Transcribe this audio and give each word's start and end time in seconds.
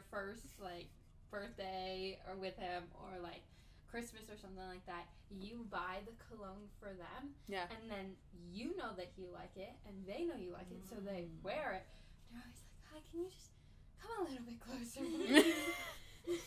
your 0.00 0.04
first 0.10 0.46
like 0.62 0.88
birthday 1.30 2.18
or 2.28 2.36
with 2.36 2.56
him 2.56 2.84
or 2.94 3.20
like 3.22 3.42
Christmas 3.90 4.22
or 4.30 4.36
something 4.40 4.64
like 4.68 4.86
that, 4.86 5.04
you 5.30 5.66
buy 5.70 5.98
the 6.06 6.12
cologne 6.28 6.68
for 6.80 6.88
them. 6.96 7.34
Yeah. 7.48 7.64
And 7.70 7.90
then 7.90 8.16
you 8.52 8.76
know 8.76 8.94
that 8.96 9.12
you 9.18 9.26
like 9.34 9.52
it 9.56 9.72
and 9.86 9.94
they 10.06 10.24
know 10.24 10.36
you 10.40 10.52
like 10.52 10.70
it, 10.70 10.80
so 10.88 10.96
they 11.04 11.28
Mm. 11.28 11.42
wear 11.42 11.72
it. 11.82 11.86
They're 12.30 12.40
always 12.40 12.62
like, 12.64 12.80
Hi, 12.90 12.98
can 13.10 13.20
you 13.20 13.28
just 13.30 13.52
come 14.00 14.26
a 14.26 14.30
little 14.30 14.46
bit 14.46 14.60
closer? 14.60 15.04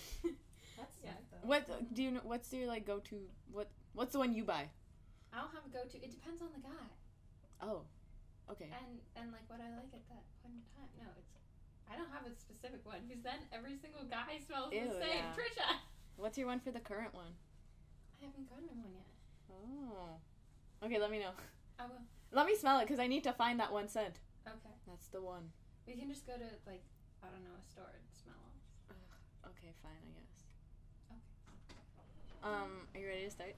That's 0.77 0.95
Yeah. 1.04 1.11
though. 1.31 1.47
What 1.47 1.93
do 1.93 2.01
you 2.04 2.11
know? 2.11 2.21
What's 2.23 2.51
your 2.54 2.67
like 2.67 2.85
go 2.88 2.99
to? 2.99 3.15
What 3.51 3.70
What's 3.93 4.13
the 4.13 4.20
one 4.20 4.33
you 4.33 4.43
buy? 4.43 4.70
I 5.31 5.41
don't 5.41 5.54
have 5.54 5.65
a 5.67 5.70
go 5.70 5.83
to. 5.85 5.97
It 6.01 6.09
depends 6.11 6.41
on 6.41 6.49
the 6.55 6.61
guy. 6.65 6.88
Oh, 7.61 7.83
okay. 8.49 8.70
and 8.73 8.99
and 9.15 9.31
like 9.31 9.45
what 9.47 9.59
I 9.61 9.70
like 9.75 9.91
at 9.93 10.01
that 10.09 10.23
point 10.41 10.55
in 10.57 10.63
time. 10.73 10.89
No, 10.97 11.09
it's 11.20 11.29
I 11.91 11.95
don't 11.95 12.09
have 12.11 12.25
a 12.25 12.34
specific 12.39 12.81
one 12.86 13.00
because 13.07 13.23
then 13.23 13.39
every 13.54 13.78
single 13.78 14.04
guy 14.10 14.39
smells 14.46 14.73
Ew, 14.73 14.86
the 14.87 15.00
same. 15.00 15.23
yeah. 15.23 15.36
Trisha, 15.36 15.69
What's 16.18 16.37
your 16.37 16.47
one 16.47 16.59
for 16.59 16.71
the 16.71 16.79
current 16.79 17.14
one? 17.14 17.33
I 18.21 18.25
haven't 18.25 18.50
gotten 18.50 18.68
one 18.79 18.93
yet. 18.93 19.09
Oh. 19.51 20.86
Okay, 20.86 21.00
let 21.00 21.11
me 21.11 21.19
know. 21.19 21.32
I 21.79 21.83
will. 21.86 22.01
Let 22.32 22.46
me 22.47 22.56
smell 22.56 22.79
it 22.79 22.83
because 22.87 23.00
I 23.00 23.07
need 23.07 23.23
to 23.25 23.33
find 23.33 23.59
that 23.59 23.71
one 23.71 23.87
scent. 23.87 24.19
Okay, 24.47 24.73
That's 24.87 25.07
the 25.07 25.21
one. 25.21 25.50
we 25.87 25.93
can 25.93 26.09
just 26.09 26.25
go 26.25 26.33
to 26.33 26.47
like 26.65 26.83
I 27.23 27.28
don't 27.28 27.43
know 27.43 27.56
a 27.57 27.65
store 27.71 27.89
and 27.93 28.04
smell 28.11 28.36
them. 28.89 28.97
Okay, 29.51 29.71
fine, 29.81 30.01
I 30.01 30.11
guess. 30.18 30.43
Okay. 31.11 31.20
Um, 32.44 32.88
are 32.94 33.00
you 33.00 33.08
ready 33.08 33.25
to 33.25 33.31
start? 33.31 33.56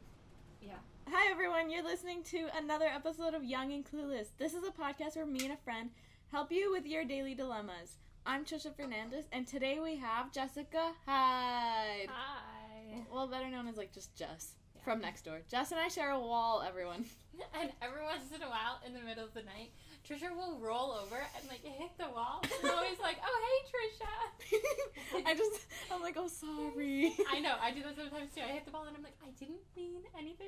Yeah. 0.62 0.82
Hi 1.10 1.32
everyone, 1.32 1.70
you're 1.70 1.84
listening 1.84 2.24
to 2.32 2.48
another 2.58 2.86
episode 2.86 3.34
of 3.34 3.44
Young 3.44 3.72
and 3.72 3.86
Clueless. 3.86 4.28
This 4.38 4.54
is 4.54 4.64
a 4.64 4.72
podcast 4.72 5.16
where 5.16 5.26
me 5.26 5.40
and 5.44 5.54
a 5.54 5.58
friend 5.58 5.92
help 6.32 6.52
you 6.52 6.72
with 6.72 6.86
your 6.86 7.06
daily 7.06 7.36
dilemmas. 7.36 7.98
I'm 8.26 8.44
Trisha 8.44 8.76
Fernandez, 8.76 9.26
and 9.32 9.48
today 9.48 9.80
we 9.82 9.96
have 9.98 10.32
Jessica 10.32 10.92
Hyde. 11.06 12.10
Hi. 12.10 13.04
Well, 13.14 13.28
better 13.28 13.50
known 13.50 13.68
as 13.68 13.78
like 13.78 13.94
just 13.94 14.16
Jess 14.16 14.54
Yeah. 14.76 14.82
from 14.84 15.00
next 15.00 15.26
door. 15.26 15.42
Jess 15.48 15.72
and 15.72 15.80
I 15.80 15.88
share 15.90 16.10
a 16.12 16.20
wall, 16.20 16.64
everyone. 16.68 17.06
And 17.54 17.70
every 17.82 18.02
once 18.02 18.32
in 18.34 18.42
a 18.42 18.48
while, 18.50 18.80
in 18.88 18.94
the 18.94 19.02
middle 19.02 19.26
of 19.26 19.34
the 19.34 19.42
night, 19.44 19.72
Trisha 20.08 20.34
will 20.34 20.58
roll 20.58 20.92
over 20.94 21.18
and 21.18 21.50
like 21.50 21.62
hit 21.66 21.92
the 21.98 22.08
wall. 22.10 22.42
She's 22.48 22.70
always 22.72 22.98
like, 23.02 23.18
"Oh 23.22 23.38
hey, 23.46 23.60
Trisha." 23.70 25.26
I 25.28 25.34
just, 25.36 25.66
I'm 25.92 26.02
like, 26.02 26.16
oh, 26.18 26.30
sorry. 26.30 27.14
I 27.30 27.42
know. 27.42 27.56
I 27.62 27.72
do 27.72 27.84
that 27.84 27.98
sometimes 27.98 28.34
too. 28.34 28.40
I 28.42 28.54
hit 28.54 28.64
the 28.66 28.72
wall 28.72 28.86
and 28.88 28.96
I'm 28.96 29.04
like, 29.04 29.18
"I 29.22 29.32
didn't 29.38 29.60
mean 29.76 30.02
anything. 30.18 30.48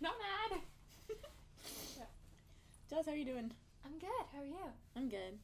Not 0.00 0.14
mad." 0.18 0.60
Jess, 2.88 3.04
how 3.06 3.12
are 3.12 3.16
you 3.16 3.26
doing? 3.26 3.52
I'm 3.84 3.98
good. 3.98 4.24
How 4.32 4.40
are 4.40 4.46
you? 4.46 4.56
I'm 4.96 5.08
good. 5.10 5.38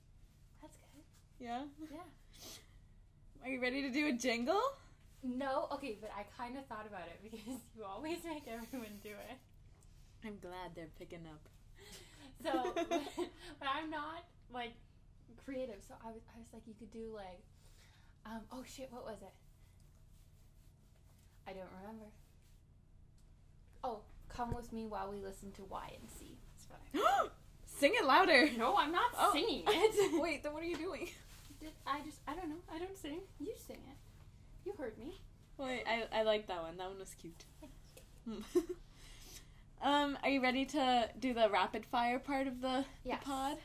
Yeah? 1.39 1.63
Yeah. 1.91 1.99
Are 3.45 3.49
you 3.49 3.61
ready 3.61 3.83
to 3.83 3.91
do 3.91 4.07
a 4.09 4.13
jingle? 4.13 4.61
No, 5.23 5.67
okay, 5.73 5.97
but 6.01 6.11
I 6.17 6.25
kind 6.41 6.57
of 6.59 6.67
thought 6.67 6.87
about 6.89 7.07
it 7.09 7.21
because 7.31 7.61
you 7.77 7.85
always 7.85 8.19
make 8.25 8.45
everyone 8.47 8.99
do 9.03 9.11
it. 9.11 9.39
I'm 10.25 10.39
glad 10.41 10.73
they're 10.75 10.89
picking 10.99 11.27
up. 11.27 11.41
So, 12.41 12.73
but 12.73 13.67
I'm 13.69 13.91
not 13.91 14.23
like 14.55 14.71
creative. 15.45 15.83
So 15.89 15.95
I 16.05 16.07
was, 16.13 16.21
I 16.33 16.39
was 16.39 16.47
like, 16.53 16.63
you 16.69 16.75
could 16.79 16.93
do 16.93 17.11
like, 17.13 17.43
um, 18.25 18.43
oh 18.53 18.63
shit, 18.65 18.93
what 18.93 19.05
was 19.05 19.17
it? 19.23 19.33
I 21.49 21.53
don't 21.53 21.67
remember. 21.81 22.05
Oh, 23.83 24.03
come 24.29 24.55
with 24.55 24.73
me 24.73 24.87
while 24.87 25.11
we 25.11 25.21
listen 25.21 25.51
to 25.53 25.65
Y 25.65 25.91
and 26.01 26.09
C. 26.09 26.39
That's 26.55 26.69
what 26.71 27.03
I. 27.25 27.29
Sing 27.67 27.95
it 28.01 28.05
louder. 28.07 28.49
No, 28.57 28.77
I'm 28.77 28.93
not 28.93 29.11
Oh. 29.19 29.33
singing 29.33 29.65
it. 29.67 30.21
Wait, 30.23 30.45
then 30.45 30.53
what 30.53 30.63
are 30.63 30.67
you 30.67 30.77
doing? 30.77 31.09
Did- 31.61 31.73
I 31.87 32.01
just, 32.05 32.19
I 32.27 32.35
don't 32.35 32.49
know. 32.49 32.63
I 32.73 32.79
don't 32.79 32.97
sing. 32.97 33.21
You 33.39 33.53
sing 33.67 33.77
it. 33.89 33.97
You 34.65 34.75
heard 34.79 34.99
me. 34.99 35.21
Wait, 35.57 35.85
I, 35.87 36.21
I 36.21 36.23
like 36.23 36.47
that 36.47 36.63
one. 36.63 36.77
That 36.77 36.89
one 36.89 36.99
was 36.99 37.15
cute. 37.15 37.45
um, 39.83 40.19
are 40.23 40.29
you 40.29 40.43
ready 40.43 40.65
to 40.67 41.09
do 41.19 41.35
the 41.35 41.49
rapid 41.51 41.85
fire 41.87 42.19
part 42.19 42.47
of 42.47 42.61
the, 42.61 42.85
the 43.05 43.17
pod? 43.23 43.57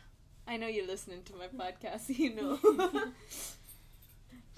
I 0.47 0.57
know 0.57 0.67
you're 0.67 0.88
listening 0.88 1.23
to 1.23 1.34
my 1.35 1.47
podcast, 1.47 2.07
so 2.07 2.13
you 2.17 2.35
know. 2.35 2.59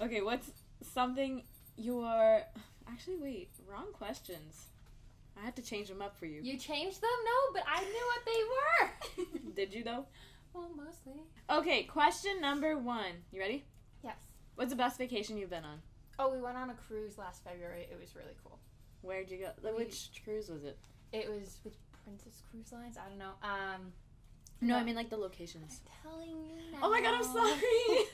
okay, 0.00 0.22
what's 0.22 0.50
something 0.94 1.42
you're 1.76 2.42
actually 2.88 3.16
wait, 3.16 3.50
wrong 3.70 3.92
questions. 3.92 4.66
I 5.38 5.44
had 5.44 5.56
to 5.56 5.62
change 5.62 5.88
them 5.88 6.00
up 6.00 6.16
for 6.18 6.24
you. 6.24 6.40
You 6.42 6.56
changed 6.56 7.02
them? 7.02 7.10
No, 7.24 7.52
but 7.52 7.62
I 7.68 7.82
knew 7.82 8.06
what 8.06 8.24
they 8.24 9.24
were. 9.26 9.52
Did 9.54 9.74
you 9.74 9.84
though? 9.84 10.06
Well, 10.56 10.70
mostly. 10.86 11.22
Okay, 11.50 11.84
question 11.84 12.40
number 12.40 12.76
one. 12.78 13.12
You 13.32 13.40
ready? 13.40 13.64
Yes. 14.02 14.16
What's 14.56 14.70
the 14.70 14.76
best 14.76 14.98
vacation 14.98 15.36
you've 15.36 15.50
been 15.50 15.64
on? 15.64 15.80
Oh, 16.18 16.32
we 16.32 16.40
went 16.40 16.56
on 16.56 16.70
a 16.70 16.74
cruise 16.74 17.18
last 17.18 17.44
February. 17.44 17.82
It 17.90 17.98
was 18.00 18.14
really 18.16 18.36
cool. 18.42 18.58
Where'd 19.02 19.30
you 19.30 19.38
go? 19.38 19.50
We- 19.62 19.84
Which 19.84 20.10
cruise 20.24 20.48
was 20.48 20.64
it? 20.64 20.78
It 21.12 21.28
was 21.28 21.58
with 21.64 21.74
Princess 22.04 22.42
Cruise 22.50 22.72
Lines. 22.72 22.96
I 22.96 23.08
don't 23.08 23.18
know. 23.18 23.32
Um, 23.42 23.92
No, 24.60 24.76
I 24.76 24.82
mean 24.82 24.94
like 24.96 25.10
the 25.10 25.16
locations. 25.18 25.80
I'm 26.04 26.10
telling 26.10 26.30
you 26.30 26.72
now. 26.72 26.78
Oh 26.82 26.90
my 26.90 27.00
god, 27.02 27.14
I'm 27.14 27.24
sorry. 27.24 28.06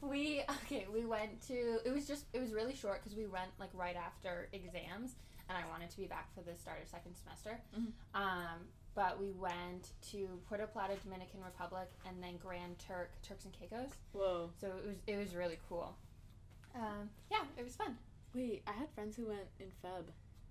we 0.02 0.42
okay. 0.64 0.86
We 0.92 1.04
went 1.06 1.40
to. 1.48 1.78
It 1.84 1.92
was 1.92 2.06
just. 2.06 2.26
It 2.34 2.40
was 2.40 2.52
really 2.52 2.74
short 2.74 3.02
because 3.02 3.16
we 3.16 3.26
went 3.26 3.50
like 3.58 3.70
right 3.72 3.96
after 3.96 4.48
exams, 4.52 5.16
and 5.48 5.56
I 5.56 5.66
wanted 5.70 5.90
to 5.90 5.96
be 5.96 6.06
back 6.06 6.28
for 6.34 6.42
the 6.42 6.56
start 6.58 6.82
of 6.82 6.88
second 6.88 7.14
semester. 7.16 7.60
Mhm. 7.76 7.92
Um, 8.14 8.60
but 8.94 9.20
we 9.20 9.30
went 9.32 9.90
to 10.12 10.40
Puerto 10.48 10.66
Plata, 10.66 10.94
Dominican 11.02 11.40
Republic, 11.44 11.88
and 12.06 12.22
then 12.22 12.36
Grand 12.36 12.78
Turk, 12.78 13.10
Turks 13.22 13.44
and 13.44 13.52
Caicos. 13.52 13.90
Whoa. 14.12 14.50
So 14.60 14.68
it 14.68 14.86
was 14.86 14.96
it 15.06 15.16
was 15.16 15.34
really 15.34 15.58
cool. 15.68 15.96
Um, 16.74 17.10
yeah, 17.30 17.44
it 17.56 17.64
was 17.64 17.76
fun. 17.76 17.96
Wait, 18.34 18.62
I 18.66 18.72
had 18.72 18.90
friends 18.94 19.16
who 19.16 19.26
went 19.26 19.46
in 19.60 19.66
Feb. 19.82 20.04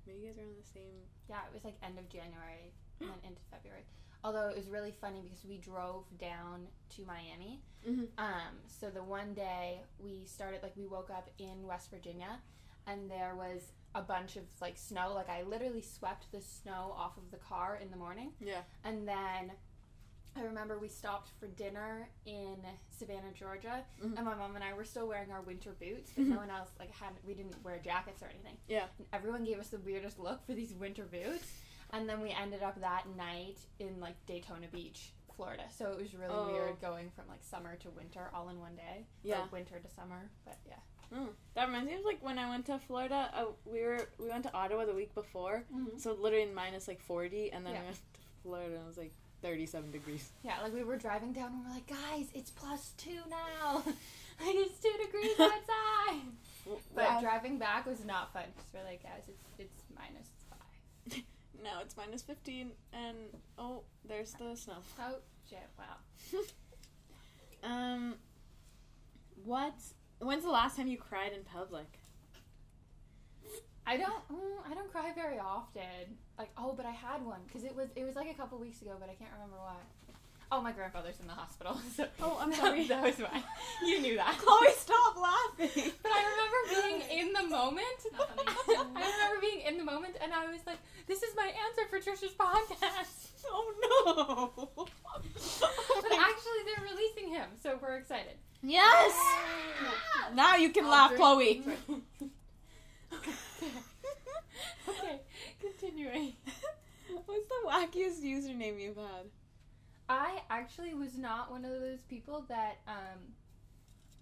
Maybe 0.08 0.20
you 0.20 0.28
guys 0.28 0.38
are 0.38 0.42
on 0.42 0.56
the 0.58 0.68
same. 0.74 1.04
Yeah, 1.30 1.40
it 1.48 1.54
was 1.54 1.64
like 1.64 1.76
end 1.84 1.98
of 2.00 2.08
January 2.10 2.72
and 3.02 3.10
then 3.10 3.18
into 3.28 3.42
February. 3.52 3.84
Although 4.24 4.48
it 4.48 4.56
was 4.56 4.70
really 4.70 4.92
funny 5.02 5.20
because 5.22 5.44
we 5.44 5.58
drove 5.58 6.06
down 6.18 6.68
to 6.96 7.04
Miami. 7.06 7.62
Mhm. 7.86 8.08
Um, 8.18 8.56
so 8.68 8.90
the 8.90 9.04
one 9.04 9.34
day 9.34 9.82
we 10.00 10.24
started, 10.26 10.64
like, 10.64 10.78
we 10.78 10.86
woke 10.88 11.10
up 11.10 11.30
in 11.40 11.68
West 11.68 11.90
Virginia 11.92 12.40
and 12.88 13.12
there 13.12 13.36
was 13.36 13.74
a 13.96 14.02
bunch 14.02 14.36
of 14.36 14.44
like 14.62 14.78
snow. 14.78 15.14
Like, 15.14 15.30
I 15.30 15.44
literally 15.44 15.82
swept 15.82 16.32
the 16.32 16.42
snow 16.42 16.94
off 16.98 17.18
of 17.18 17.30
the 17.32 17.38
car 17.38 17.78
in 17.82 17.92
the 17.92 17.98
morning. 17.98 18.32
Yeah. 18.40 18.62
And 18.84 19.08
then 19.08 19.52
I 20.36 20.42
remember 20.42 20.80
we 20.80 20.88
stopped 20.88 21.30
for 21.40 21.46
dinner 21.48 22.10
in 22.26 22.58
Savannah, 22.90 23.32
Georgia, 23.36 23.86
Mhm. 24.02 24.18
and 24.18 24.26
my 24.26 24.34
mom 24.34 24.56
and 24.56 24.64
I 24.64 24.74
were 24.74 24.84
still 24.84 25.08
wearing 25.08 25.32
our 25.32 25.42
winter 25.42 25.74
boots, 25.74 26.12
but 26.16 26.26
no 26.26 26.38
one 26.38 26.50
else 26.50 26.72
like 26.80 26.90
had. 26.92 27.14
We 27.24 27.36
didn't 27.36 27.64
wear 27.64 27.78
jackets 27.80 28.24
or 28.24 28.28
anything. 28.28 28.58
Yeah. 28.68 28.88
And 28.98 29.08
everyone 29.14 29.44
gave 29.44 29.60
us 29.60 29.70
the 29.70 29.78
weirdest 29.80 30.18
look 30.18 30.44
for 30.46 30.54
these 30.56 30.74
winter 30.74 31.06
boots, 31.06 31.52
and 31.92 32.10
then 32.10 32.20
we 32.20 32.32
ended 32.32 32.64
up 32.64 32.80
that 32.82 33.08
night 33.16 33.60
in 33.78 34.00
like 34.00 34.16
Daytona 34.26 34.68
Beach, 34.70 35.14
Florida. 35.36 35.70
So 35.70 35.92
it 35.92 35.98
was 36.02 36.16
really 36.16 36.34
Oh. 36.34 36.52
weird 36.52 36.82
going 36.82 37.12
from 37.12 37.28
like 37.28 37.44
summer 37.44 37.76
to 37.78 37.92
winter 37.92 38.32
all 38.34 38.50
in 38.50 38.60
one 38.60 38.76
day. 38.76 39.06
Yeah. 39.22 39.44
Or 39.44 39.48
winter 39.50 39.80
to 39.80 39.90
summer, 39.90 40.32
but 40.46 40.58
yeah. 40.66 40.80
Oh, 41.16 41.30
that 41.56 41.68
reminds 41.68 41.90
me 41.92 41.96
of 41.98 42.06
like 42.06 42.24
when 42.24 42.40
I 42.40 42.50
went 42.50 42.66
to 42.68 42.80
Florida. 42.80 43.30
Uh, 43.36 43.46
we 43.66 43.82
were 43.82 44.08
we 44.18 44.30
went 44.30 44.44
to 44.44 44.54
Ottawa 44.54 44.86
the 44.86 44.94
week 44.94 45.14
before, 45.14 45.64
so 45.98 46.14
literally 46.20 46.50
minus 46.54 46.88
like 46.88 47.00
forty, 47.02 47.52
and 47.52 47.66
then 47.66 47.74
Yeah. 47.74 47.80
we 47.82 47.86
went 47.86 47.98
to 47.98 48.20
Florida 48.42 48.74
and 48.76 48.84
it 48.84 48.88
was 48.88 48.98
like 48.98 49.14
thirty-seven 49.42 49.92
degrees. 49.92 50.32
Yeah, 50.44 50.62
like 50.64 50.74
we 50.74 50.84
were 50.84 50.98
driving 50.98 51.34
down 51.34 51.52
and 51.54 51.66
we're 51.66 51.72
like, 51.74 51.88
guys, 51.88 52.28
it's 52.34 52.50
plus 52.52 52.94
two 52.98 53.20
now. 53.30 53.76
like 53.86 54.56
it's 54.56 54.80
two 54.80 54.94
degrees 55.06 55.40
outside. 55.40 56.22
But 56.96 57.04
Wow. 57.10 57.20
driving 57.22 57.58
back 57.58 57.86
was 57.86 58.06
not 58.06 58.32
fun 58.32 58.44
because 58.56 58.70
we're 58.74 58.90
like, 58.90 59.04
guys, 59.04 59.24
it's 59.28 59.44
it's 59.60 59.84
minus 59.94 60.30
five. 60.50 61.22
now 61.64 61.82
it's 61.82 61.98
minus 61.98 62.22
fifteen, 62.22 62.72
and 62.94 63.18
oh, 63.60 63.84
there's 64.08 64.32
the 64.34 64.56
snow. 64.56 64.78
Oh 65.00 65.16
shit! 65.50 65.60
Wow. 65.78 66.40
Um, 67.64 68.16
what? 69.44 69.74
When's 70.24 70.44
the 70.44 70.50
last 70.52 70.78
time 70.78 70.88
you 70.88 70.98
cried 70.98 71.34
in 71.34 71.44
public? 71.44 72.00
I 73.86 73.98
don't 73.98 74.28
mm, 74.32 74.58
I 74.70 74.74
don't 74.74 74.90
cry 74.92 75.12
very 75.14 75.38
often. 75.40 76.18
Like 76.38 76.50
oh, 76.58 76.74
but 76.76 76.86
I 76.86 76.92
had 76.92 77.26
one 77.26 77.42
because 77.46 77.64
it 77.66 77.76
was 77.76 77.90
it 77.96 78.06
was 78.06 78.16
like 78.16 78.30
a 78.32 78.34
couple 78.34 78.58
weeks 78.58 78.82
ago, 78.82 78.92
but 79.00 79.10
I 79.10 79.14
can't 79.16 79.32
remember 79.34 79.58
why. 79.58 79.76
Oh, 80.52 80.62
my 80.62 80.72
grandfather's 80.72 81.20
in 81.20 81.26
the 81.28 81.34
hospital. 81.34 81.80
So 81.98 82.06
Oh, 82.22 82.38
I'm 82.40 82.54
sorry. 82.54 82.86
that 82.88 83.02
was 83.04 83.16
why. 83.18 83.44
You 83.84 84.00
knew 84.02 84.16
that. 84.18 84.38
Chloe, 84.38 84.72
stop 84.78 85.18
laughing. 85.18 85.92
But 86.04 86.12
I 86.12 86.22
remember 86.32 86.60
being 86.70 87.20
in 87.20 87.34
the 87.34 87.44
moment. 87.50 88.00
I 88.16 88.86
remember 88.96 89.42
being 89.42 89.62
in 89.68 89.78
the 89.78 89.84
moment, 89.84 90.16
and 90.22 90.32
I 90.32 90.46
was 90.48 90.62
like, 90.66 90.78
"This 91.08 91.24
is 91.24 91.36
my 91.36 91.52
answer 91.66 91.84
for 91.90 92.00
Trisha's 92.00 92.34
podcast." 92.34 93.30
Oh 93.46 93.68
no! 93.84 94.86
But 94.86 96.12
actually, 96.14 96.62
they're 96.66 96.86
releasing 96.92 97.28
him, 97.30 97.50
so 97.62 97.78
we're 97.82 97.98
excited. 97.98 98.38
Yes. 98.64 99.14
Now 100.34 100.56
you 100.56 100.70
can 100.70 100.86
I'll 100.86 100.92
laugh, 100.92 101.10
drink- 101.10 101.22
Chloe. 101.22 101.64
okay, 104.90 105.20
continuing. 105.62 106.34
What's 107.26 107.48
the 107.48 107.68
wackiest 107.68 108.22
username 108.24 108.82
you've 108.82 108.98
had? 108.98 109.28
I 110.10 110.42
actually 110.50 110.94
was 110.94 111.18
not 111.18 111.52
one 111.52 111.64
of 111.66 111.72
those 111.72 112.02
people 112.10 112.46
that 112.50 112.78
um 112.88 113.20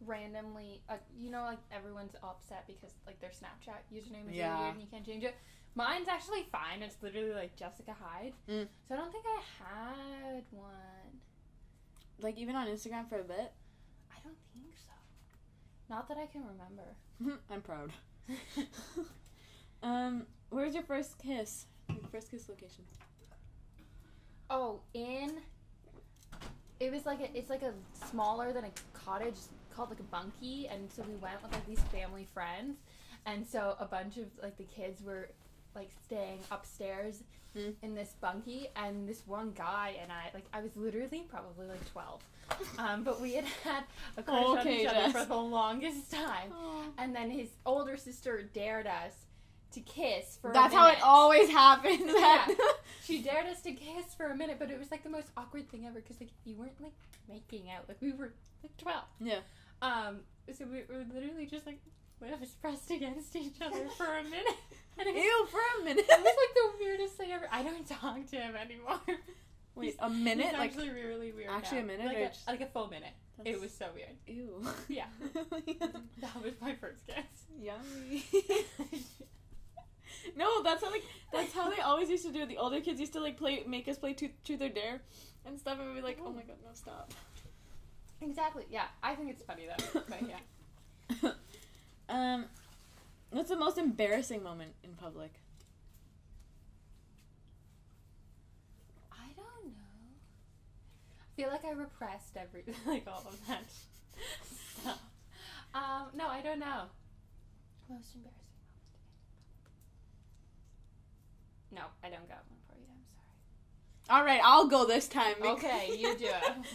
randomly, 0.06 0.82
uh, 0.90 0.96
you 1.18 1.30
know, 1.32 1.44
like 1.44 1.60
everyone's 1.72 2.16
upset 2.24 2.66
because 2.68 2.92
like 3.06 3.20
their 3.22 3.30
Snapchat 3.30 3.82
username 3.96 4.30
is 4.30 4.36
Yeah. 4.36 4.50
really 4.52 4.62
weird 4.64 4.74
and 4.74 4.82
you 4.82 4.88
can't 4.92 5.06
change 5.06 5.24
it. 5.24 5.36
Mine's 5.76 6.08
actually 6.10 6.44
fine. 6.52 6.82
It's 6.82 6.98
literally 7.02 7.34
like 7.34 7.56
Jessica 7.56 7.96
Hyde. 8.02 8.34
Mm. 8.50 8.68
So 8.88 8.96
I 8.96 8.98
don't 8.98 9.12
think 9.12 9.24
I 9.28 9.42
had 9.64 10.44
one. 10.52 11.22
Like 12.20 12.38
even 12.38 12.56
on 12.56 12.68
Instagram 12.68 13.08
for 13.10 13.20
a 13.20 13.24
bit. 13.24 13.52
I 14.24 14.28
don't 14.28 14.38
think 14.54 14.76
so. 14.76 14.94
Not 15.90 16.08
that 16.08 16.18
I 16.18 16.26
can 16.28 16.44
remember. 16.46 17.40
I'm 17.52 17.62
proud. 17.62 17.92
um, 19.84 20.26
where's 20.50 20.74
your 20.74 20.84
first 20.84 21.18
kiss? 21.20 21.66
Your 21.90 22.00
first 22.12 22.32
kiss 22.32 22.48
location. 22.48 22.84
Oh, 24.50 24.82
in 24.94 25.40
it 26.82 26.92
was 26.92 27.06
like 27.06 27.22
a 27.22 27.38
it's 27.38 27.50
like 27.50 27.62
a 27.62 27.74
smaller 28.10 28.52
than 28.52 28.66
a 28.66 28.72
cottage 28.94 29.36
called 29.74 29.90
like 29.90 30.00
a 30.00 30.04
bunkie, 30.04 30.68
and 30.68 30.92
so 30.92 31.04
we 31.04 31.16
went 31.16 31.42
with 31.42 31.52
like 31.54 31.66
these 31.68 31.80
family 31.92 32.28
friends, 32.34 32.78
and 33.26 33.48
so 33.48 33.76
a 33.80 33.86
bunch 33.86 34.18
of 34.18 34.26
like 34.42 34.58
the 34.58 34.64
kids 34.64 35.02
were 35.04 35.30
like 35.76 35.90
staying 36.06 36.40
upstairs 36.52 37.24
Hmm. 37.54 37.72
in 37.82 37.96
this 37.96 38.16
bunkie, 38.22 38.70
and 38.78 39.10
this 39.10 39.24
one 39.28 39.52
guy 39.52 39.98
and 40.02 40.10
I 40.10 40.30
like 40.34 40.46
I 40.54 40.62
was 40.62 40.72
literally 40.78 41.26
probably 41.30 41.68
like 41.68 41.86
twelve, 41.92 42.22
um, 42.78 43.04
but 43.04 43.20
we 43.20 43.34
had 43.34 43.44
had 43.66 43.84
a 44.16 44.24
crush 44.24 44.42
on 44.46 44.58
Okay, 44.60 44.84
each 44.84 44.88
other 44.88 45.00
Jess. 45.02 45.12
for 45.12 45.26
the 45.26 45.36
longest 45.36 46.10
time, 46.14 46.54
and 46.98 47.14
then 47.14 47.30
his 47.30 47.50
older 47.66 47.98
sister 47.98 48.42
dared 48.54 48.88
us 48.88 49.26
to 49.74 49.82
kiss 49.82 50.38
for. 50.42 50.52
a 50.52 50.54
That's 50.54 50.74
how 50.74 50.88
it 50.92 51.00
always 51.04 51.50
happens. 51.50 52.04
Yeah. 52.06 52.48
She 53.04 53.22
dared 53.22 53.48
us 53.48 53.62
to 53.64 53.72
kiss 53.74 54.14
for 54.16 54.28
a 54.28 54.36
minute, 54.36 54.58
but 54.60 54.70
it 54.72 54.80
was 54.80 54.90
like 54.92 55.04
the 55.04 55.10
most 55.10 55.28
awkward 55.36 55.70
thing 55.70 55.86
ever 55.86 56.00
because 56.00 56.22
like 56.22 56.30
you 56.46 56.56
weren't 56.56 56.80
like 56.82 56.94
making 57.28 57.70
out, 57.70 57.90
like 57.90 57.98
we 58.00 58.14
were 58.14 58.32
like 58.64 58.78
twelve. 58.78 59.04
Yeah. 59.20 59.40
Um. 59.82 60.20
So 60.58 60.64
we 60.72 60.84
were 60.88 61.04
literally 61.14 61.48
just 61.48 61.66
like 61.66 61.80
we 62.22 62.28
was 62.40 62.50
pressed 62.62 62.92
against 62.92 63.36
each 63.36 63.60
other 63.62 63.88
for 63.98 64.06
a 64.06 64.24
minute, 64.24 64.56
and 64.98 65.08
it 65.08 65.16
was, 65.16 65.24
Ew, 65.24 65.48
for 65.50 65.60
a 65.82 65.84
minute. 65.84 66.06
it 66.08 66.20
was 66.20 66.26
like 66.26 66.54
the 66.56 66.72
weirdest 66.86 67.14
thing 67.16 67.32
ever. 67.32 67.48
I 67.52 67.64
don't 67.64 67.88
talk 67.88 68.26
to 68.28 68.36
him 68.36 68.56
anymore. 68.56 69.00
Wait, 69.76 69.96
a 70.00 70.10
minute? 70.10 70.48
He's 70.48 70.54
like 70.54 70.72
actually 70.72 70.90
really 70.90 71.32
weird. 71.32 71.50
actually 71.50 71.80
now. 71.80 71.84
a 71.84 71.88
minute 71.88 72.06
like 72.06 72.18
or 72.18 72.22
a, 72.24 72.28
just- 72.28 72.48
like 72.48 72.62
a 72.62 72.66
full 72.68 72.88
minute. 72.90 73.14
It 73.44 73.60
was 73.60 73.72
so 73.74 73.88
weird. 73.96 74.10
ew. 74.28 74.64
Yeah. 74.88 75.06
That 76.22 76.44
was 76.44 76.54
my 76.62 76.76
first 76.76 77.08
kiss. 77.08 77.16
Yummy. 77.60 78.24
no, 80.36 80.62
that's 80.62 80.84
how 80.84 80.92
like 80.92 81.04
that's 81.34 81.54
how 81.54 81.70
they 81.70 81.82
always 81.82 82.10
used 82.10 82.26
to 82.26 82.32
do 82.32 82.42
it. 82.42 82.50
The 82.50 82.58
older 82.58 82.82
kids 82.82 83.00
used 83.00 83.14
to 83.14 83.20
like 83.20 83.38
play, 83.38 83.64
make 83.68 83.88
us 83.88 83.98
play 83.98 84.14
truth, 84.14 84.32
truth 84.44 84.62
or 84.62 84.70
dare, 84.70 85.02
and 85.46 85.58
stuff, 85.60 85.80
and 85.80 85.88
we'd 85.90 85.96
be 85.96 86.02
like, 86.02 86.20
"Oh 86.24 86.32
my 86.32 86.44
god, 86.44 86.58
no, 86.64 86.70
stop." 86.74 87.12
exactly. 88.22 88.66
Yeah. 88.70 88.84
I 89.02 89.16
think 89.16 89.32
it's 89.32 89.42
funny 89.44 89.64
though. 89.66 90.02
But 90.08 90.20
yeah. 90.30 91.32
Um, 92.12 92.46
what's 93.32 93.50
the 93.50 93.56
most 93.56 93.78
embarrassing 93.78 94.44
moment 94.44 94.74
in 94.84 94.92
public? 94.92 95.32
I 99.12 99.28
don't 99.36 99.66
know. 99.66 100.12
I 101.22 101.36
feel 101.36 101.50
like 101.50 101.66
I 101.66 101.72
repressed 101.72 102.36
every 102.36 102.64
like 102.86 103.08
all 103.08 103.24
of 103.28 103.48
that 103.48 103.64
stuff. 104.82 105.00
Um, 105.74 106.08
no, 106.14 106.28
I 106.28 106.42
don't 106.42 106.60
know. 106.60 106.84
Most 107.90 108.14
embarrassing 108.16 108.22
moment. 108.24 108.38
No, 111.74 111.82
I 112.04 112.10
don't 112.10 112.28
got 112.28 112.44
one 112.50 112.60
for 112.68 112.76
you. 112.78 112.86
I'm 112.90 113.06
sorry. 113.16 114.20
All 114.20 114.26
right, 114.26 114.42
I'll 114.44 114.68
go 114.68 114.86
this 114.86 115.08
time. 115.08 115.36
Okay, 115.42 115.96
you 115.98 116.18
do 116.18 116.26
it. 116.26 116.54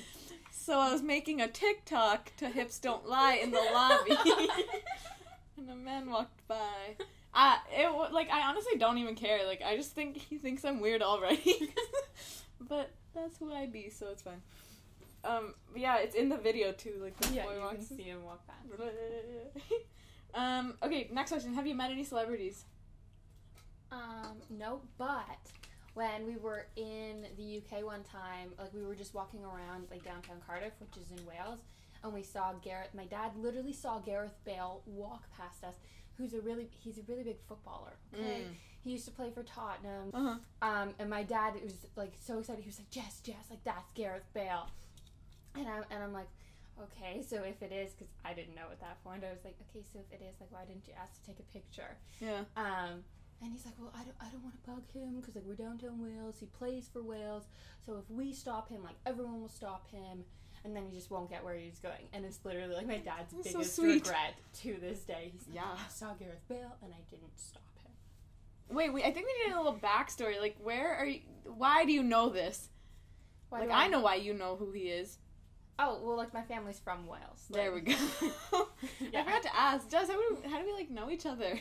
So 0.50 0.81
I 0.81 0.93
was 0.93 1.00
making 1.00 1.41
a 1.41 1.47
TikTok 1.47 2.33
to 2.38 2.49
Hips 2.49 2.81
Don't 2.81 3.06
Lie 3.09 3.35
in 3.41 3.53
the 3.53 3.62
lobby, 3.73 4.11
and 5.68 5.80
a 5.80 5.84
man 5.84 6.10
walked 6.10 6.46
by. 6.48 6.96
I 7.34 7.58
it 7.72 8.12
like 8.12 8.30
I 8.30 8.48
honestly 8.48 8.78
don't 8.78 8.98
even 8.98 9.14
care. 9.14 9.46
Like 9.46 9.62
I 9.62 9.76
just 9.76 9.94
think 9.94 10.16
he 10.16 10.38
thinks 10.38 10.64
I'm 10.64 10.80
weird 10.80 11.02
already. 11.02 11.70
but 12.60 12.90
that's 13.14 13.38
who 13.38 13.52
I 13.52 13.66
be, 13.66 13.90
so 13.90 14.08
it's 14.10 14.22
fine. 14.22 14.40
Um, 15.24 15.54
but 15.72 15.80
yeah, 15.80 15.98
it's 15.98 16.14
in 16.14 16.28
the 16.28 16.36
video 16.36 16.72
too. 16.72 16.94
Like 17.02 17.16
the 17.18 17.34
Yeah, 17.34 17.44
boy 17.44 17.50
you 17.52 17.56
can 17.56 17.64
walks. 17.78 17.86
see 17.88 18.02
him 18.04 18.24
walk 18.24 18.46
past. 18.46 18.80
um. 20.34 20.74
Okay. 20.82 21.08
Next 21.12 21.30
question. 21.32 21.54
Have 21.54 21.66
you 21.66 21.74
met 21.74 21.90
any 21.90 22.04
celebrities? 22.04 22.64
Um, 23.92 24.38
no, 24.50 24.80
but 24.98 25.38
when 25.94 26.26
we 26.26 26.36
were 26.36 26.66
in 26.76 27.26
the 27.36 27.58
UK 27.58 27.84
one 27.84 28.02
time, 28.02 28.50
like 28.58 28.72
we 28.74 28.82
were 28.84 28.94
just 28.94 29.14
walking 29.14 29.44
around 29.44 29.86
like 29.90 30.04
downtown 30.04 30.36
Cardiff, 30.46 30.72
which 30.80 30.96
is 31.02 31.10
in 31.10 31.24
Wales, 31.26 31.60
and 32.02 32.12
we 32.12 32.22
saw 32.22 32.52
Gareth. 32.54 32.88
My 32.94 33.04
dad 33.06 33.32
literally 33.37 33.72
saw 33.72 33.98
Gareth 33.98 34.34
Bale 34.44 34.82
walk 34.87 35.25
past 35.37 35.64
us. 35.64 35.75
Who's 36.16 36.32
a 36.32 36.40
really 36.40 36.69
he's 36.81 36.98
a 36.98 37.02
really 37.08 37.22
big 37.25 37.38
footballer. 37.46 37.93
Okay, 38.14 38.46
he 38.82 38.93
used 38.93 39.04
to 39.04 39.10
play 39.10 39.31
for 39.31 39.43
Tottenham. 39.43 40.10
Uh 40.14 40.37
huh. 40.62 40.69
Um, 40.69 40.94
and 40.98 41.10
my 41.10 41.22
dad 41.22 41.54
was 41.62 41.75
like 41.94 42.12
so 42.25 42.38
excited. 42.38 42.62
He 42.62 42.69
was 42.69 42.78
like, 42.78 42.90
"Jess, 42.90 43.20
Jess, 43.20 43.50
like 43.50 43.62
that's 43.64 43.90
Gareth 43.94 44.25
Bale," 44.32 44.70
and 45.54 45.69
I'm 45.69 45.84
and 45.90 46.02
I'm 46.02 46.12
like, 46.14 46.28
"Okay, 46.81 47.22
so 47.22 47.43
if 47.43 47.60
it 47.62 47.72
is, 47.72 47.93
because 47.93 48.12
I 48.25 48.32
didn't 48.32 48.54
know 48.54 48.69
at 48.72 48.81
that 48.81 49.02
point, 49.04 49.25
I 49.25 49.31
was 49.31 49.44
like, 49.44 49.56
okay, 49.69 49.84
so 49.92 49.99
if 49.99 50.10
it 50.12 50.25
is, 50.25 50.40
like, 50.40 50.50
why 50.52 50.64
didn't 50.64 50.87
you 50.87 50.94
ask 51.00 51.20
to 51.20 51.26
take 51.26 51.38
a 51.38 51.52
picture?" 51.52 51.96
Yeah. 52.20 52.44
Um, 52.56 53.04
and 53.42 53.52
he's 53.52 53.66
like, 53.66 53.75
"Well, 53.78 53.92
I 53.94 54.04
don't, 54.04 54.16
I 54.20 54.31
don't 54.31 54.42
want 54.42 54.54
to 54.54 54.70
bug 54.70 54.84
him 54.94 55.20
because 55.20 55.34
like 55.34 55.44
we're 55.44 55.54
downtown 55.54 56.00
Wales. 56.00 56.37
He 56.40 56.46
plays 56.46 56.88
for 56.90 57.02
Wales, 57.02 57.44
so 57.84 57.99
if 57.99 58.08
we 58.08 58.32
stop 58.32 58.70
him, 58.70 58.82
like 58.82 58.96
everyone 59.04 59.42
will 59.42 59.50
stop 59.50 59.90
him." 59.90 60.25
And 60.66 60.74
then 60.74 60.84
he 60.90 60.96
just 60.96 61.12
won't 61.12 61.30
get 61.30 61.44
where 61.44 61.54
he's 61.54 61.78
going, 61.78 62.08
and 62.12 62.24
it's 62.24 62.40
literally 62.44 62.74
like 62.74 62.88
my 62.88 62.96
dad's 62.96 63.32
That's 63.32 63.52
so 63.52 63.58
biggest 63.60 63.76
sweet. 63.76 63.94
regret 64.04 64.34
to 64.62 64.76
this 64.80 64.98
day. 65.04 65.30
He's 65.32 65.46
like, 65.46 65.54
Yeah. 65.54 65.62
I 65.74 65.88
saw 65.88 66.12
Gareth 66.14 66.42
Bale, 66.48 66.74
and 66.82 66.92
I 66.92 66.98
didn't 67.08 67.38
stop 67.38 67.62
him. 67.84 67.92
Wait, 68.76 68.92
wait. 68.92 69.04
I 69.04 69.12
think 69.12 69.26
we 69.28 69.46
need 69.46 69.54
a 69.54 69.56
little 69.62 69.78
backstory. 69.78 70.40
Like, 70.40 70.56
where 70.60 70.92
are 70.96 71.06
you? 71.06 71.20
Why 71.44 71.84
do 71.84 71.92
you 71.92 72.02
know 72.02 72.30
this? 72.30 72.68
Why 73.48 73.60
like, 73.60 73.68
do 73.68 73.74
I 73.74 73.86
know 73.86 74.00
why 74.00 74.16
you 74.16 74.34
know 74.34 74.56
who 74.56 74.72
he 74.72 74.88
is. 74.88 75.18
Oh 75.78 76.00
well, 76.02 76.16
like 76.16 76.34
my 76.34 76.42
family's 76.42 76.80
from 76.80 77.06
Wales. 77.06 77.46
There 77.48 77.72
we 77.72 77.82
go. 77.82 77.92
Yeah. 79.00 79.20
I 79.20 79.24
forgot 79.24 79.42
to 79.44 79.56
ask, 79.56 79.88
Jess, 79.88 80.08
how 80.08 80.14
do, 80.14 80.38
we, 80.42 80.50
how 80.50 80.58
do 80.58 80.66
we 80.66 80.72
like 80.72 80.90
know 80.90 81.10
each 81.12 81.26
other? 81.26 81.60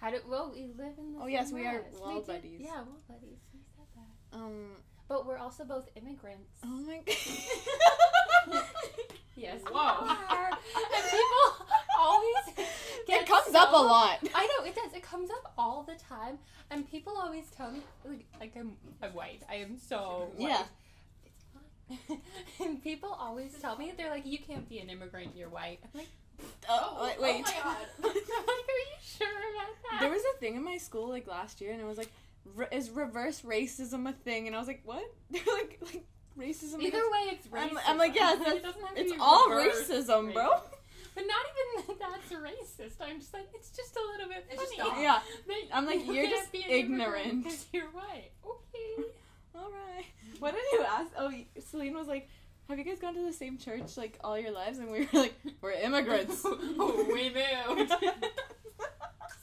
How 0.00 0.10
do 0.10 0.18
well 0.28 0.52
we 0.54 0.66
live 0.78 0.92
in 0.98 1.14
the 1.14 1.20
Oh, 1.20 1.26
yes, 1.26 1.50
we 1.50 1.66
are 1.66 1.82
wall 1.98 2.16
did- 2.16 2.26
buddies. 2.28 2.60
Yeah, 2.60 2.76
wall 2.82 3.00
buddies. 3.08 3.38
We 3.52 3.60
said 3.74 3.86
that. 3.96 4.36
Um. 4.38 4.76
But 5.08 5.24
we're 5.24 5.38
also 5.38 5.62
both 5.64 5.88
immigrants. 5.94 6.58
Oh 6.64 6.68
my 6.68 6.96
god. 7.06 7.14
Yes. 9.36 9.60
Whoa. 9.70 10.04
we 10.04 10.10
are. 10.10 10.50
and 10.50 11.04
people 11.04 11.66
always 11.98 12.66
get 13.06 13.22
It 13.22 13.26
comes 13.28 13.54
up 13.54 13.72
a 13.72 13.76
lot. 13.76 14.18
I 14.34 14.46
know 14.46 14.64
it 14.64 14.74
does. 14.74 14.94
It 14.94 15.02
comes 15.02 15.30
up 15.30 15.52
all 15.58 15.82
the 15.82 15.94
time, 15.94 16.38
and 16.70 16.90
people 16.90 17.14
always 17.16 17.44
tell 17.50 17.70
me 17.70 17.80
like, 18.04 18.24
like 18.40 18.52
I'm, 18.56 18.72
I'm 19.02 19.10
white. 19.14 19.42
I 19.50 19.56
am 19.56 19.76
so 19.78 20.30
white. 20.36 20.48
Yeah. 20.48 20.62
And 22.60 22.82
people 22.82 23.10
always 23.20 23.52
tell 23.60 23.76
me 23.76 23.92
they're 23.96 24.10
like, 24.10 24.26
you 24.26 24.38
can't 24.38 24.68
be 24.68 24.78
an 24.78 24.88
immigrant. 24.90 25.36
You're 25.36 25.48
white. 25.50 25.78
I'm 25.84 25.90
like, 25.94 26.08
Oh, 26.68 26.96
oh 26.98 27.04
wait, 27.04 27.20
wait. 27.20 27.44
oh 27.46 27.64
my 27.64 27.72
god. 27.72 27.76
I'm 27.98 28.02
like, 28.04 28.14
are 28.16 28.16
you 28.16 28.98
sure 29.02 29.28
about 29.28 29.76
that? 29.90 30.00
There 30.00 30.10
was 30.10 30.22
a 30.34 30.38
thing 30.38 30.56
in 30.56 30.64
my 30.64 30.78
school 30.78 31.08
like 31.08 31.26
last 31.26 31.60
year, 31.60 31.72
and 31.72 31.80
it 31.80 31.84
was 31.86 31.98
like, 31.98 32.10
re- 32.54 32.66
is 32.72 32.90
reverse 32.90 33.42
racism 33.42 34.08
a 34.08 34.12
thing? 34.12 34.46
And 34.46 34.56
I 34.56 34.58
was 34.58 34.66
like, 34.68 34.80
what? 34.84 35.04
They're 35.30 35.42
like, 35.54 35.78
like 35.82 36.04
racism. 36.38 36.80
Either 36.82 36.98
against- 36.98 37.12
way, 37.12 37.22
it's 37.32 37.48
I'm. 37.52 37.78
I'm 37.86 37.98
like, 37.98 38.14
yes, 38.14 38.38
It 38.40 38.44
that's, 38.44 38.62
doesn't 38.62 38.82
have 38.86 38.94
to 38.94 39.00
it's 39.00 39.12
all 39.20 39.48
reverse 39.50 39.88
racism, 39.88 40.32
bro. 40.32 40.44
racism. 40.44 40.60
But 41.14 41.24
not 41.26 41.46
even 41.86 41.96
that's 41.98 42.32
racist. 42.32 43.00
I'm 43.00 43.20
just 43.20 43.32
like, 43.32 43.48
it's 43.54 43.70
just 43.70 43.96
a 43.96 44.00
little 44.12 44.28
bit 44.28 44.46
It's 44.50 44.60
just 44.62 44.76
funny. 44.76 44.90
dumb. 44.90 45.02
Yeah. 45.02 45.20
That 45.46 45.76
I'm 45.76 45.86
like, 45.86 46.04
you 46.06 46.12
you're 46.12 46.28
just 46.28 46.52
be 46.52 46.62
an 46.62 46.70
immigrant 46.70 47.16
ignorant. 47.26 47.44
because 47.44 47.66
you're 47.72 47.86
white. 47.86 48.30
Okay. 48.44 49.04
All 49.54 49.70
right. 49.70 50.04
What 50.40 50.52
did 50.54 50.62
you 50.72 50.82
ask? 50.84 51.10
Oh, 51.18 51.32
Celine 51.70 51.94
was 51.94 52.06
like, 52.08 52.28
have 52.68 52.78
you 52.78 52.84
guys 52.84 52.98
gone 52.98 53.14
to 53.14 53.22
the 53.22 53.32
same 53.32 53.56
church 53.56 53.96
like 53.96 54.18
all 54.22 54.38
your 54.38 54.50
lives? 54.52 54.76
And 54.78 54.90
we 54.90 55.00
were 55.12 55.20
like, 55.20 55.34
we're 55.62 55.70
immigrants. 55.72 56.42
oh, 56.44 57.04
we 57.08 57.30
moved. 57.30 57.90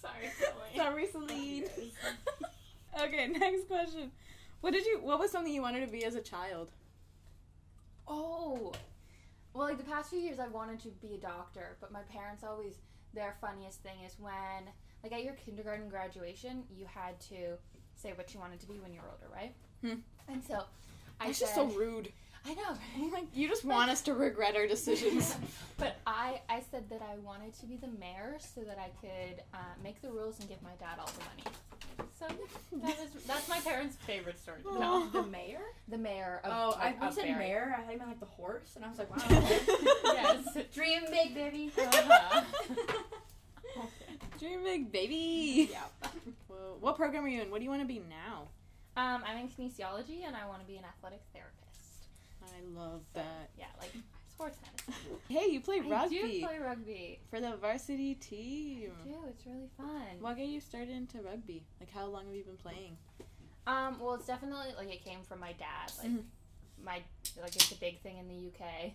Sorry, 0.02 0.30
Chloe. 0.38 0.78
Sorry, 0.78 1.08
Celine. 1.08 1.64
okay, 3.02 3.28
next 3.28 3.68
question. 3.68 4.12
What 4.62 4.74
did 4.74 4.86
you? 4.86 5.00
What 5.02 5.20
was 5.20 5.32
something 5.32 5.52
you 5.54 5.62
wanted 5.64 5.86
to 5.86 5.92
be 5.92 6.06
as 6.06 6.14
a 6.16 6.22
child? 6.22 6.70
Oh. 8.08 8.72
Well, 9.54 9.68
like 9.68 9.78
the 9.78 9.84
past 9.84 10.10
few 10.10 10.20
years, 10.20 10.40
I 10.40 10.48
wanted 10.48 10.80
to 10.82 10.90
be 10.90 11.14
a 11.16 11.18
doctor, 11.18 11.78
but 11.80 11.92
my 11.92 12.02
parents 12.04 12.44
always, 12.44 12.76
their 13.14 13.36
funniest 13.40 13.84
thing 13.84 14.00
is 14.06 14.16
when, 14.20 14.72
like 15.04 15.14
at 15.14 15.24
your 15.24 15.34
kindergarten 15.34 15.90
graduation, 15.90 16.64
you 16.76 16.86
had 16.86 17.20
to 17.22 17.58
say 17.96 18.14
what 18.16 18.34
you 18.34 18.40
wanted 18.40 18.60
to 18.62 18.68
be 18.68 18.80
when 18.80 18.94
you're 18.94 19.04
older, 19.04 19.32
right? 19.34 19.54
Hmm. 19.82 20.00
And 20.28 20.44
so 20.44 20.64
I 21.20 21.28
That's 21.28 21.38
said, 21.40 21.46
just 21.46 21.56
so 21.56 21.66
rude. 21.68 22.12
I 22.46 22.54
know, 22.56 22.62
right? 22.98 23.12
like, 23.14 23.28
you 23.34 23.48
just 23.48 23.64
want 23.64 23.90
us 23.90 24.02
to 24.02 24.14
regret 24.14 24.56
our 24.56 24.68
decisions. 24.68 25.36
but 25.78 25.96
I, 26.06 26.42
I 26.50 26.62
said 26.72 26.90
that 26.90 27.02
I 27.02 27.18
wanted 27.20 27.54
to 27.60 27.66
be 27.66 27.78
the 27.78 27.88
mayor 28.00 28.36
so 28.40 28.62
that 28.62 28.78
I 28.78 28.90
could 29.00 29.42
uh, 29.54 29.58
make 29.82 30.02
the 30.02 30.10
rules 30.12 30.40
and 30.40 30.50
give 30.50 30.62
my 30.62 30.72
dad 30.80 30.98
all 31.00 31.08
the 31.08 31.24
money. 31.24 31.58
So 32.20 32.26
that 32.82 32.98
was 33.00 33.24
that's 33.26 33.48
my 33.48 33.60
parents' 33.60 33.96
favorite 34.06 34.40
story. 34.40 34.62
to 34.64 34.78
tell. 34.78 35.08
The 35.08 35.24
mayor? 35.24 35.62
The 35.88 35.98
mayor 35.98 36.42
of 36.44 36.52
Oh, 36.54 36.78
I 36.80 36.86
like, 36.88 37.02
you 37.02 37.08
of 37.08 37.14
said 37.14 37.24
Barrie. 37.26 37.40
mayor. 37.40 37.76
I 37.78 37.82
thought 37.84 37.92
you 37.94 37.98
meant 38.00 38.10
like 38.10 38.20
the 38.20 38.26
horse, 38.26 38.76
and 38.76 38.84
I 38.84 38.90
was 38.90 38.98
like, 38.98 39.10
wow. 39.16 39.48
yes. 40.14 40.58
Dream 40.74 41.02
big, 41.10 41.34
big, 41.34 41.36
baby. 41.36 41.72
Uh-huh. 43.76 43.88
Dream 44.40 44.64
big, 44.64 44.92
baby. 44.92 45.70
Yep. 45.72 46.14
Whoa. 46.48 46.78
What 46.80 46.96
program 46.98 47.24
are 47.26 47.28
you 47.28 47.42
in? 47.42 47.50
What 47.52 47.60
do 47.60 47.64
you 47.64 47.70
want 47.70 47.82
to 47.82 47.88
be 47.88 48.02
now? 48.10 48.48
Um, 48.96 49.24
I'm 49.26 49.38
in 49.38 49.48
kinesiology 49.48 50.26
and 50.28 50.36
I 50.36 50.46
want 50.48 50.62
to 50.62 50.68
be 50.68 50.76
an 50.78 50.84
athletic 50.86 51.22
therapist. 51.34 51.63
I 52.46 52.80
love 52.80 53.02
So, 53.14 53.20
that. 53.20 53.50
Yeah, 53.58 53.66
like 53.80 53.92
sports 54.32 54.58
medicine. 54.62 54.94
Hey, 55.30 55.48
you 55.52 55.62
play 55.62 55.80
rugby. 55.80 55.94
I 55.94 56.02
rugby 56.02 56.20
do 56.40 56.46
play 56.46 56.60
rugby. 56.60 57.20
for 57.30 57.40
the 57.40 57.56
varsity 57.58 58.16
team. 58.16 58.92
I 59.02 59.08
do. 59.08 59.16
It's 59.30 59.46
really 59.46 59.70
fun. 59.78 60.20
What 60.20 60.38
got 60.38 60.46
you 60.46 60.60
started 60.62 60.90
into 60.90 61.22
rugby? 61.22 61.64
Like, 61.80 61.92
how 61.92 62.06
long 62.06 62.26
have 62.26 62.36
you 62.36 62.44
been 62.44 62.58
playing? 62.58 62.98
Um, 63.66 63.98
well, 64.00 64.16
it's 64.16 64.26
definitely 64.28 64.74
like 64.78 64.90
it 64.94 65.04
came 65.06 65.20
from 65.24 65.40
my 65.40 65.54
dad. 65.54 65.92
Like 65.98 66.08
Mhm. 66.12 66.24
my 66.84 67.02
like 67.42 67.56
it's 67.56 67.72
a 67.72 67.76
big 67.76 68.02
thing 68.02 68.18
in 68.18 68.28
the 68.28 68.48
UK. 68.52 68.94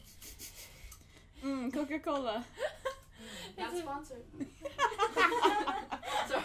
Mm, 1.44 1.72
Coca 1.72 1.98
Cola. 2.00 2.44
Not 3.58 3.76
sponsored. 3.76 4.24
Sorry. 6.28 6.42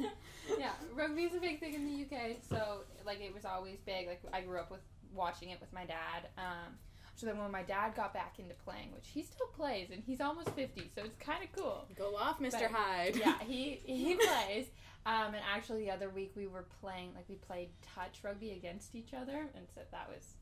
yeah, 0.58 0.72
rugby's 0.94 1.34
a 1.34 1.40
big 1.40 1.60
thing 1.60 1.74
in 1.74 1.86
the 1.86 2.04
UK. 2.16 2.36
So 2.48 2.80
like 3.04 3.20
it 3.20 3.32
was 3.34 3.44
always 3.44 3.78
big. 3.86 4.06
Like 4.08 4.20
I 4.32 4.40
grew 4.40 4.58
up 4.58 4.70
with 4.70 4.80
watching 5.16 5.50
it 5.50 5.60
with 5.60 5.72
my 5.72 5.84
dad. 5.84 6.28
Um, 6.38 6.74
so 7.14 7.26
then 7.26 7.38
when 7.38 7.50
my 7.50 7.62
dad 7.62 7.94
got 7.96 8.12
back 8.12 8.38
into 8.38 8.54
playing, 8.64 8.92
which 8.92 9.08
he 9.08 9.22
still 9.22 9.46
plays, 9.56 9.88
and 9.90 10.02
he's 10.06 10.20
almost 10.20 10.50
fifty, 10.50 10.90
so 10.94 11.02
it's 11.02 11.16
kind 11.16 11.42
of 11.42 11.50
cool. 11.52 11.86
Go 11.96 12.14
off, 12.16 12.38
Mr. 12.40 12.52
But- 12.52 12.70
Hyde. 12.70 13.16
yeah, 13.16 13.38
he 13.40 13.80
he 13.86 14.14
plays. 14.14 14.66
Um, 15.06 15.34
and 15.34 15.42
actually, 15.54 15.84
the 15.84 15.90
other 15.92 16.10
week 16.10 16.32
we 16.36 16.46
were 16.48 16.66
playing 16.80 17.14
like 17.14 17.24
we 17.28 17.36
played 17.36 17.68
touch 17.94 18.18
rugby 18.22 18.50
against 18.52 18.94
each 18.94 19.14
other, 19.14 19.46
and 19.54 19.66
so 19.74 19.80
that 19.92 20.08
was 20.08 20.34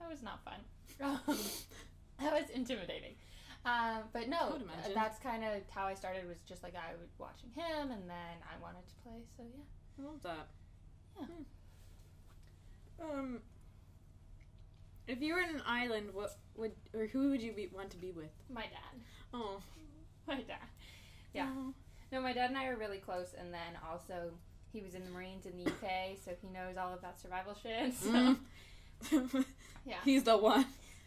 that 0.00 0.08
was 0.08 0.22
not 0.22 0.44
fun. 0.44 0.60
Um, 1.26 1.38
that 2.20 2.32
was 2.32 2.50
intimidating. 2.50 3.14
Um, 3.64 4.02
but 4.12 4.28
no, 4.28 4.58
that's 4.94 5.18
kind 5.18 5.42
of 5.44 5.50
how 5.70 5.86
I 5.86 5.94
started. 5.94 6.28
Was 6.28 6.40
just 6.46 6.62
like 6.62 6.74
I 6.74 6.92
was 7.00 7.10
watching 7.18 7.50
him, 7.54 7.90
and 7.90 8.08
then 8.08 8.36
I 8.42 8.60
wanted 8.60 8.86
to 8.86 8.94
play. 9.02 9.22
So 9.36 9.42
yeah. 9.42 10.04
I 10.04 10.06
love 10.06 10.22
that. 10.22 10.48
Yeah. 11.18 11.26
Hmm. 11.26 13.10
Um, 13.18 13.38
if 15.08 15.20
you 15.20 15.34
were 15.34 15.40
in 15.40 15.50
an 15.50 15.62
island, 15.66 16.10
what 16.12 16.36
would 16.56 16.72
or 16.94 17.06
who 17.06 17.30
would 17.30 17.42
you 17.42 17.52
be, 17.52 17.68
want 17.72 17.90
to 17.90 17.96
be 17.96 18.10
with? 18.12 18.30
My 18.52 18.62
dad. 18.62 19.00
Oh, 19.34 19.60
My 20.26 20.36
dad. 20.36 20.58
Yeah. 21.34 21.48
No, 22.12 22.20
my 22.20 22.32
dad 22.32 22.50
and 22.50 22.58
I 22.58 22.66
are 22.66 22.76
really 22.76 22.98
close, 22.98 23.34
and 23.38 23.52
then 23.52 23.78
also 23.90 24.30
he 24.72 24.82
was 24.82 24.94
in 24.94 25.04
the 25.04 25.10
Marines 25.10 25.46
in 25.46 25.56
the 25.56 25.64
UK, 25.70 26.18
so 26.22 26.32
he 26.40 26.48
knows 26.48 26.76
all 26.76 26.92
of 26.92 27.00
that 27.02 27.20
survival 27.20 27.56
shit. 27.62 27.94
So 28.02 28.36
Mm. 29.18 29.44
Yeah. 29.84 29.96
He's 30.04 30.22
the 30.22 30.36
one. 30.36 30.64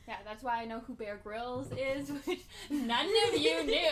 Yeah, 0.07 0.17
that's 0.23 0.43
why 0.43 0.61
I 0.61 0.65
know 0.65 0.81
who 0.81 0.93
Bear 0.93 1.19
Grylls 1.23 1.71
is, 1.71 2.11
which 2.25 2.41
none 2.69 3.07
of 3.27 3.39
you 3.39 3.63
knew. 3.65 3.89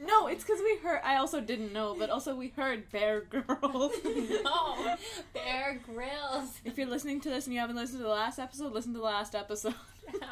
no, 0.06 0.28
it's 0.28 0.44
because 0.44 0.60
we 0.62 0.78
heard. 0.78 1.00
I 1.04 1.16
also 1.16 1.40
didn't 1.40 1.72
know, 1.72 1.94
but 1.98 2.08
also 2.08 2.34
we 2.34 2.48
heard 2.48 2.90
Bear 2.90 3.20
Grylls. 3.20 3.92
no, 4.44 4.96
Bear 5.34 5.80
Grylls. 5.84 6.60
If 6.64 6.78
you're 6.78 6.86
listening 6.86 7.20
to 7.22 7.28
this 7.28 7.46
and 7.46 7.54
you 7.54 7.60
haven't 7.60 7.76
listened 7.76 7.98
to 7.98 8.04
the 8.04 8.10
last 8.10 8.38
episode, 8.38 8.72
listen 8.72 8.94
to 8.94 8.98
the 8.98 9.04
last 9.04 9.34
episode. 9.34 9.74
Yeah. 10.14 10.28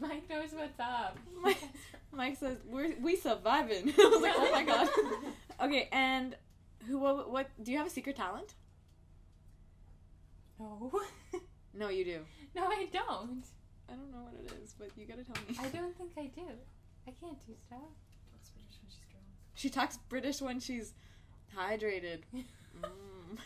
Mike 0.00 0.28
knows 0.28 0.50
what's 0.52 0.78
up. 0.80 1.16
Mike, 1.40 1.62
Mike 2.12 2.36
says 2.36 2.58
we're 2.66 2.94
we 3.00 3.16
surviving. 3.16 3.94
I 3.98 4.08
was 4.08 4.22
like, 4.22 4.34
oh 4.36 4.50
my 4.52 4.64
god. 4.64 4.88
Okay, 5.62 5.88
and 5.92 6.36
who? 6.86 6.98
What, 6.98 7.30
what? 7.30 7.50
Do 7.62 7.72
you 7.72 7.78
have 7.78 7.86
a 7.86 7.90
secret 7.90 8.16
talent? 8.16 8.54
No. 10.58 10.90
No, 11.78 11.90
you 11.90 12.04
do. 12.04 12.20
No, 12.54 12.64
I 12.64 12.88
don't. 12.90 13.44
I 13.90 13.94
don't 13.94 14.10
know 14.12 14.22
what 14.24 14.34
it 14.34 14.52
is, 14.62 14.74
but 14.78 14.88
you 14.96 15.06
gotta 15.06 15.24
tell 15.24 15.36
me. 15.48 15.56
I 15.60 15.68
don't 15.68 15.96
think 15.96 16.10
I 16.18 16.26
do. 16.26 16.42
I 17.06 17.12
can't 17.20 17.38
do 17.46 17.54
stuff. 17.66 17.78
Talks 18.32 18.50
British 18.50 18.78
when 18.80 18.90
she's 18.90 18.98
drunk. 19.10 19.24
She 19.54 19.70
talks 19.70 19.96
British 20.08 20.40
when 20.42 20.60
she's 20.60 20.92
hydrated. 21.56 22.20
Mm. 22.82 23.38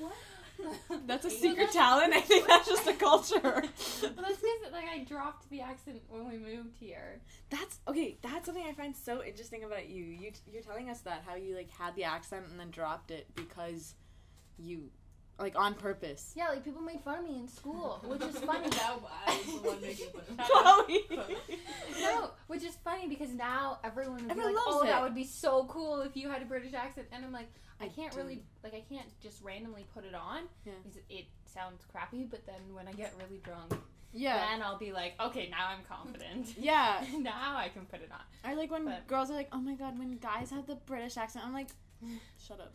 What? 0.00 0.12
That's 1.06 1.24
a 1.24 1.28
Well, 1.28 1.36
secret 1.36 1.56
that's- 1.56 1.74
talent. 1.74 2.12
I 2.12 2.20
think 2.20 2.46
that's 2.46 2.66
just 2.68 2.86
a 2.86 2.92
culture. 2.94 3.40
Well, 3.42 3.62
that's 3.62 4.36
because 4.36 4.72
like 4.72 4.84
I 4.92 5.04
dropped 5.04 5.48
the 5.50 5.60
accent 5.60 6.02
when 6.08 6.28
we 6.28 6.38
moved 6.38 6.76
here. 6.78 7.20
That's 7.50 7.78
okay. 7.88 8.16
That's 8.22 8.46
something 8.46 8.64
I 8.64 8.72
find 8.72 8.94
so 8.94 9.22
interesting 9.24 9.64
about 9.64 9.88
you. 9.88 10.04
You 10.04 10.32
you're 10.52 10.62
telling 10.62 10.88
us 10.90 11.00
that 11.00 11.22
how 11.26 11.34
you 11.36 11.54
like 11.56 11.70
had 11.70 11.94
the 11.96 12.04
accent 12.04 12.46
and 12.50 12.58
then 12.60 12.70
dropped 12.70 13.10
it 13.10 13.26
because 13.34 13.94
you 14.58 14.90
like 15.42 15.58
on 15.58 15.74
purpose. 15.74 16.32
Yeah, 16.36 16.48
like 16.48 16.64
people 16.64 16.80
made 16.80 17.00
fun 17.02 17.18
of 17.18 17.24
me 17.24 17.36
in 17.38 17.48
school, 17.48 18.00
which 18.06 18.22
is 18.22 18.38
funny. 18.38 18.68
That 18.70 18.98
I 19.26 19.36
was 19.44 19.60
the 19.62 19.68
one 19.68 19.80
making 19.82 20.06
fun 20.10 20.22
of 20.38 20.38
Chloe. 20.38 21.04
no, 22.00 22.30
which 22.46 22.62
is 22.62 22.76
funny 22.84 23.08
because 23.08 23.30
now 23.34 23.78
everyone 23.84 24.26
would 24.28 24.36
be 24.36 24.42
like, 24.42 24.54
"Oh, 24.58 24.82
it." 24.82 24.86
that 24.86 25.02
would 25.02 25.14
be 25.14 25.24
so 25.24 25.64
cool 25.64 26.00
if 26.02 26.16
you 26.16 26.28
had 26.30 26.40
a 26.42 26.46
British 26.46 26.72
accent," 26.74 27.08
and 27.12 27.24
I'm 27.24 27.32
like, 27.32 27.48
I 27.80 27.86
I 27.86 27.88
can't 27.88 28.12
do. 28.12 28.18
really 28.18 28.42
like 28.62 28.74
I 28.74 28.82
can't 28.88 29.08
just 29.20 29.42
randomly 29.42 29.84
put 29.94 30.04
it 30.04 30.14
on 30.14 30.42
Yeah. 30.64 30.72
because 30.82 30.98
it 31.10 31.26
sounds 31.44 31.84
crappy. 31.92 32.24
But 32.24 32.46
then 32.46 32.60
when 32.72 32.86
I 32.88 32.92
get 32.92 33.12
really 33.18 33.40
drunk, 33.42 33.74
Yeah. 34.12 34.38
then 34.38 34.62
I'll 34.62 34.78
be 34.78 34.92
like, 34.92 35.14
"Okay, 35.20 35.48
now 35.50 35.68
I'm 35.68 35.84
confident. 35.88 36.54
Yeah. 36.58 37.04
now 37.18 37.56
I 37.56 37.68
can 37.68 37.84
put 37.86 38.00
it 38.00 38.10
on." 38.12 38.20
I 38.44 38.54
like 38.54 38.70
when 38.70 38.84
But- 38.84 39.06
girls 39.08 39.30
are 39.30 39.34
like, 39.34 39.48
"Oh 39.52 39.58
my 39.60 39.74
god," 39.74 39.98
when 39.98 40.12
guys 40.18 40.50
have 40.50 40.66
the 40.66 40.76
British 40.76 41.16
accent. 41.16 41.44
I'm 41.44 41.52
like, 41.52 41.68
shut 42.46 42.60
up. 42.60 42.74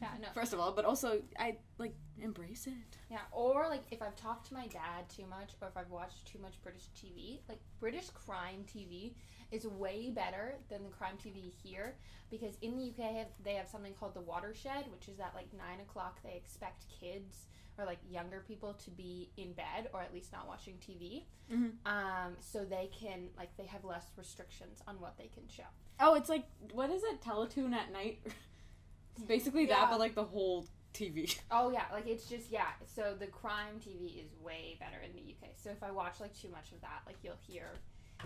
Yeah, 0.00 0.08
no. 0.20 0.28
First 0.34 0.52
of 0.52 0.60
all, 0.60 0.72
but 0.72 0.84
also 0.84 1.22
I 1.38 1.56
like 1.78 1.94
embrace 2.20 2.66
it. 2.66 2.72
Yeah, 3.10 3.20
or 3.32 3.66
like 3.68 3.82
if 3.90 4.02
I've 4.02 4.16
talked 4.16 4.46
to 4.48 4.54
my 4.54 4.66
dad 4.66 5.08
too 5.08 5.26
much, 5.26 5.52
or 5.62 5.68
if 5.68 5.76
I've 5.76 5.90
watched 5.90 6.26
too 6.26 6.38
much 6.38 6.60
British 6.62 6.88
TV, 6.96 7.40
like 7.48 7.60
British 7.80 8.10
crime 8.10 8.64
TV 8.66 9.14
is 9.52 9.66
way 9.66 10.10
better 10.10 10.56
than 10.68 10.82
the 10.82 10.90
crime 10.90 11.16
TV 11.22 11.50
here 11.62 11.94
because 12.30 12.56
in 12.62 12.76
the 12.76 12.84
UK 12.90 13.14
have- 13.14 13.28
they 13.44 13.54
have 13.54 13.68
something 13.68 13.94
called 13.94 14.12
the 14.14 14.20
watershed, 14.20 14.90
which 14.90 15.08
is 15.08 15.16
that 15.16 15.32
like 15.34 15.52
nine 15.54 15.80
o'clock 15.80 16.20
they 16.22 16.34
expect 16.34 16.84
kids 16.88 17.46
or 17.78 17.84
like 17.84 17.98
younger 18.10 18.40
people 18.40 18.74
to 18.74 18.90
be 18.90 19.30
in 19.36 19.52
bed 19.52 19.88
or 19.94 20.00
at 20.02 20.12
least 20.12 20.32
not 20.32 20.46
watching 20.48 20.76
TV, 20.78 21.26
Mhm. 21.50 21.72
um, 21.86 22.36
so 22.40 22.64
they 22.64 22.88
can 22.88 23.30
like 23.36 23.56
they 23.56 23.66
have 23.66 23.84
less 23.84 24.10
restrictions 24.16 24.82
on 24.88 24.98
what 25.00 25.16
they 25.16 25.28
can 25.28 25.46
show. 25.48 25.66
Oh, 26.00 26.14
it's 26.14 26.28
like 26.28 26.44
what 26.72 26.90
is 26.90 27.02
it? 27.04 27.20
Teletoon 27.22 27.72
at 27.72 27.92
night. 27.92 28.20
It's 29.16 29.24
basically 29.26 29.66
that, 29.66 29.88
but 29.90 29.98
like 29.98 30.14
the 30.14 30.24
whole 30.24 30.66
TV. 30.94 31.38
Oh 31.50 31.70
yeah, 31.70 31.84
like 31.92 32.06
it's 32.06 32.26
just 32.28 32.50
yeah. 32.50 32.68
So 32.94 33.14
the 33.18 33.26
crime 33.26 33.80
TV 33.80 34.18
is 34.24 34.30
way 34.42 34.76
better 34.80 34.96
in 35.04 35.12
the 35.12 35.20
UK. 35.34 35.52
So 35.56 35.70
if 35.70 35.82
I 35.82 35.90
watch 35.90 36.20
like 36.20 36.34
too 36.40 36.48
much 36.50 36.72
of 36.72 36.80
that, 36.82 37.02
like 37.06 37.16
you'll 37.22 37.34
hear 37.46 37.68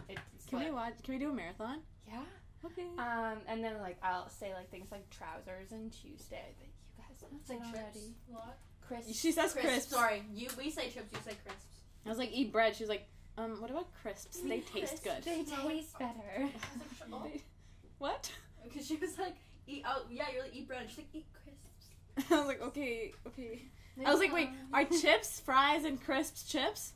it. 0.08 0.18
Can 0.48 0.60
we 0.60 0.70
watch? 0.70 0.94
Can 1.02 1.14
we 1.14 1.20
do 1.20 1.30
a 1.30 1.34
marathon? 1.34 1.78
Yeah. 2.08 2.20
Okay. 2.64 2.86
Um, 2.98 3.38
and 3.48 3.64
then 3.64 3.78
like 3.80 3.96
I'll 4.02 4.28
say 4.28 4.52
like 4.54 4.70
things 4.70 4.88
like 4.92 5.08
trousers 5.10 5.72
and 5.72 5.90
Tuesday. 5.92 6.54
But 6.58 6.68
you 6.68 6.96
guys 6.98 7.40
It's 7.40 7.50
like 7.50 7.60
that 7.60 7.72
chips. 7.72 7.78
already. 7.78 8.14
A 8.30 8.98
lot. 9.02 9.06
she 9.14 9.32
says 9.32 9.52
Crisps. 9.52 9.68
crisps. 9.68 9.92
Sorry, 9.92 10.22
you. 10.32 10.48
We 10.58 10.70
say 10.70 10.90
chips. 10.90 11.12
You 11.12 11.18
say 11.24 11.36
crisps. 11.44 11.66
I 12.06 12.08
was 12.08 12.18
like, 12.18 12.30
eat 12.32 12.52
bread. 12.52 12.76
She's 12.76 12.88
like, 12.88 13.06
um, 13.36 13.60
what 13.60 13.70
about 13.70 13.88
crisps? 14.02 14.38
They 14.40 14.60
taste 14.60 15.02
good. 15.04 15.22
They 15.24 15.42
taste 15.42 15.98
better. 15.98 16.38
Like, 16.38 16.52
shut 16.98 17.12
up. 17.12 17.24
They- 17.24 17.42
what? 17.98 18.30
Because 18.64 18.86
she 18.86 18.96
was 18.96 19.18
like, 19.18 19.34
eat. 19.70 19.84
Oh 19.86 20.02
yeah, 20.10 20.24
you're 20.32 20.42
like 20.42 20.54
eat 20.54 20.68
bread. 20.68 20.86
She's 20.88 20.98
like 20.98 21.06
eat 21.14 21.26
crisps. 21.42 22.30
I 22.32 22.38
was 22.38 22.46
like, 22.46 22.62
okay, 22.62 23.12
okay. 23.26 23.62
I 24.04 24.10
was 24.10 24.20
like, 24.20 24.32
wait, 24.32 24.48
are 24.72 24.84
chips, 24.84 25.40
fries, 25.40 25.84
and 25.84 26.02
crisps 26.02 26.44
chips? 26.44 26.94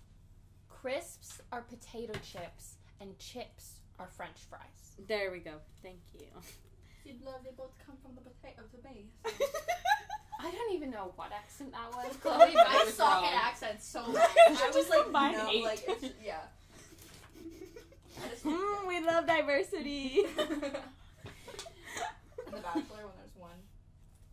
Crisps 0.69 1.41
are 1.53 1.63
potato 1.63 2.13
chips 2.23 2.77
and 3.01 3.19
chips 3.19 3.75
are 3.99 4.09
French 4.17 4.37
fries. 4.49 4.61
There 5.09 5.31
we 5.31 5.39
go. 5.39 5.53
Thank 5.83 5.99
you. 6.19 6.27
You'd 7.05 7.23
love. 7.25 7.41
They 7.45 7.51
both 7.57 7.73
come 7.87 7.97
from 8.03 8.15
the 8.15 8.23
potato 8.23 8.63
to 8.71 8.77
base. 8.89 9.41
I 10.41 10.51
don't 10.51 10.75
even 10.75 10.91
know 10.91 11.13
what 11.17 11.33
accent 11.33 11.73
that 11.73 11.91
was, 11.95 12.17
Chloe, 12.23 12.51
but 12.55 12.67
I 12.69 12.81
it 12.83 12.87
was 12.87 12.95
suck 12.95 13.23
wrong. 13.23 13.25
at 13.33 13.83
so 13.83 14.07
You 14.09 14.13
bad. 14.15 14.29
should 14.59 14.75
I 14.75 14.77
was 14.77 14.89
like, 14.91 15.03
combine 15.05 15.33
no, 15.33 15.49
eight. 15.49 15.65
like, 15.65 15.85
it's, 15.89 16.05
yeah. 16.23 16.39
I 18.23 18.29
just, 18.29 18.45
mm, 18.45 18.87
we 18.87 19.01
love 19.01 19.27
diversity. 19.27 20.23
In 22.57 22.63
The 22.63 22.69
Bachelor, 22.69 23.07
when 23.07 23.17
there's 23.19 23.37
one 23.37 23.59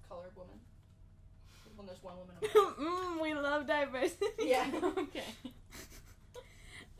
colored 0.08 0.36
woman, 0.36 0.60
when 1.76 1.88
there's 1.88 2.04
one 2.04 2.16
woman. 2.18 2.36
of 2.44 2.78
mm, 2.78 3.22
we 3.22 3.34
love 3.34 3.68
diversity. 3.68 4.26
Yeah. 4.40 4.68
okay. 4.84 5.24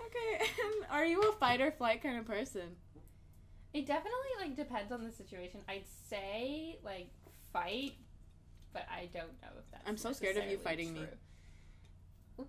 Okay, 0.04 0.40
and 0.40 0.86
are 0.90 1.06
you 1.06 1.22
a 1.22 1.32
fight 1.34 1.62
or 1.62 1.72
flight 1.72 2.02
kind 2.02 2.18
of 2.18 2.26
person? 2.26 2.76
It 3.74 3.86
definitely 3.86 4.34
like 4.40 4.56
depends 4.56 4.92
on 4.92 5.04
the 5.04 5.12
situation. 5.12 5.62
I'd 5.70 5.86
say 6.10 6.80
like 6.84 7.10
fight, 7.54 7.94
but 8.74 8.86
I 8.92 9.10
don't 9.14 9.32
know 9.42 9.50
if 9.60 9.72
that's. 9.72 9.88
I'm 9.88 9.98
so 9.98 10.12
scared 10.12 10.38
of 10.38 10.44
you 10.44 10.58
necessarily 10.58 10.84
fighting 10.84 10.94
me. 10.94 11.08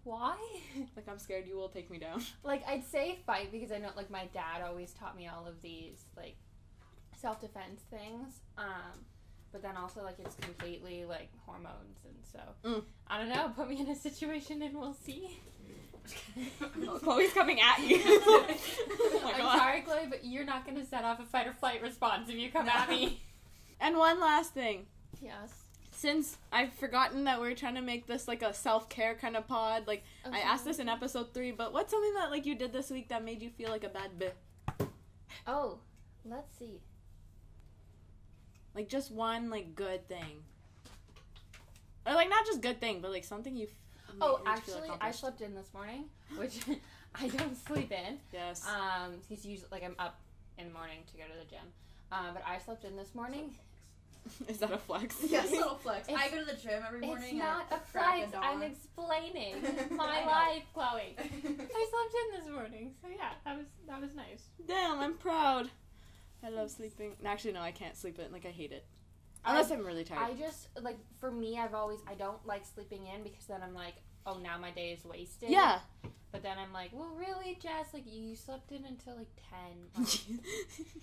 Why? 0.04 0.36
Like, 0.96 1.08
I'm 1.08 1.18
scared 1.18 1.46
you 1.46 1.56
will 1.56 1.68
take 1.68 1.90
me 1.90 1.98
down. 1.98 2.22
like 2.44 2.66
I'd 2.66 2.84
say 2.86 3.18
fight 3.26 3.52
because 3.52 3.70
I 3.72 3.78
know 3.78 3.90
like 3.96 4.10
my 4.10 4.26
dad 4.32 4.62
always 4.66 4.92
taught 4.92 5.16
me 5.16 5.28
all 5.28 5.46
of 5.46 5.60
these 5.60 6.04
like 6.16 6.36
self 7.22 7.40
defense 7.40 7.80
things. 7.90 8.40
Um, 8.58 9.06
but 9.52 9.62
then 9.62 9.76
also 9.76 10.02
like 10.02 10.16
it's 10.18 10.34
completely 10.36 11.04
like 11.04 11.28
hormones 11.46 11.98
and 12.04 12.14
so 12.32 12.40
Mm. 12.68 12.82
I 13.06 13.18
don't 13.18 13.28
know. 13.28 13.50
Put 13.56 13.68
me 13.70 13.80
in 13.80 13.88
a 13.88 13.94
situation 13.96 14.60
and 14.62 14.76
we'll 14.76 14.94
see. 14.94 15.38
Chloe's 17.00 17.32
coming 17.32 17.60
at 17.60 17.78
you. 17.78 18.00
oh 18.04 19.32
I'm 19.32 19.40
god. 19.40 19.56
sorry, 19.58 19.80
Chloe, 19.82 20.06
but 20.10 20.24
you're 20.24 20.44
not 20.44 20.66
gonna 20.66 20.84
set 20.84 21.04
off 21.04 21.20
a 21.20 21.24
fight 21.24 21.46
or 21.46 21.52
flight 21.52 21.80
response 21.82 22.28
if 22.28 22.34
you 22.36 22.50
come 22.50 22.68
at 22.68 22.88
me. 22.90 23.22
And 23.80 23.96
one 23.96 24.20
last 24.20 24.52
thing. 24.52 24.86
Yes. 25.20 25.52
Since 25.92 26.38
I've 26.50 26.72
forgotten 26.72 27.24
that 27.24 27.40
we're 27.40 27.54
trying 27.54 27.74
to 27.76 27.82
make 27.82 28.06
this 28.06 28.26
like 28.26 28.42
a 28.42 28.52
self 28.54 28.88
care 28.88 29.14
kind 29.14 29.36
of 29.36 29.46
pod, 29.46 29.86
like 29.86 30.02
I 30.30 30.40
asked 30.40 30.64
this 30.64 30.78
in 30.80 30.88
episode 30.88 31.32
three, 31.34 31.52
but 31.52 31.72
what's 31.72 31.92
something 31.92 32.14
that 32.14 32.30
like 32.30 32.46
you 32.46 32.54
did 32.56 32.72
this 32.72 32.90
week 32.90 33.08
that 33.10 33.24
made 33.24 33.40
you 33.42 33.50
feel 33.50 33.68
like 33.68 33.84
a 33.84 33.88
bad 33.88 34.10
bitch? 34.18 34.86
Oh, 35.46 35.78
let's 36.24 36.56
see. 36.58 36.80
Like 38.74 38.88
just 38.88 39.10
one 39.12 39.50
like 39.50 39.74
good 39.74 40.08
thing, 40.08 40.42
or 42.06 42.14
like 42.14 42.28
not 42.30 42.46
just 42.46 42.60
good 42.60 42.80
thing, 42.80 43.00
but 43.00 43.10
like 43.10 43.24
something 43.24 43.56
you. 43.56 43.64
f- 43.66 43.74
Oh, 44.20 44.40
made 44.44 44.58
feel 44.60 44.74
actually, 44.76 44.90
I 45.00 45.10
slept 45.10 45.40
in 45.40 45.54
this 45.54 45.72
morning, 45.72 46.04
which 46.36 46.60
I 47.14 47.28
don't 47.28 47.56
sleep 47.66 47.90
in. 47.92 48.18
Yes. 48.30 48.66
Um, 48.68 49.14
because 49.26 49.46
usually, 49.46 49.68
like, 49.72 49.82
I'm 49.82 49.94
up 49.98 50.20
in 50.58 50.68
the 50.68 50.72
morning 50.74 50.98
to 51.10 51.16
go 51.16 51.22
to 51.24 51.38
the 51.38 51.46
gym. 51.50 51.64
Uh, 52.12 52.30
but 52.34 52.42
I 52.46 52.58
slept 52.58 52.84
in 52.84 52.94
this 52.94 53.14
morning. 53.14 53.54
Is 54.48 54.58
that 54.58 54.70
a 54.70 54.76
flex? 54.76 55.16
Yes, 55.30 55.50
little 55.50 55.76
flex. 55.76 56.08
I 56.10 56.28
go 56.28 56.40
to 56.40 56.44
the 56.44 56.56
gym 56.60 56.82
every 56.86 57.00
morning. 57.00 57.24
It's 57.24 57.38
not 57.38 57.66
a 57.70 57.78
flex. 57.78 58.26
of 58.26 58.32
dawn. 58.32 58.44
I'm 58.44 58.62
explaining 58.62 59.54
my 59.90 60.26
life, 60.26 60.64
Chloe. 60.74 61.16
I 61.18 61.22
slept 61.32 62.14
in 62.20 62.40
this 62.44 62.50
morning, 62.54 62.92
so 63.00 63.08
yeah, 63.08 63.30
that 63.46 63.56
was 63.56 63.66
that 63.88 64.00
was 64.00 64.14
nice. 64.14 64.42
Damn, 64.68 65.00
I'm 65.00 65.14
proud. 65.14 65.70
I 66.44 66.50
love 66.50 66.70
sleeping. 66.70 67.16
Actually, 67.24 67.52
no, 67.52 67.60
I 67.60 67.70
can't 67.72 67.96
sleep 67.96 68.18
it. 68.18 68.32
Like 68.32 68.46
I 68.46 68.50
hate 68.50 68.72
it. 68.72 68.84
Unless 69.44 69.70
I, 69.70 69.74
am 69.74 69.84
really 69.84 70.04
tired. 70.04 70.20
I 70.20 70.34
just 70.34 70.68
like 70.80 70.98
for 71.18 71.30
me, 71.30 71.58
I've 71.58 71.74
always 71.74 71.98
I 72.08 72.14
don't 72.14 72.44
like 72.46 72.64
sleeping 72.64 73.06
in 73.06 73.22
because 73.22 73.44
then 73.46 73.60
I'm 73.62 73.74
like, 73.74 73.94
oh, 74.26 74.38
now 74.38 74.58
my 74.58 74.70
day 74.70 74.92
is 74.92 75.04
wasted. 75.04 75.50
yeah. 75.50 75.80
But 76.30 76.42
then 76.42 76.56
I'm 76.58 76.72
like, 76.72 76.90
well, 76.94 77.12
really, 77.14 77.58
Jess? 77.60 77.92
Like 77.92 78.04
you 78.06 78.34
slept 78.34 78.72
in 78.72 78.84
until 78.84 79.16
like 79.16 79.28
ten. 79.50 80.04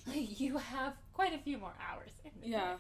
Like, 0.07 0.17
like 0.17 0.39
you 0.39 0.57
have 0.57 0.93
quite 1.13 1.33
a 1.33 1.37
few 1.37 1.57
more 1.57 1.73
hours. 1.87 2.11
In 2.25 2.51
yeah. 2.51 2.75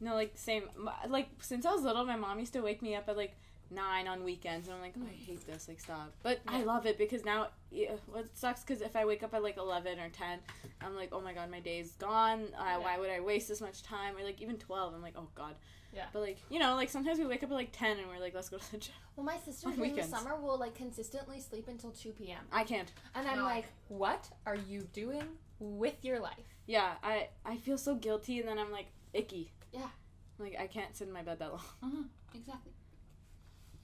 No, 0.00 0.14
like 0.14 0.32
same. 0.34 0.64
Like 1.08 1.28
since 1.40 1.64
I 1.64 1.72
was 1.72 1.82
little, 1.82 2.04
my 2.04 2.16
mom 2.16 2.38
used 2.38 2.52
to 2.52 2.60
wake 2.60 2.82
me 2.82 2.94
up 2.94 3.08
at 3.08 3.16
like 3.16 3.36
nine 3.74 4.06
on 4.08 4.24
weekends, 4.24 4.66
and 4.68 4.76
I'm 4.76 4.82
like, 4.82 4.94
oh, 4.98 5.06
I 5.08 5.14
hate 5.24 5.46
this. 5.46 5.68
Like 5.68 5.80
stop. 5.80 6.12
But 6.22 6.40
I 6.46 6.62
love 6.62 6.86
it 6.86 6.96
because 6.98 7.24
now, 7.24 7.48
yeah, 7.70 7.92
what 8.10 8.26
sucks 8.36 8.62
because 8.62 8.80
if 8.82 8.96
I 8.96 9.04
wake 9.04 9.22
up 9.22 9.34
at 9.34 9.42
like 9.42 9.56
eleven 9.56 9.98
or 9.98 10.08
ten, 10.10 10.38
I'm 10.80 10.94
like, 10.96 11.10
oh 11.12 11.20
my 11.20 11.32
god, 11.32 11.50
my 11.50 11.60
day's 11.60 11.92
gone. 11.92 12.46
Uh, 12.58 12.76
Why 12.80 12.98
would 12.98 13.10
I 13.10 13.20
waste 13.20 13.48
this 13.48 13.60
much 13.60 13.82
time? 13.82 14.16
Or 14.16 14.22
like 14.24 14.40
even 14.40 14.56
twelve, 14.58 14.94
I'm 14.94 15.02
like, 15.02 15.14
oh 15.16 15.28
god. 15.34 15.54
Yeah. 15.94 16.06
But 16.12 16.22
like 16.22 16.38
you 16.50 16.58
know, 16.58 16.74
like 16.74 16.90
sometimes 16.90 17.18
we 17.18 17.26
wake 17.26 17.42
up 17.44 17.50
at 17.50 17.54
like 17.54 17.70
ten 17.72 17.98
and 17.98 18.08
we're 18.08 18.18
like, 18.18 18.34
let's 18.34 18.48
go 18.48 18.58
to 18.58 18.70
the 18.72 18.78
gym. 18.78 18.94
Well, 19.16 19.24
my 19.24 19.36
sister 19.44 19.68
On 19.68 19.76
during 19.76 19.94
the 19.94 20.02
summer 20.02 20.34
will 20.34 20.58
like 20.58 20.74
consistently 20.74 21.40
sleep 21.40 21.68
until 21.68 21.90
two 21.90 22.10
p.m. 22.10 22.40
I 22.52 22.64
can't. 22.64 22.90
And 23.14 23.28
I'm 23.28 23.38
No. 23.38 23.44
like, 23.44 23.66
what 23.88 24.28
are 24.44 24.56
you 24.56 24.82
doing 24.92 25.22
with 25.60 26.04
your 26.04 26.18
life? 26.18 26.56
Yeah, 26.66 26.94
I 27.02 27.28
I 27.44 27.56
feel 27.58 27.78
so 27.78 27.94
guilty, 27.94 28.40
and 28.40 28.48
then 28.48 28.58
I'm 28.58 28.72
like 28.72 28.86
icky. 29.12 29.52
Yeah. 29.72 29.88
Like 30.38 30.56
I 30.58 30.66
can't 30.66 30.96
sit 30.96 31.06
in 31.06 31.14
my 31.14 31.22
bed 31.22 31.38
that 31.38 31.50
long. 31.52 31.60
Uh-huh. 31.82 32.02
Exactly. 32.34 32.72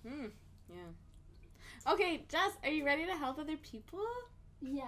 Hmm. 0.06 0.26
Yeah. 0.68 1.92
Okay, 1.92 2.24
Jess, 2.28 2.52
are 2.62 2.70
you 2.70 2.84
ready 2.84 3.06
to 3.06 3.14
help 3.16 3.38
other 3.38 3.56
people? 3.56 4.04
Yes. 4.60 4.84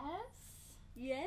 Yay! 0.95 1.27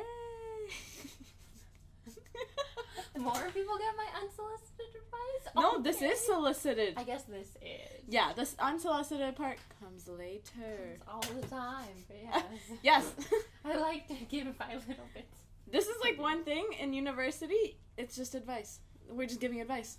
More 3.18 3.32
people 3.52 3.76
get 3.78 3.94
my 3.96 4.06
unsolicited 4.22 4.94
advice. 4.94 5.54
no, 5.56 5.80
this 5.82 6.02
is 6.02 6.20
solicited. 6.20 6.94
I 6.96 7.02
guess 7.02 7.24
this 7.24 7.48
is. 7.62 8.04
Yeah, 8.08 8.32
this 8.34 8.54
unsolicited 8.58 9.34
part 9.36 9.58
comes 9.80 10.06
later. 10.06 10.94
It's 10.94 11.02
all 11.08 11.20
the 11.22 11.46
time. 11.48 12.04
But 12.06 12.16
yes. 12.22 12.44
Yes. 12.82 13.12
I 13.64 13.76
like 13.78 14.06
to 14.08 14.14
give 14.28 14.46
my 14.58 14.74
little 14.74 15.08
bits. 15.14 15.26
this 15.70 15.86
is 15.88 15.96
like 16.02 16.18
one 16.20 16.44
thing 16.44 16.66
in 16.78 16.92
university, 16.92 17.78
it's 17.96 18.14
just 18.16 18.34
advice. 18.34 18.80
We're 19.10 19.26
just 19.26 19.40
giving 19.40 19.60
advice. 19.60 19.98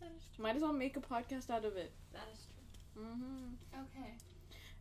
That 0.00 0.12
is 0.16 0.22
true. 0.36 0.42
Might 0.44 0.56
as 0.56 0.62
well 0.62 0.72
make 0.72 0.96
a 0.96 1.00
podcast 1.00 1.50
out 1.50 1.64
of 1.64 1.76
it. 1.76 1.90
That 2.12 2.28
is 2.32 2.38
true. 2.46 2.57
Hmm 2.98 3.54
Okay. 3.74 4.14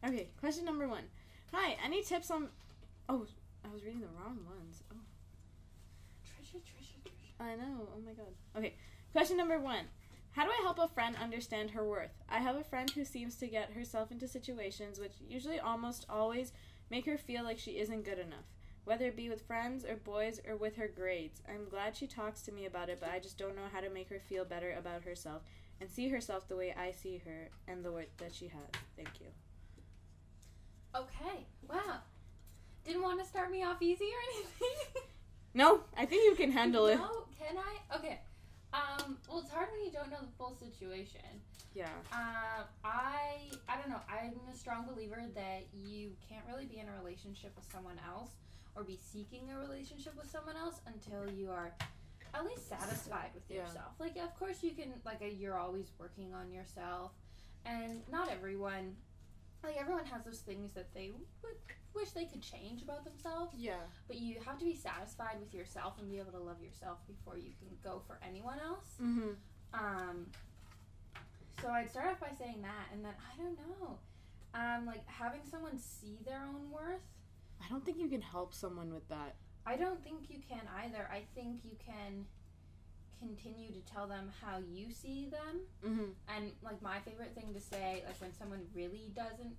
Okay, 0.05 0.29
question 0.39 0.65
number 0.65 0.87
one. 0.87 1.03
Hi, 1.53 1.77
any 1.83 2.03
tips 2.03 2.31
on. 2.31 2.49
Oh, 3.09 3.25
I 3.63 3.73
was 3.73 3.83
reading 3.83 4.01
the 4.01 4.07
wrong 4.07 4.39
ones. 4.45 4.83
Oh. 4.91 4.97
Treasure, 6.25 6.63
treasure, 6.65 6.99
treasure. 7.03 7.35
I 7.39 7.55
know. 7.55 7.87
Oh 7.95 8.01
my 8.05 8.13
god. 8.13 8.33
Okay. 8.57 8.73
Question 9.11 9.37
number 9.37 9.59
one. 9.59 9.85
How 10.31 10.43
do 10.43 10.51
I 10.51 10.61
help 10.63 10.77
a 10.77 10.87
friend 10.87 11.15
understand 11.21 11.71
her 11.71 11.83
worth? 11.83 12.11
I 12.29 12.39
have 12.39 12.55
a 12.55 12.63
friend 12.63 12.89
who 12.91 13.03
seems 13.03 13.35
to 13.37 13.47
get 13.47 13.71
herself 13.71 14.11
into 14.11 14.27
situations 14.27 14.99
which 14.99 15.13
usually 15.27 15.59
almost 15.59 16.05
always 16.09 16.53
make 16.91 17.05
her 17.07 17.17
feel 17.17 17.43
like 17.43 17.57
she 17.57 17.79
isn't 17.79 18.05
good 18.05 18.19
enough, 18.19 18.45
whether 18.85 19.07
it 19.07 19.15
be 19.15 19.29
with 19.29 19.47
friends 19.47 19.83
or 19.83 19.95
boys 19.95 20.39
or 20.47 20.55
with 20.55 20.75
her 20.75 20.87
grades. 20.87 21.41
I'm 21.49 21.69
glad 21.69 21.95
she 21.97 22.05
talks 22.05 22.41
to 22.43 22.51
me 22.51 22.65
about 22.65 22.89
it, 22.89 22.99
but 22.99 23.09
I 23.09 23.17
just 23.19 23.37
don't 23.39 23.55
know 23.55 23.67
how 23.73 23.81
to 23.81 23.89
make 23.89 24.09
her 24.09 24.19
feel 24.19 24.45
better 24.45 24.75
about 24.77 25.03
herself 25.03 25.41
and 25.79 25.89
see 25.89 26.09
herself 26.09 26.47
the 26.47 26.55
way 26.55 26.73
I 26.77 26.91
see 26.91 27.21
her 27.25 27.49
and 27.67 27.83
the 27.83 27.91
worth 27.91 28.15
that 28.17 28.33
she 28.33 28.47
has. 28.47 28.81
Thank 28.95 29.21
you. 29.21 29.27
Okay. 30.95 31.45
Wow. 31.69 31.99
Didn't 32.85 33.03
want 33.03 33.19
to 33.21 33.25
start 33.25 33.51
me 33.51 33.63
off 33.63 33.81
easy 33.81 34.05
or 34.05 34.21
anything. 34.35 35.03
No, 35.53 35.81
I 35.97 36.05
think 36.05 36.23
you 36.25 36.35
can 36.35 36.51
handle 36.51 36.87
it. 36.87 36.95
No, 36.95 37.25
can 37.37 37.57
I? 37.57 37.95
Okay. 37.95 38.19
Um. 38.73 39.17
Well, 39.29 39.39
it's 39.39 39.51
hard 39.51 39.69
when 39.71 39.85
you 39.85 39.91
don't 39.91 40.09
know 40.09 40.17
the 40.21 40.31
full 40.37 40.55
situation. 40.55 41.21
Yeah. 41.73 41.89
Um. 42.11 42.65
I. 42.83 43.49
I 43.67 43.77
don't 43.77 43.89
know. 43.89 44.01
I'm 44.09 44.33
a 44.51 44.55
strong 44.57 44.85
believer 44.85 45.23
that 45.35 45.65
you 45.73 46.11
can't 46.27 46.43
really 46.47 46.65
be 46.65 46.79
in 46.79 46.87
a 46.87 47.03
relationship 47.03 47.53
with 47.55 47.65
someone 47.71 47.99
else 48.07 48.31
or 48.75 48.83
be 48.83 48.99
seeking 49.11 49.49
a 49.55 49.59
relationship 49.59 50.15
with 50.15 50.29
someone 50.29 50.55
else 50.55 50.81
until 50.85 51.31
you 51.33 51.49
are 51.49 51.73
at 52.37 52.45
least 52.45 52.67
satisfied 52.69 53.31
with 53.33 53.43
Yeah. 53.49 53.61
yourself. 53.65 53.93
Like, 53.99 54.15
of 54.17 54.33
course, 54.37 54.63
you 54.63 54.71
can. 54.71 54.93
Like, 55.05 55.21
uh, 55.21 55.25
you're 55.25 55.57
always 55.57 55.91
working 55.99 56.33
on 56.33 56.51
yourself, 56.51 57.11
and 57.65 58.07
not 58.09 58.29
everyone. 58.31 58.95
Like 59.63 59.75
everyone 59.77 60.05
has 60.05 60.23
those 60.23 60.39
things 60.41 60.71
that 60.75 60.93
they 60.93 61.11
would 61.11 61.57
wish 61.95 62.11
they 62.11 62.25
could 62.25 62.43
change 62.43 62.83
about 62.83 63.03
themselves 63.03 63.51
Yeah. 63.57 63.79
but 64.07 64.17
you 64.17 64.39
have 64.45 64.59
to 64.59 64.65
be 64.65 64.75
satisfied 64.75 65.39
with 65.39 65.51
yourself 65.51 65.97
and 65.97 66.07
be 66.07 66.19
able 66.19 66.31
to 66.33 66.37
love 66.37 66.61
yourself 66.61 66.99
before 67.07 67.37
you 67.39 67.53
can 67.57 67.75
go 67.83 68.03
for 68.05 68.19
anyone 68.21 68.59
else. 68.59 68.85
Mm-hmm. 69.01 69.31
Um, 69.73 70.27
so 71.59 71.69
I'd 71.69 71.89
start 71.89 72.07
off 72.11 72.19
by 72.19 72.29
saying 72.37 72.61
that, 72.61 72.89
and 72.93 73.03
then 73.03 73.13
I 73.17 73.35
don't 73.41 73.57
know, 73.57 73.97
um, 74.53 74.85
like 74.85 75.05
having 75.07 75.41
someone 75.49 75.79
see 75.79 76.19
their 76.23 76.43
own 76.43 76.69
worth. 76.69 77.01
I 77.65 77.67
don't 77.67 77.83
think 77.83 77.97
you 77.97 78.07
can 78.07 78.21
help 78.21 78.53
someone 78.53 78.93
with 78.93 79.07
that. 79.09 79.35
I 79.67 79.75
don't 79.75 80.01
think 80.03 80.29
you 80.29 80.39
can 80.49 80.61
either. 80.83 81.07
I 81.11 81.23
think 81.35 81.59
you 81.65 81.75
can 81.85 82.25
continue 83.19 83.71
to 83.71 83.81
tell 83.93 84.07
them 84.07 84.31
how 84.41 84.59
you 84.59 84.93
see 84.93 85.27
them, 85.29 85.61
Mm-hmm. 85.85 86.11
and 86.35 86.51
like 86.63 86.81
my 86.81 86.99
favorite 86.99 87.33
thing 87.35 87.53
to 87.53 87.59
say, 87.59 88.03
like 88.07 88.19
when 88.21 88.33
someone 88.33 88.61
really 88.75 89.11
doesn't 89.15 89.55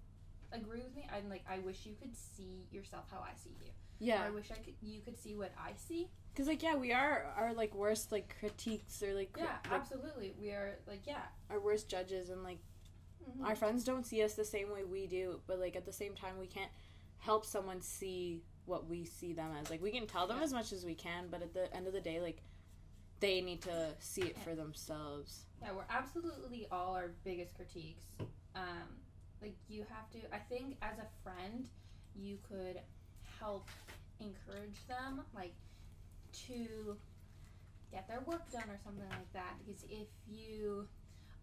agree 0.53 0.81
with 0.81 0.95
me, 0.97 1.07
I'm 1.15 1.29
like, 1.29 1.45
I 1.51 1.59
wish 1.59 1.85
you 1.85 1.95
could 2.01 2.17
see 2.17 2.67
yourself 2.71 3.05
how 3.11 3.19
I 3.19 3.35
see 3.37 3.51
you. 3.61 3.71
Yeah. 4.01 4.23
I 4.25 4.31
wish 4.31 4.51
I 4.53 4.55
could, 4.59 4.75
you 4.81 5.01
could 5.01 5.19
see 5.19 5.35
what 5.35 5.53
I 5.59 5.73
see. 5.77 6.09
Cause 6.37 6.47
like 6.47 6.63
yeah, 6.63 6.77
we 6.77 6.93
are 6.93 7.27
our 7.37 7.53
like 7.53 7.75
worst 7.75 8.13
like 8.13 8.35
critiques 8.39 9.03
or 9.03 9.13
like, 9.13 9.33
cri- 9.33 9.43
Yeah, 9.43 9.57
like 9.71 9.81
absolutely. 9.81 10.35
We 10.41 10.51
are 10.51 10.77
like, 10.87 11.01
yeah. 11.05 11.23
our 11.51 11.59
worst 11.61 11.89
judges 11.89 12.31
and 12.31 12.43
like 12.45 12.59
Mhm. 13.29 13.45
our 13.45 13.57
friends 13.57 13.83
don't 13.85 14.07
see 14.07 14.23
us 14.23 14.35
the 14.35 14.45
same 14.45 14.71
way 14.71 14.85
we 14.85 15.07
do, 15.09 15.41
but 15.49 15.59
like 15.59 15.75
at 15.77 15.85
the 15.85 15.93
same 15.93 16.15
time 16.15 16.39
we 16.39 16.47
can't 16.47 16.71
help 17.19 17.45
someone 17.45 17.83
see 17.83 18.45
what 18.69 18.87
we 18.89 19.05
see 19.05 19.33
them 19.33 19.51
as. 19.61 19.71
Like 19.71 19.83
we 19.83 19.91
can 19.91 20.07
tell 20.07 20.27
them 20.27 20.39
Yeah. 20.39 20.45
as 20.45 20.53
much 20.53 20.73
as 20.73 20.85
we 20.85 20.95
can, 20.95 21.27
but 21.31 21.43
at 21.43 21.53
the 21.55 21.75
end 21.75 21.87
of 21.87 21.93
the 21.93 22.01
day, 22.01 22.21
like 22.21 22.43
they 23.21 23.41
need 23.41 23.63
to 23.63 23.95
see 23.99 24.23
it 24.23 24.39
for 24.39 24.55
themselves. 24.55 25.47
Yeah, 25.61 25.73
we're 25.73 25.83
absolutely 25.91 26.69
all 26.71 26.95
our 26.95 27.11
biggest 27.25 27.55
critiques. 27.55 28.05
Um, 28.55 28.89
like 29.43 29.57
you 29.69 29.85
have 29.89 30.09
to. 30.11 30.19
I 30.33 30.39
think 30.39 30.77
as 30.83 30.99
a 30.99 31.07
friend, 31.25 31.67
you 32.15 32.39
could 32.49 32.81
help 33.41 33.69
encourage 34.21 34.87
them, 34.87 35.23
like 35.35 35.55
to 36.47 36.97
get 37.91 38.07
their 38.07 38.21
work 38.27 38.49
done 38.53 38.69
or 38.69 38.79
something 38.85 39.09
like 39.09 39.33
that. 39.33 39.55
Because 39.65 39.83
if 39.85 40.09
you 40.29 40.87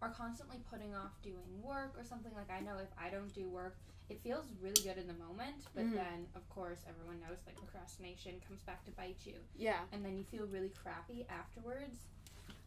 are 0.02 0.10
constantly 0.10 0.58
putting 0.70 0.94
off 0.94 1.12
doing 1.22 1.62
work 1.62 1.94
or 1.98 2.04
something 2.04 2.32
like 2.36 2.50
I 2.50 2.60
know 2.60 2.76
if 2.78 2.88
I 3.00 3.08
don't 3.10 3.32
do 3.34 3.48
work, 3.48 3.76
it 4.08 4.20
feels 4.22 4.44
really 4.62 4.80
good 4.82 4.98
in 4.98 5.06
the 5.06 5.14
moment, 5.14 5.56
but 5.74 5.84
Mhm. 5.84 5.94
then 5.94 6.26
of 6.34 6.48
course 6.50 6.80
everyone 6.88 7.20
knows 7.20 7.38
like 7.46 7.56
procrastination 7.56 8.40
comes 8.46 8.60
back 8.62 8.84
to 8.84 8.90
bite 8.92 9.16
you, 9.24 9.34
Yeah. 9.56 9.80
and 9.92 10.04
then 10.04 10.16
you 10.16 10.24
feel 10.24 10.46
really 10.46 10.70
crappy 10.70 11.26
afterwards 11.28 11.98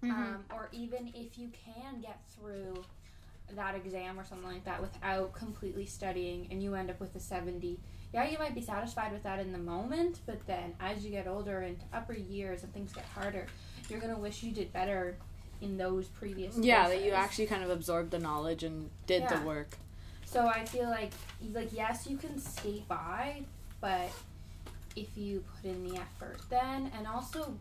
Mm-hmm. 0.02 0.12
um, 0.12 0.46
or 0.54 0.70
even 0.72 1.10
if 1.14 1.38
you 1.38 1.50
can 1.50 2.00
get 2.00 2.26
through 2.30 2.86
that 3.52 3.76
exam 3.76 4.18
or 4.18 4.24
something 4.24 4.48
like 4.48 4.64
that 4.64 4.80
without 4.80 5.34
completely 5.34 5.86
studying 5.86 6.48
and 6.52 6.64
you 6.64 6.74
end 6.74 6.90
up 6.90 7.00
with 7.02 7.14
a 7.18 7.20
70 7.20 7.78
yeah 8.14 8.24
you 8.24 8.38
might 8.38 8.56
be 8.56 8.62
satisfied 8.62 9.12
with 9.12 9.24
that 9.24 9.40
in 9.40 9.52
the 9.52 9.58
moment 9.58 10.20
but 10.26 10.40
then 10.48 10.74
as 10.80 11.04
you 11.04 11.12
get 11.12 11.28
older 11.28 11.64
into 11.64 11.84
upper 11.92 12.14
years 12.14 12.64
and 12.64 12.74
things 12.74 12.94
get 12.94 13.04
harder 13.06 13.46
you're 13.90 14.00
gonna 14.00 14.18
wish 14.18 14.42
you 14.42 14.54
did 14.54 14.72
better 14.72 15.18
in 15.62 15.78
those 15.78 16.08
previous 16.08 16.58
yeah, 16.58 16.88
that 16.88 17.04
you 17.04 17.12
actually 17.12 17.46
kind 17.48 17.64
of 17.64 17.70
absorbed 17.70 18.12
the 18.12 18.20
knowledge 18.20 18.64
and 18.64 18.90
did 19.08 19.24
Yeah. 19.24 19.40
the 19.40 19.46
work. 19.46 19.70
so 20.26 20.48
i 20.48 20.64
feel 20.64 20.90
like 20.90 21.12
like 21.54 21.72
yes 21.74 22.06
you 22.08 22.16
can 22.18 22.40
skate 22.40 22.88
by 22.88 23.42
but 23.82 24.10
if 24.96 25.18
you 25.18 25.44
put 25.56 25.70
in 25.72 25.84
the 25.88 25.96
effort 25.98 26.40
then 26.50 26.92
and 26.96 27.08
also 27.08 27.56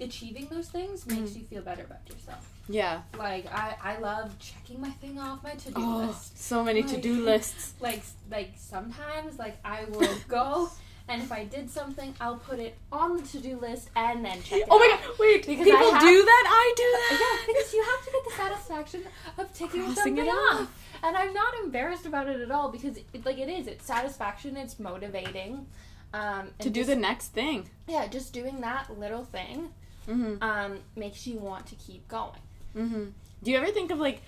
achieving 0.00 0.46
those 0.50 0.68
things 0.68 1.04
mm-hmm. 1.04 1.20
makes 1.22 1.36
you 1.36 1.44
feel 1.44 1.62
better 1.62 1.82
about 1.84 2.00
yourself 2.08 2.44
Yeah. 2.68 3.02
like 3.18 3.46
i 3.52 3.76
i 3.82 3.98
love 3.98 4.36
checking 4.38 4.80
my 4.80 4.90
thing 4.90 5.18
off 5.18 5.42
my 5.42 5.52
to-do 5.52 5.74
Oh, 5.76 6.06
list 6.06 6.38
so 6.38 6.62
many 6.64 6.82
Like- 6.82 6.90
to 6.94 7.00
do 7.00 7.24
lists. 7.24 7.74
like 7.80 8.02
like 8.30 8.50
sometimes 8.56 9.38
like 9.38 9.56
i 9.64 9.84
will 9.84 10.16
go 10.28 10.70
and 11.08 11.22
if 11.22 11.30
i 11.32 11.44
did 11.44 11.70
something 11.70 12.14
i'll 12.20 12.36
put 12.36 12.58
it 12.58 12.74
on 12.92 13.16
the 13.16 13.22
to-do 13.22 13.56
list 13.58 13.90
and 13.96 14.24
then 14.24 14.40
check 14.42 14.60
it 14.60 14.68
Oh 14.70 14.78
my 14.78 14.88
god, 14.88 15.18
wait. 15.18 15.46
Because 15.46 15.64
people 15.64 15.92
have- 15.92 16.02
do 16.02 16.24
that? 16.24 16.44
I 16.48 16.74
do 16.76 16.82
that. 16.96 17.18
yeah 17.20 17.46
because 17.52 17.72
you 17.74 17.82
have 17.84 18.04
to 18.04 18.10
get 18.12 18.24
the 18.24 18.30
satisfaction 18.42 19.02
of 19.38 19.52
taking 19.54 19.82
Crossing 19.84 19.94
something 20.16 20.18
it 20.26 20.28
off. 20.28 20.60
off. 20.62 20.84
and 21.02 21.16
i'm 21.16 21.32
not 21.34 21.54
embarrassed 21.62 22.06
about 22.06 22.28
it 22.28 22.40
at 22.40 22.50
all 22.50 22.68
because 22.70 22.96
it, 22.96 23.24
like 23.24 23.38
it 23.38 23.48
is 23.48 23.66
it's 23.66 23.86
satisfaction 23.86 24.56
it's 24.56 24.78
motivating 24.78 25.66
um 26.14 26.48
to 26.58 26.70
do 26.70 26.80
just- 26.80 26.88
the 26.90 26.96
next 26.96 27.28
thing. 27.28 27.68
yeah 27.86 28.06
just 28.06 28.32
doing 28.32 28.60
that 28.60 28.86
little 28.98 29.24
thing 29.24 29.68
Mm-hmm. 30.08 30.42
um 30.42 30.78
makes 30.96 31.26
you 31.26 31.38
want 31.38 31.66
to 31.66 31.74
keep 31.74 32.08
going 32.08 32.40
Mm-hmm. 32.76 33.04
Do 33.42 33.50
you 33.50 33.56
ever 33.56 33.66
think 33.72 33.90
of 33.90 33.98
like, 33.98 34.20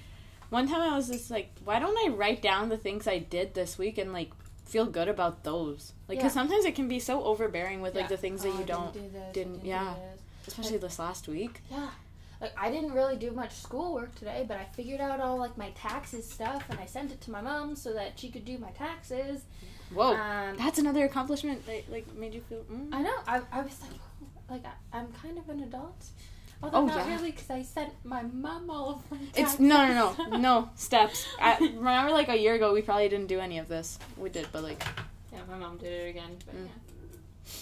one 0.51 0.69
time 0.69 0.81
I 0.83 0.95
was 0.97 1.09
just 1.09 1.31
like, 1.31 1.51
why 1.65 1.79
don't 1.79 1.97
I 1.97 2.15
write 2.15 2.43
down 2.43 2.69
the 2.69 2.77
things 2.77 3.07
I 3.09 3.19
did 3.19 3.55
this 3.55 3.77
week 3.79 3.97
and 3.99 4.13
like 4.13 4.31
feel 4.71 4.87
good 4.87 5.09
about 5.09 5.45
those? 5.45 5.93
Like, 6.09 6.19
because 6.19 6.35
Yeah. 6.35 6.41
sometimes 6.43 6.65
it 6.65 6.75
can 6.75 6.89
be 6.89 6.99
so 7.01 7.23
overbearing 7.25 7.81
with 7.83 7.95
like 7.95 8.05
Yeah. 8.05 8.09
the 8.09 8.17
things 8.17 8.43
that 8.43 8.51
Oh, 8.51 8.57
you 8.59 8.63
I 8.63 8.73
don't, 8.75 8.93
didn't 8.93 9.09
do 9.13 9.19
this, 9.19 9.29
I 9.29 9.33
didn't- 9.33 9.61
do 9.63 9.69
yeah. 9.69 9.95
this. 9.95 10.21
especially 10.49 10.79
this 10.79 10.99
last 10.99 11.29
week. 11.29 11.63
Yeah. 11.71 11.91
Like 12.41 12.53
I 12.57 12.71
didn't 12.71 12.93
really 12.93 13.17
do 13.17 13.31
much 13.33 13.53
schoolwork 13.55 14.15
today, 14.15 14.45
but 14.49 14.57
I 14.57 14.65
figured 14.65 15.01
out 15.01 15.21
all 15.21 15.37
like 15.39 15.57
my 15.59 15.71
taxes 15.73 16.29
stuff 16.29 16.65
and 16.71 16.79
I 16.81 16.87
sent 16.87 17.13
it 17.13 17.21
to 17.23 17.31
my 17.31 17.43
mom 17.43 17.77
so 17.77 17.93
that 17.93 18.19
she 18.19 18.31
could 18.31 18.45
do 18.47 18.57
my 18.59 18.71
taxes. 18.71 19.43
Whoa, 19.93 20.15
Um, 20.17 20.57
that's 20.57 20.79
another 20.79 21.05
accomplishment 21.05 21.67
that 21.67 21.91
like 21.91 22.07
made 22.15 22.33
you 22.35 22.41
feel. 22.49 22.63
Mm. 22.71 22.89
I 22.95 23.03
know. 23.03 23.17
I, 23.27 23.43
I 23.53 23.61
was 23.63 23.77
like, 23.83 23.91
"Oh, 24.23 24.55
like 24.55 24.65
I, 24.65 24.99
I'm 24.99 25.09
kind 25.13 25.37
of 25.37 25.49
an 25.51 25.61
adult. 25.63 26.07
Although 26.63 26.77
Oh, 26.79 26.85
not 26.87 27.07
yeah. 27.07 27.15
really, 27.17 27.31
because 27.31 27.51
I 27.51 27.63
sent 27.63 27.93
my 28.05 28.23
mom 28.23 28.69
all 28.71 28.91
of 28.91 29.11
my 29.11 29.19
It's 29.35 29.59
no, 29.59 29.87
no, 29.89 30.15
no, 30.29 30.37
no 30.37 30.71
steps. 30.77 31.27
I 31.41 31.57
remember 31.59 32.13
like 32.13 32.29
a 32.29 32.37
year 32.37 32.55
ago 32.55 32.73
we 32.75 32.83
probably 32.83 33.09
didn't 33.09 33.29
do 33.29 33.41
any 33.41 33.59
of 33.59 33.69
this. 33.69 33.99
We 34.19 34.29
did, 34.29 34.47
but 34.53 34.63
like, 34.63 34.83
yeah, 35.33 35.39
my 35.49 35.57
mom 35.57 35.79
did 35.79 35.93
it 35.93 36.11
again. 36.11 36.37
But 36.47 36.55
Mm. 36.57 36.67
yeah. 36.67 37.53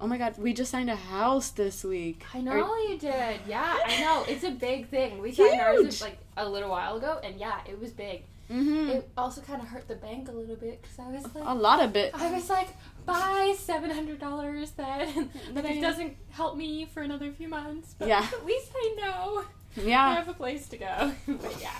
oh 0.00 0.06
my 0.06 0.18
god, 0.18 0.38
we 0.38 0.52
just 0.52 0.70
signed 0.70 0.90
a 0.90 0.96
house 0.96 1.50
this 1.50 1.82
week. 1.82 2.24
I 2.34 2.40
know 2.40 2.52
Or- 2.52 2.78
you 2.78 2.98
did. 2.98 3.40
Yeah, 3.48 3.78
I 3.84 4.00
know. 4.00 4.24
It's 4.28 4.44
a 4.44 4.50
big 4.52 4.88
thing. 4.88 5.20
We 5.20 5.32
signed 5.32 5.60
ours 5.60 5.80
Huge. 5.80 6.00
like 6.02 6.18
a 6.36 6.48
little 6.48 6.70
while 6.70 6.96
ago, 6.96 7.18
and 7.24 7.40
yeah, 7.40 7.58
it 7.66 7.80
was 7.80 7.90
big. 7.90 8.22
Mhm. 8.50 8.90
It 8.90 9.10
also 9.18 9.40
kind 9.40 9.60
of 9.60 9.66
hurt 9.66 9.88
the 9.88 9.96
bank 9.96 10.28
a 10.28 10.32
little 10.32 10.54
bit 10.54 10.80
because 10.80 10.98
I 11.00 11.08
was 11.10 11.34
like, 11.34 11.44
A 11.44 11.52
lot 11.54 11.82
of 11.82 11.96
it. 11.96 12.12
I 12.14 12.30
was 12.30 12.48
like, 12.48 12.68
buy 13.06 13.54
seven 13.58 13.90
hundred 13.90 14.18
dollars 14.20 14.72
then, 14.72 15.30
but 15.54 15.64
it 15.64 15.80
doesn't 15.80 16.16
help 16.30 16.56
me 16.56 16.86
for 16.92 17.00
another 17.02 17.30
few 17.32 17.48
months. 17.48 17.94
But 17.98 18.08
Yeah. 18.08 18.26
at 18.32 18.44
least 18.44 18.70
I 18.74 18.96
know 18.98 19.44
I 19.78 20.14
have 20.14 20.28
a 20.28 20.34
place 20.34 20.66
to 20.68 20.76
go. 20.76 21.12
but 21.28 21.60
yeah. 21.60 21.78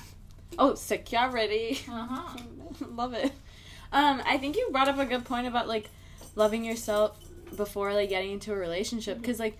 Oh, 0.59 0.75
security. 0.75 1.79
Uh 1.91 2.07
huh. 2.07 2.39
Love 2.91 3.15
it. 3.15 3.33
Um, 3.93 4.23
I 4.27 4.39
think 4.39 4.57
you 4.57 4.69
brought 4.73 4.89
up 4.89 4.99
a 4.99 5.05
good 5.07 5.25
point 5.25 5.47
about 5.47 5.69
like 5.69 5.91
loving 6.35 6.65
yourself 6.65 7.19
before 7.57 7.93
like 7.95 8.09
getting 8.09 8.33
into 8.33 8.53
a 8.53 8.57
relationship 8.57 9.19
because 9.19 9.39
like, 9.39 9.57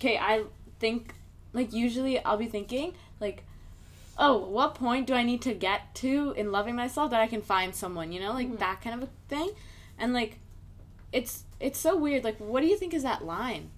okay, 0.00 0.16
I 0.18 0.44
think 0.80 1.14
like 1.52 1.72
usually 1.72 2.22
I'll 2.24 2.36
be 2.36 2.46
thinking 2.46 2.94
like, 3.20 3.44
oh, 4.18 4.36
what 4.38 4.74
point 4.74 5.06
do 5.06 5.14
I 5.14 5.22
need 5.22 5.42
to 5.42 5.54
get 5.54 5.94
to 5.96 6.32
in 6.36 6.50
loving 6.52 6.74
myself 6.76 7.10
that 7.12 7.20
I 7.20 7.26
can 7.28 7.40
find 7.40 7.74
someone, 7.74 8.10
you 8.12 8.20
know, 8.20 8.32
like 8.32 8.48
Mhm. 8.50 8.58
that 8.58 8.80
kind 8.82 9.00
of 9.02 9.08
a 9.08 9.12
thing, 9.28 9.50
and 9.98 10.12
like, 10.12 10.38
it's 11.12 11.44
it's 11.60 11.78
so 11.78 11.96
weird. 11.96 12.24
Like, 12.24 12.38
what 12.38 12.60
do 12.60 12.66
you 12.66 12.76
think 12.76 12.94
is 12.94 13.02
that 13.02 13.24
line? 13.24 13.70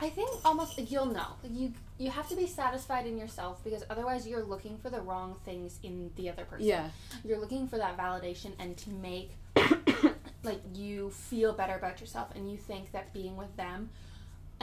I 0.00 0.08
think 0.08 0.30
almost 0.44 0.76
like 0.76 0.90
you'll 0.90 1.06
know. 1.06 1.36
Like 1.42 1.52
you 1.52 1.72
you 1.98 2.10
have 2.10 2.28
to 2.28 2.36
be 2.36 2.46
satisfied 2.46 3.06
in 3.06 3.16
yourself 3.16 3.62
because 3.62 3.84
otherwise 3.88 4.26
you're 4.26 4.42
looking 4.42 4.76
for 4.78 4.90
the 4.90 5.00
wrong 5.00 5.36
things 5.44 5.78
in 5.82 6.10
the 6.16 6.28
other 6.28 6.44
person. 6.44 6.66
Yeah. 6.66 6.88
You're 7.24 7.38
looking 7.38 7.68
for 7.68 7.78
that 7.78 7.96
validation 7.96 8.52
and 8.58 8.76
to 8.78 8.90
make 8.90 9.30
like 10.42 10.60
you 10.74 11.10
feel 11.10 11.52
better 11.52 11.74
about 11.74 12.00
yourself 12.00 12.34
and 12.34 12.50
you 12.50 12.56
think 12.56 12.92
that 12.92 13.12
being 13.12 13.36
with 13.36 13.56
them 13.56 13.90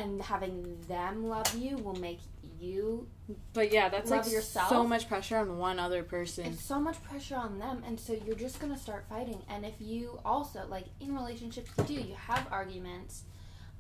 and 0.02 0.22
having 0.22 0.78
them 0.88 1.28
love 1.28 1.56
you 1.56 1.78
will 1.78 1.96
make 1.96 2.20
you 2.60 3.08
But 3.54 3.72
yeah, 3.72 3.90
that's 3.90 4.12
Love 4.12 4.26
like 4.26 4.34
yourself. 4.34 4.70
so 4.70 4.84
much 4.86 5.08
pressure 5.08 5.38
on 5.38 5.58
one 5.58 5.80
other 5.80 6.04
person. 6.04 6.46
it's 6.48 6.64
so 6.64 6.80
much 6.80 7.02
pressure 7.04 7.36
on 7.38 7.58
them 7.60 7.82
and 7.88 8.00
so 8.00 8.14
you're 8.26 8.36
just 8.36 8.60
gonna 8.60 8.78
start 8.78 9.06
fighting 9.10 9.42
and 9.50 9.66
if 9.66 9.74
you 9.80 10.20
also 10.26 10.66
like 10.70 10.86
in 11.00 11.16
relationships 11.16 11.70
you 11.78 11.84
do 11.86 11.94
you 11.94 12.16
have 12.16 12.46
arguments 12.52 13.24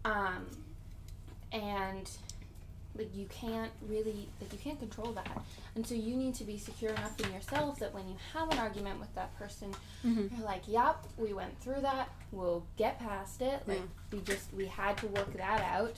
um 0.05 0.47
and 1.51 2.09
like 2.97 3.15
you 3.15 3.25
can't 3.27 3.71
really 3.87 4.27
like 4.41 4.51
you 4.51 4.59
can't 4.59 4.79
control 4.79 5.11
that 5.13 5.41
and 5.75 5.85
so 5.87 5.95
you 5.95 6.15
need 6.15 6.35
to 6.35 6.43
be 6.43 6.57
secure 6.57 6.91
enough 6.91 7.17
in 7.21 7.31
yourself 7.33 7.79
that 7.79 7.93
when 7.93 8.07
you 8.09 8.15
have 8.33 8.49
an 8.51 8.57
argument 8.59 8.99
with 8.99 9.13
that 9.15 9.33
person 9.37 9.73
Mhm. 10.05 10.29
you're 10.35 10.45
like 10.45 10.63
yep 10.67 10.97
we 11.17 11.31
went 11.33 11.57
through 11.61 11.81
that 11.81 12.09
we'll 12.31 12.65
get 12.77 12.99
past 12.99 13.41
it 13.41 13.61
like 13.67 13.81
we 14.11 14.19
just 14.21 14.53
we 14.53 14.65
had 14.65 14.97
to 14.97 15.07
work 15.07 15.31
that 15.37 15.61
out 15.61 15.95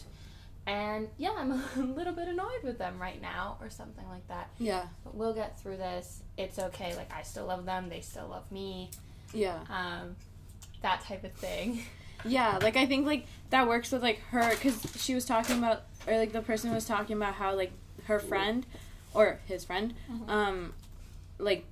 and 0.67 1.07
yeah 1.17 1.33
i'm 1.37 1.51
a 1.77 1.79
little 1.79 2.13
bit 2.13 2.27
annoyed 2.27 2.63
with 2.63 2.77
them 2.77 2.99
right 3.01 3.21
now 3.21 3.57
or 3.59 3.69
something 3.69 4.07
like 4.07 4.27
that 4.27 4.49
Yeah. 4.59 4.85
but 5.03 5.15
we'll 5.15 5.33
get 5.33 5.59
through 5.59 5.77
this. 5.77 6.21
It's 6.37 6.57
okay. 6.57 6.95
Like 6.95 7.11
I 7.13 7.23
still 7.23 7.45
love 7.47 7.65
them. 7.65 7.89
They 7.89 8.01
still 8.01 8.27
love 8.27 8.49
me. 8.51 8.89
Yeah. 9.33 9.59
Um, 9.69 10.15
that 10.81 11.01
type 11.01 11.23
of 11.23 11.33
thing. 11.33 11.83
Yeah, 12.25 12.59
like 12.61 12.77
I 12.77 12.85
think 12.85 13.05
like 13.05 13.25
that 13.49 13.67
works 13.67 13.91
with 13.91 14.01
like 14.03 14.19
her 14.31 14.49
because 14.51 14.79
she 14.97 15.13
was 15.15 15.25
talking 15.25 15.57
about 15.57 15.83
or 16.07 16.17
like 16.17 16.31
the 16.31 16.41
person 16.41 16.73
was 16.73 16.85
talking 16.85 17.15
about 17.17 17.33
how 17.35 17.55
like 17.55 17.71
her 18.05 18.19
friend 18.19 18.65
or 19.13 19.39
his 19.45 19.63
friend 19.63 19.93
Mhm. 20.11 20.29
um 20.29 20.73
like 21.37 21.65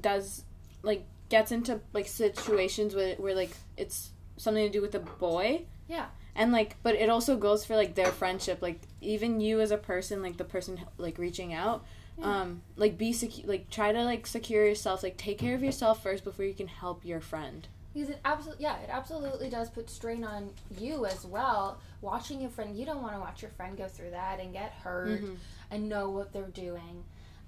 does 0.00 0.44
like 0.82 1.04
gets 1.28 1.52
into 1.52 1.80
like 1.92 2.06
situations 2.08 2.94
where 2.94 3.14
where 3.16 3.34
like 3.34 3.50
it's 3.76 4.10
something 4.36 4.64
to 4.64 4.70
do 4.72 4.80
with 4.80 4.92
the 4.92 5.00
boy. 5.00 5.62
Yeah. 5.88 6.06
And 6.34 6.52
like 6.52 6.76
but 6.82 6.94
it 6.94 7.08
also 7.08 7.36
goes 7.36 7.64
for 7.64 7.76
like 7.76 7.94
their 7.94 8.12
friendship 8.12 8.62
like 8.62 8.80
even 9.00 9.40
you 9.40 9.60
as 9.60 9.70
a 9.70 9.76
person 9.78 10.22
like 10.22 10.36
the 10.36 10.44
person 10.44 10.80
like 10.96 11.18
reaching 11.18 11.52
out 11.52 11.84
Yeah. 12.18 12.40
um 12.42 12.62
like 12.76 12.96
be 12.96 13.12
secure 13.12 13.46
like 13.48 13.70
try 13.70 13.92
to 13.92 14.04
like 14.04 14.26
secure 14.26 14.64
yourself 14.66 15.02
like 15.02 15.16
take 15.16 15.38
care 15.38 15.54
of 15.54 15.62
yourself 15.62 16.02
first 16.02 16.22
before 16.24 16.44
you 16.44 16.54
can 16.54 16.68
help 16.68 17.04
your 17.04 17.20
friend. 17.20 17.66
Because 17.98 18.14
it 18.14 18.20
absolutely, 18.24 18.62
yeah, 18.62 18.76
it 18.78 18.90
absolutely 18.90 19.50
does 19.50 19.68
put 19.70 19.90
strain 19.90 20.22
on 20.22 20.50
you 20.78 21.04
as 21.04 21.24
well. 21.24 21.80
Watching 22.00 22.40
your 22.40 22.50
friend, 22.50 22.76
you 22.78 22.86
don't 22.86 23.02
want 23.02 23.14
to 23.14 23.18
watch 23.20 23.42
your 23.42 23.50
friend 23.50 23.76
go 23.76 23.88
through 23.88 24.10
that 24.10 24.38
and 24.38 24.52
get 24.52 24.70
hurt 24.70 25.20
Mhm. 25.20 25.36
and 25.72 25.88
know 25.88 26.08
what 26.08 26.32
they're 26.32 26.44
doing. 26.46 27.02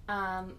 Um, 0.09 0.59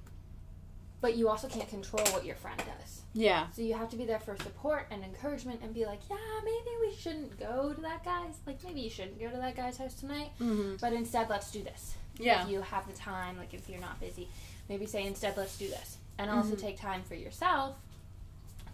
but 1.02 1.18
you 1.18 1.28
also 1.28 1.50
can't 1.50 1.68
control 1.68 2.06
what 2.14 2.24
your 2.26 2.38
friend 2.38 2.58
does. 2.60 3.02
Yeah. 3.14 3.48
So 3.52 3.64
you 3.64 3.74
have 3.74 3.90
to 3.90 3.98
be 3.98 4.06
there 4.06 4.20
for 4.22 4.38
support 4.38 4.88
and 4.92 5.04
encouragement 5.04 5.60
and 5.62 5.74
be 5.74 5.86
like, 5.86 6.00
yeah, 6.10 6.16
maybe 6.42 6.70
we 6.80 6.96
shouldn't 6.96 7.38
go 7.38 7.74
to 7.74 7.82
that 7.82 8.06
guy's. 8.06 8.36
Like 8.48 8.64
maybe 8.64 8.80
you 8.80 8.90
shouldn't 8.90 9.20
go 9.20 9.30
to 9.30 9.38
that 9.38 9.58
guy's 9.58 9.76
house 9.78 9.96
tonight. 9.96 10.30
Mhm. 10.40 10.80
But 10.80 10.94
instead, 10.94 11.30
let's 11.30 11.52
do 11.52 11.64
this. 11.64 11.96
Yeah. 12.18 12.44
If 12.44 12.50
you 12.50 12.62
have 12.62 12.88
the 12.88 12.94
time, 12.94 13.38
like 13.38 13.54
if 13.54 13.68
you're 13.68 13.82
not 13.82 14.00
busy, 14.00 14.30
maybe 14.70 14.86
say 14.86 15.06
instead, 15.06 15.36
let's 15.36 15.58
do 15.58 15.68
this. 15.68 15.98
And 16.18 16.32
also 16.32 16.56
Mhm. 16.56 16.60
take 16.62 16.80
time 16.80 17.04
for 17.04 17.16
yourself 17.16 17.76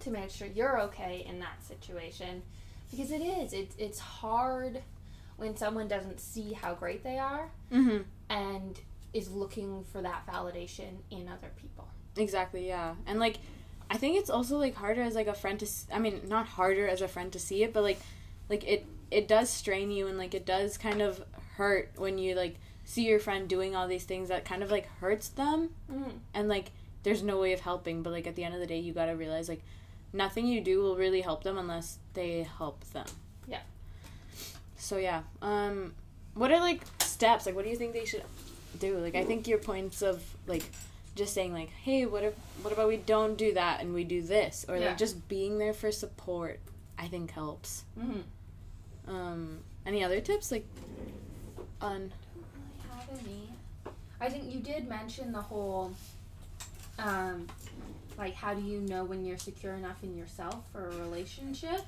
to 0.08 0.20
make 0.20 0.30
sure 0.30 0.48
you're 0.48 0.80
okay 0.82 1.26
in 1.28 1.40
that 1.40 1.64
situation. 1.66 2.42
Because 2.92 3.12
it 3.12 3.22
is, 3.22 3.54
it's, 3.54 3.76
it's 3.78 4.00
hard 4.00 4.82
when 5.38 5.56
someone 5.58 5.88
doesn't 5.88 6.20
see 6.20 6.54
how 6.54 6.74
great 6.74 7.04
they 7.04 7.18
are 7.20 7.50
Mhm. 7.72 8.06
and 8.30 8.80
is 9.14 9.30
looking 9.30 9.84
for 9.92 10.02
that 10.02 10.26
validation 10.28 10.98
in 11.12 11.28
other 11.28 11.52
people. 11.62 11.88
Exactly, 12.16 12.68
yeah. 12.68 12.96
And 13.06 13.20
like 13.20 13.38
I 13.90 13.98
think 13.98 14.18
it's 14.18 14.30
also 14.30 14.58
like 14.58 14.76
harder 14.76 15.02
as 15.02 15.16
like 15.16 15.28
a 15.28 15.34
friend 15.34 15.60
to 15.62 15.68
i 15.94 16.00
mean, 16.00 16.22
not 16.28 16.46
harder 16.46 16.88
as 16.88 17.02
a 17.02 17.08
friend 17.08 17.32
to 17.34 17.40
see 17.40 17.64
it, 17.64 17.72
but 17.74 17.84
like 17.84 18.00
like 18.50 18.64
it 18.68 18.86
it 19.12 19.28
does 19.28 19.50
strain 19.50 19.92
you 19.92 20.08
and 20.08 20.18
like 20.18 20.34
it 20.34 20.46
does 20.46 20.78
kind 20.78 21.02
of 21.02 21.24
hurt 21.56 21.92
when 21.96 22.18
you 22.18 22.36
like 22.36 22.56
see 22.84 23.04
your 23.08 23.20
friend 23.20 23.48
doing 23.48 23.76
all 23.76 23.88
these 23.88 24.04
things 24.04 24.30
that 24.30 24.44
kind 24.46 24.62
of 24.64 24.72
like 24.72 24.88
hurts 25.00 25.30
them 25.30 25.70
Mm. 25.92 26.20
and 26.34 26.48
like 26.50 26.72
there's 27.04 27.24
no 27.24 27.40
way 27.40 27.54
of 27.54 27.62
helping, 27.62 28.02
but 28.04 28.12
like 28.12 28.28
at 28.28 28.36
the 28.36 28.44
end 28.44 28.54
of 28.56 28.60
the 28.60 28.68
day 28.68 28.80
you 28.80 28.92
got 28.94 29.06
to 29.06 29.14
realize 29.14 29.48
like 29.48 29.62
nothing 30.14 30.48
you 30.48 30.62
do 30.62 30.82
will 30.82 30.96
really 30.96 31.22
help 31.22 31.44
them 31.44 31.58
unless 31.58 32.00
they 32.14 32.44
help 32.58 32.84
them. 32.92 33.06
Yeah. 33.48 33.62
So 34.78 34.98
yeah. 34.98 35.24
Um 35.42 35.94
what 36.34 36.52
are 36.52 36.60
like 36.60 36.82
steps? 37.00 37.46
Like 37.46 37.56
what 37.56 37.64
do 37.66 37.70
you 37.72 37.78
think 37.78 37.94
they 37.94 38.06
should 38.06 38.24
do? 38.80 38.98
Like 39.00 39.16
I 39.16 39.24
think 39.24 39.48
your 39.48 39.58
points 39.60 40.02
of 40.02 40.24
like 40.46 40.64
just 41.16 41.34
saying 41.34 41.52
like, 41.54 41.70
"Hey, 41.70 42.06
what 42.06 42.24
if 42.24 42.34
what 42.62 42.72
about 42.74 42.88
we 42.88 42.98
don't 42.98 43.38
do 43.38 43.54
that 43.54 43.82
and 43.82 43.94
we 43.94 44.04
do 44.04 44.22
this?" 44.22 44.66
or 44.70 44.78
Yeah. 44.78 44.90
like 44.90 44.98
just 44.98 45.28
being 45.28 45.58
there 45.58 45.74
for 45.74 45.92
support, 45.92 46.60
I 46.98 47.08
think 47.08 47.32
helps. 47.32 47.84
Mm-hmm. 48.00 49.10
Um 49.16 49.60
any 49.86 50.04
other 50.04 50.20
tips 50.22 50.52
like 50.52 50.66
on 51.82 52.12
I 52.92 53.06
don't 53.06 53.24
really 53.24 53.24
have 53.24 53.26
any. 53.26 53.50
I 54.20 54.30
think 54.30 54.52
you 54.54 54.60
did 54.60 54.88
mention 54.90 55.32
the 55.32 55.42
whole, 55.42 55.92
um, 56.98 57.48
like 58.18 58.34
how 58.36 58.54
do 58.54 58.62
you 58.62 58.82
know 58.82 59.04
when 59.04 59.26
you're 59.26 59.38
secure 59.38 59.76
enough 59.76 60.04
in 60.04 60.16
yourself 60.16 60.64
for 60.72 60.90
a 60.90 60.96
relationship? 60.98 61.82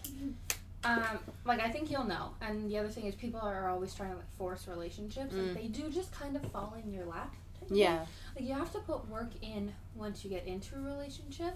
Um, 0.83 1.03
like 1.45 1.59
I 1.59 1.69
think 1.69 1.91
you'll 1.91 2.05
know. 2.05 2.33
And 2.41 2.69
the 2.69 2.77
other 2.77 2.89
thing 2.89 3.05
is 3.05 3.15
people 3.15 3.39
are 3.39 3.69
always 3.69 3.93
trying 3.93 4.11
to 4.11 4.17
like 4.17 4.31
force 4.37 4.67
relationships. 4.67 5.33
Mm. 5.33 5.55
They 5.55 5.67
do 5.67 5.89
just 5.89 6.11
kind 6.11 6.35
of 6.35 6.43
fall 6.51 6.75
in 6.83 6.93
your 6.93 7.05
lap. 7.05 7.33
type 7.53 7.63
of 7.63 7.67
thing. 7.69 7.77
Yeah. 7.77 8.05
Like 8.35 8.47
you 8.47 8.53
have 8.53 8.71
to 8.73 8.79
put 8.79 9.07
work 9.09 9.31
in 9.41 9.73
once 9.95 10.23
you 10.23 10.29
get 10.29 10.45
into 10.45 10.75
a 10.75 10.79
relationship. 10.79 11.55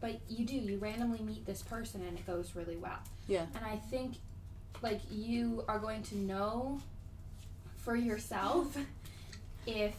But 0.00 0.20
you 0.28 0.44
do, 0.44 0.54
you 0.54 0.78
randomly 0.78 1.20
meet 1.20 1.46
this 1.46 1.62
person 1.62 2.02
and 2.06 2.18
it 2.18 2.26
goes 2.26 2.54
really 2.54 2.76
well. 2.76 2.98
Yeah. 3.26 3.46
And 3.54 3.64
I 3.64 3.76
think 3.76 4.16
like 4.82 5.00
you 5.10 5.64
are 5.66 5.78
going 5.78 6.02
to 6.04 6.16
know 6.16 6.80
for 7.76 7.96
yourself 7.96 8.76
if 9.66 9.94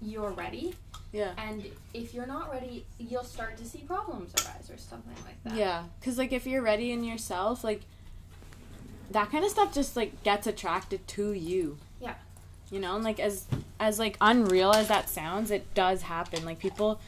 you're 0.00 0.30
ready. 0.30 0.74
Yeah. 1.16 1.32
And 1.38 1.64
if 1.94 2.12
you're 2.14 2.26
not 2.26 2.50
ready, 2.52 2.84
you'll 2.98 3.24
start 3.24 3.56
to 3.58 3.64
see 3.64 3.78
problems 3.78 4.32
arise 4.34 4.68
or 4.70 4.76
something 4.78 5.14
like 5.24 5.42
that. 5.44 5.54
Yeah, 5.54 5.84
because 5.98 6.18
like 6.18 6.32
if 6.32 6.46
you're 6.46 6.62
ready 6.62 6.92
in 6.92 7.04
yourself, 7.04 7.64
like 7.64 7.82
that 9.10 9.30
kind 9.30 9.44
of 9.44 9.50
stuff 9.50 9.72
just 9.72 9.96
like 9.96 10.22
gets 10.22 10.46
attracted 10.46 11.06
to 11.08 11.32
you. 11.32 11.78
Yeah. 12.00 12.14
You 12.70 12.80
know, 12.80 12.94
and 12.96 13.04
like 13.04 13.20
as 13.20 13.46
as 13.80 13.98
like 13.98 14.16
unreal 14.20 14.72
as 14.72 14.88
that 14.88 15.08
sounds, 15.08 15.50
it 15.50 15.72
does 15.74 16.02
happen. 16.02 16.44
Like 16.44 16.58
people, 16.58 17.00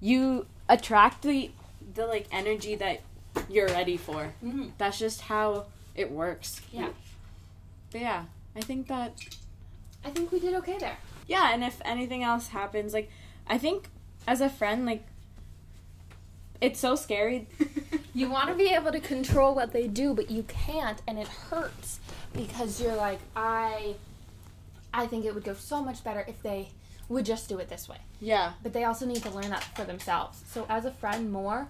you 0.00 0.46
attract 0.68 1.22
the 1.22 1.50
the 1.94 2.06
like 2.06 2.26
energy 2.30 2.74
that 2.76 3.00
you're 3.48 3.68
ready 3.68 3.96
for. 3.96 4.32
hmm 4.40 4.68
That's 4.78 4.98
just 4.98 5.22
how 5.22 5.66
it 5.94 6.10
works. 6.10 6.60
Yeah. 6.72 6.90
But 7.90 8.00
yeah, 8.02 8.24
I 8.54 8.60
think 8.60 8.86
that 8.88 9.14
I 10.04 10.10
think 10.10 10.30
we 10.30 10.38
did 10.40 10.54
okay 10.56 10.78
there. 10.78 10.98
yeah, 11.26 11.52
and 11.52 11.64
if 11.64 11.80
anything 11.84 12.22
else 12.22 12.48
happens, 12.48 12.92
like 12.92 13.10
I 13.48 13.58
think 13.58 13.88
as 14.26 14.40
a 14.40 14.48
friend, 14.48 14.86
like 14.86 15.04
it's 16.60 16.80
so 16.80 16.94
scary. 16.96 17.48
You 18.14 18.30
want 18.30 18.48
to 18.48 18.54
be 18.54 18.70
able 18.70 18.92
to 18.92 19.00
control 19.00 19.54
what 19.54 19.74
they 19.74 19.86
do, 19.88 20.14
but 20.14 20.30
you 20.30 20.42
can't, 20.44 21.02
and 21.06 21.18
it 21.18 21.28
hurts 21.28 22.00
because 22.32 22.80
you're 22.80 22.96
like, 22.96 23.18
I, 23.36 23.94
I 24.94 25.06
think 25.06 25.26
it 25.26 25.34
would 25.34 25.44
go 25.44 25.52
so 25.52 25.82
much 25.82 26.02
better 26.02 26.24
if 26.26 26.42
they 26.42 26.70
would 27.10 27.26
just 27.26 27.46
do 27.46 27.58
it 27.58 27.68
this 27.68 27.90
way. 27.90 27.98
Yeah. 28.18 28.52
But 28.62 28.72
they 28.72 28.84
also 28.84 29.04
need 29.04 29.22
to 29.24 29.28
learn 29.30 29.50
that 29.50 29.62
for 29.76 29.84
themselves. 29.84 30.42
So 30.50 30.64
as 30.70 30.86
a 30.86 30.90
friend, 30.92 31.30
more, 31.30 31.68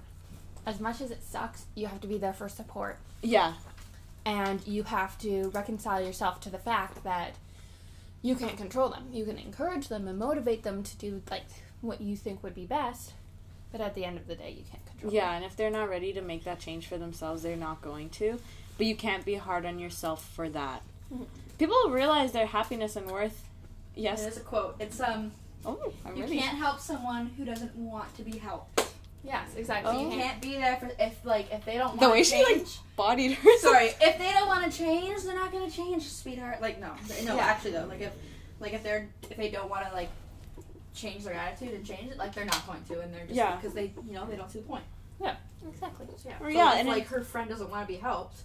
as 0.64 0.78
much 0.78 1.00
as 1.00 1.10
it 1.10 1.24
sucks, 1.24 1.64
you 1.74 1.88
have 1.88 2.00
to 2.02 2.06
be 2.06 2.16
there 2.16 2.32
for 2.32 2.48
support, 2.48 2.98
Yeah. 3.22 3.54
and 4.24 4.64
you 4.68 4.84
have 4.84 5.18
to 5.22 5.48
reconcile 5.48 6.00
yourself 6.00 6.38
to 6.42 6.48
the 6.48 6.58
fact 6.58 7.02
that 7.02 7.32
you 8.22 8.36
can't 8.36 8.56
control 8.56 8.88
them. 8.88 9.08
You 9.10 9.24
can 9.24 9.36
encourage 9.36 9.88
them 9.88 10.06
and 10.06 10.16
motivate 10.16 10.62
them 10.62 10.84
to 10.84 10.96
do 10.96 11.22
like 11.28 11.42
what 11.80 12.00
you 12.00 12.16
think 12.16 12.42
would 12.42 12.54
be 12.54 12.66
best, 12.66 13.12
but 13.72 13.80
at 13.80 13.94
the 13.94 14.04
end 14.04 14.16
of 14.18 14.26
the 14.26 14.34
day, 14.34 14.50
you 14.50 14.64
can't 14.70 14.84
control. 14.86 15.12
Yeah, 15.12 15.32
and 15.32 15.44
if 15.44 15.56
they're 15.56 15.70
not 15.70 15.88
ready 15.88 16.12
to 16.12 16.22
make 16.22 16.44
that 16.44 16.58
change 16.60 16.86
for 16.86 16.98
themselves, 16.98 17.42
they're 17.42 17.56
not 17.56 17.82
going 17.82 18.10
to. 18.10 18.38
But 18.78 18.86
you 18.86 18.94
can't 18.96 19.24
be 19.24 19.34
hard 19.34 19.64
on 19.66 19.78
yourself 19.78 20.24
for 20.34 20.48
that. 20.50 20.82
Mhm. 21.12 21.26
People 21.58 21.88
realize 21.90 22.32
their 22.32 22.46
happiness 22.46 22.96
and 22.96 23.10
worth. 23.10 23.44
Yes. 23.94 24.22
There's 24.22 24.36
a 24.36 24.40
quote. 24.40 24.76
It's 24.78 25.00
um. 25.00 25.32
Oh, 25.64 25.92
I'm 26.04 26.14
You 26.16 26.22
ready. 26.24 26.38
can't 26.38 26.58
help 26.58 26.78
someone 26.80 27.26
who 27.36 27.44
doesn't 27.44 27.74
want 27.74 28.14
to 28.16 28.22
be 28.22 28.36
helped. 28.38 28.82
Yes, 29.24 29.54
exactly. 29.56 29.96
Oh. 29.96 30.00
You 30.02 30.10
can't 30.10 30.40
be 30.40 30.54
there 30.54 30.76
for 30.76 30.90
if 31.00 31.24
like 31.24 31.50
if 31.52 31.64
they 31.64 31.78
don't 31.78 31.98
The 31.98 32.02
want 32.06 32.12
way 32.12 32.22
to 32.22 32.28
she, 32.30 32.36
like, 32.44 32.46
change. 32.58 32.78
Bodied 32.96 33.32
herself. 33.32 33.60
Sorry, 33.74 33.86
if 34.00 34.18
they 34.18 34.30
don't 34.32 34.46
want 34.46 34.70
to 34.70 34.78
change, 34.78 35.22
they're 35.22 35.34
not 35.34 35.50
gonna 35.50 35.70
change, 35.70 36.04
sweetheart. 36.08 36.60
Like 36.60 36.78
no, 36.80 36.92
no. 37.24 37.34
Yeah. 37.34 37.42
Actually 37.44 37.72
though, 37.72 37.86
like 37.86 38.00
if 38.02 38.12
like 38.60 38.74
if 38.74 38.82
they're 38.84 39.08
if 39.28 39.36
they 39.36 39.50
don't 39.50 39.68
want 39.70 39.86
to 39.88 39.92
like 39.94 40.10
change 40.96 41.24
their 41.24 41.35
attitude 41.35 41.74
and 41.74 41.85
change 41.85 42.11
it, 42.11 42.18
like 42.18 42.35
they're 42.35 42.44
not 42.44 42.66
going 42.66 42.82
to, 42.85 43.00
and 43.00 43.12
they're 43.14 43.24
just 43.26 43.35
Yeah. 43.37 43.56
because 43.56 43.74
they 43.74 43.92
you 44.06 44.14
know 44.14 44.26
they 44.26 44.37
don't 44.37 44.50
see 44.50 44.61
the 44.61 44.66
point. 44.66 44.85
Yeah, 45.20 45.37
exactly. 45.68 46.06
So, 46.16 46.28
yeah. 46.28 46.37
Or 46.40 46.50
So 46.50 46.56
yeah, 46.56 46.72
if, 46.74 46.80
and 46.80 46.88
like 46.88 47.02
it- 47.02 47.09
her 47.09 47.22
friend 47.22 47.48
doesn't 47.48 47.70
want 47.70 47.87
to 47.87 47.92
be 47.92 47.98
helped, 47.98 48.42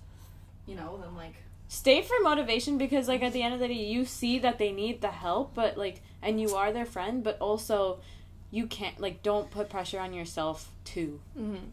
you 0.68 0.76
know, 0.76 1.00
then 1.02 1.16
like 1.16 1.34
Stay 1.68 2.02
for 2.02 2.16
motivation 2.22 2.78
because, 2.78 3.08
like, 3.08 3.24
at 3.24 3.32
the 3.32 3.42
end 3.42 3.54
of 3.54 3.62
the 3.62 3.68
day, 3.70 3.74
you 3.76 4.04
see 4.04 4.38
that 4.40 4.58
they 4.58 4.74
need 4.74 5.00
the 5.00 5.08
help, 5.08 5.56
but, 5.56 5.78
like, 5.78 6.02
and 6.22 6.38
you 6.42 6.54
are 6.54 6.74
their 6.74 6.86
friend, 6.86 7.24
but 7.24 7.38
also 7.40 8.00
you 8.52 8.68
can't, 8.68 9.00
like, 9.00 9.24
don't 9.24 9.50
put 9.50 9.70
pressure 9.70 9.98
on 9.98 10.12
yourself, 10.14 10.70
too. 10.84 11.22
Mm-hmm. 11.40 11.64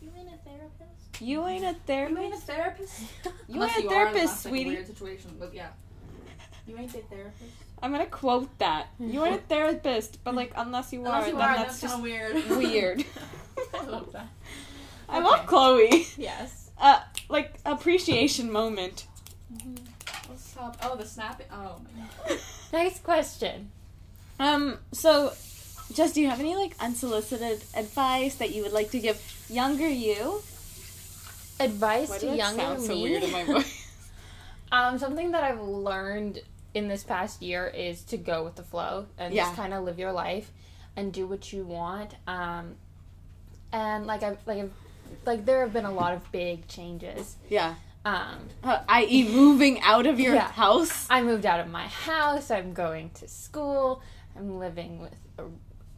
you 0.00 0.12
ain't 0.16 0.28
a 0.28 0.38
therapist. 0.48 1.20
You 1.20 1.44
ain't 1.48 1.64
a 1.64 1.74
therapist 1.88 2.16
You 2.16 2.22
ain't 2.24 2.34
a 2.34 2.36
therapist. 2.38 2.92
therapist. 2.92 3.02
You 3.48 3.54
Unless 3.54 3.70
ain't 3.70 3.78
a 3.78 3.82
you 3.82 3.88
are, 3.88 3.92
therapist, 4.12 4.42
sweetie. 4.44 4.70
Weird 4.70 4.86
situation, 4.86 5.36
but 5.40 5.52
yeah. 5.54 5.70
You 6.68 6.78
ain't 6.78 6.94
a 6.94 6.98
therapist. 6.98 7.50
I'm 7.82 7.92
gonna 7.92 8.06
quote 8.06 8.56
that. 8.58 8.88
You 8.98 9.24
ain't 9.24 9.36
a 9.36 9.38
therapist, 9.48 10.22
but, 10.24 10.34
like, 10.34 10.52
unless 10.56 10.92
you 10.92 11.00
Unless 11.00 11.24
are, 11.24 11.28
you 11.28 11.36
then 11.36 11.42
are, 11.48 11.56
that's 11.56 11.80
that's 11.80 11.92
just 11.94 12.02
weird. 12.02 12.48
weird. 12.50 13.04
I 13.74 13.84
love 13.84 14.12
that. 14.12 14.28
I 15.08 15.20
love 15.20 15.46
Chloe. 15.46 16.06
Yes. 16.16 16.70
Uh, 16.80 17.00
like 17.28 17.58
appreciation 17.66 18.50
moment. 18.52 19.06
Let's 20.28 20.44
stop. 20.50 20.76
Oh, 20.82 20.96
the 20.96 21.04
snapping. 21.06 21.46
Oh 21.52 21.80
my 21.94 22.06
god. 22.28 22.38
Next 22.72 23.02
question. 23.02 23.70
Um, 24.38 24.78
so, 24.92 25.32
Jess, 25.92 26.12
do 26.12 26.20
you 26.20 26.30
have 26.30 26.40
any 26.40 26.54
like 26.54 26.74
unsolicited 26.80 27.62
advice 27.76 28.36
that 28.36 28.54
you 28.54 28.62
would 28.62 28.72
like 28.72 28.90
to 28.92 29.00
give 29.00 29.20
younger 29.50 29.88
you? 29.88 30.42
Advice 31.58 32.08
Why 32.08 32.18
to 32.18 32.20
did 32.20 32.30
that 32.30 32.36
younger 32.38 32.60
sound 32.62 32.80
me. 32.80 32.86
so 32.86 33.02
weird 33.02 33.22
in 33.24 33.32
my 33.32 33.44
voice? 33.44 33.86
Um, 34.72 34.98
something 34.98 35.32
that 35.32 35.42
I've 35.44 35.60
learned 35.60 36.38
in 36.74 36.88
this 36.88 37.02
past 37.02 37.42
year 37.42 37.66
is 37.66 38.02
to 38.04 38.16
go 38.16 38.44
with 38.44 38.54
the 38.56 38.62
flow 38.62 39.06
and 39.18 39.34
Yeah. 39.34 39.44
just 39.44 39.56
kind 39.56 39.74
of 39.74 39.84
live 39.84 39.98
your 39.98 40.12
life 40.12 40.52
and 40.96 41.12
do 41.12 41.26
what 41.26 41.52
you 41.52 41.64
want. 41.64 42.14
Um, 42.26 42.76
and 43.72 44.06
like 44.06 44.22
I've 44.22 44.38
like 44.46 44.58
I've, 44.58 44.72
like 45.26 45.44
there 45.44 45.60
have 45.62 45.72
been 45.72 45.84
a 45.84 45.92
lot 45.92 46.14
of 46.14 46.30
big 46.32 46.66
changes. 46.68 47.36
yeah, 47.48 47.74
Um, 48.04 48.48
uh, 48.64 48.80
i.e., 48.88 49.28
moving 49.28 49.80
out 49.82 50.06
of 50.06 50.18
your 50.18 50.34
Yeah. 50.34 50.50
house. 50.50 51.06
I 51.10 51.22
moved 51.22 51.44
out 51.46 51.60
of 51.60 51.68
my 51.68 51.86
house. 51.86 52.50
I'm 52.50 52.72
going 52.72 53.10
to 53.14 53.28
school. 53.28 54.00
I'm 54.36 54.58
living 54.58 55.00
with 55.00 55.14
a 55.38 55.44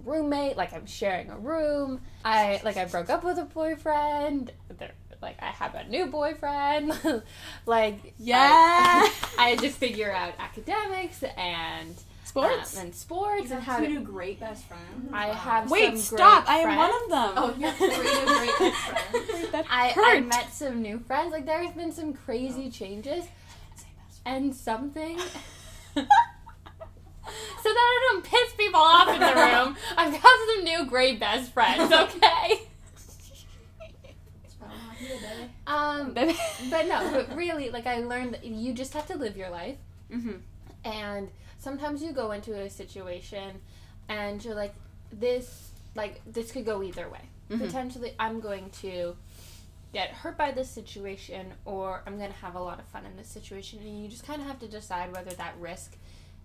roommate. 0.04 0.56
Like 0.56 0.72
I'm 0.72 0.87
sharing 0.87 1.30
a 1.30 1.38
room. 1.38 2.00
I 2.24 2.61
like 2.64 2.76
I 2.76 2.87
broke 2.87 3.08
up 3.11 3.22
with 3.24 3.38
a 3.38 3.44
boyfriend. 3.44 4.52
There, 4.78 4.92
like 5.22 5.40
I 5.42 5.46
have 5.46 5.74
a 5.74 5.85
new 5.88 6.06
boyfriend. 6.06 6.92
like 7.66 8.14
Yeah, 8.18 8.38
I, 8.40 9.12
I 9.38 9.48
had 9.50 9.61
to 9.61 9.70
figure 9.70 10.12
out 10.12 10.35
academics 10.38 11.22
and 11.37 11.94
sports. 12.24 12.76
um, 12.76 12.82
and 12.87 12.94
sports 12.94 13.48
You 13.50 13.54
and 13.56 13.62
have 13.62 13.74
how 13.74 13.78
two 13.78 13.87
to. 13.87 13.90
new 13.92 14.00
great 14.00 14.40
best 14.40 14.64
friends. 14.66 15.08
I 15.12 15.28
Wow. 15.28 15.32
have 15.35 15.70
Wait, 15.70 15.87
some 15.87 15.96
stop! 16.18 16.44
great 16.46 16.54
I 16.54 16.58
am 16.58 16.64
friends. 16.64 16.78
one 16.78 17.02
of 17.02 17.08
them. 17.08 17.32
Oh, 17.37 17.54
you 17.58 17.66
have 17.66 17.76
three 17.76 17.88
great 17.88 18.58
best 18.58 18.80
friends. 19.11 19.48
That 19.52 19.66
I, 19.70 19.92
I 20.16 20.20
met 20.20 20.52
some 20.52 20.80
new 20.82 20.98
friends. 20.98 21.30
Like 21.32 21.44
there's 21.46 21.70
been 21.74 21.92
some 21.92 22.12
crazy 22.14 22.70
changes 22.70 23.24
and 24.24 24.54
something. 24.54 25.18
so 25.94 26.00
that 26.04 26.04
I 27.64 28.08
don't 28.12 28.24
piss 28.24 28.52
people 28.56 28.80
off 28.80 29.08
in 29.08 29.20
the 29.20 29.26
room, 29.26 29.76
I've 29.96 30.12
got 30.12 30.38
some 30.54 30.64
new 30.64 30.87
great 30.87 31.20
best 31.20 31.52
friends. 31.52 31.92
Okay. 31.92 32.62
Um, 35.72 36.12
but 36.70 36.87
no, 36.87 37.11
but 37.12 37.35
really, 37.37 37.70
like 37.70 37.87
I 37.87 37.98
learned 38.00 38.35
that 38.35 38.44
you 38.44 38.72
just 38.72 38.92
have 38.94 39.06
to 39.08 39.16
live 39.16 39.37
your 39.37 39.50
life, 39.50 39.76
Mhm. 40.11 40.40
and 40.85 41.28
sometimes 41.58 42.02
you 42.02 42.12
go 42.12 42.32
into 42.32 42.54
a 42.54 42.68
situation, 42.68 43.61
and 44.08 44.44
you're 44.44 44.54
like, 44.54 44.74
this, 45.12 45.70
like 45.94 46.20
this 46.26 46.52
could 46.52 46.64
go 46.66 46.82
either 46.82 47.08
way. 47.08 47.20
Mhm. 47.50 47.58
Potentially, 47.61 48.14
I'm 48.18 48.40
going 48.40 48.70
to 48.82 49.16
get 49.92 50.08
hurt 50.11 50.37
by 50.38 50.50
this 50.52 50.70
situation, 50.70 51.52
or 51.64 52.02
I'm 52.06 52.16
going 52.18 52.30
to 52.32 52.38
have 52.38 52.54
a 52.54 52.61
lot 52.62 52.78
of 52.78 52.87
fun 52.87 53.04
in 53.06 53.16
this 53.16 53.28
situation, 53.28 53.78
and 53.80 54.02
you 54.02 54.08
just 54.08 54.26
kind 54.26 54.40
of 54.40 54.46
have 54.48 54.58
to 54.61 54.68
decide 54.68 55.12
whether 55.14 55.30
that 55.32 55.54
risk 55.61 55.96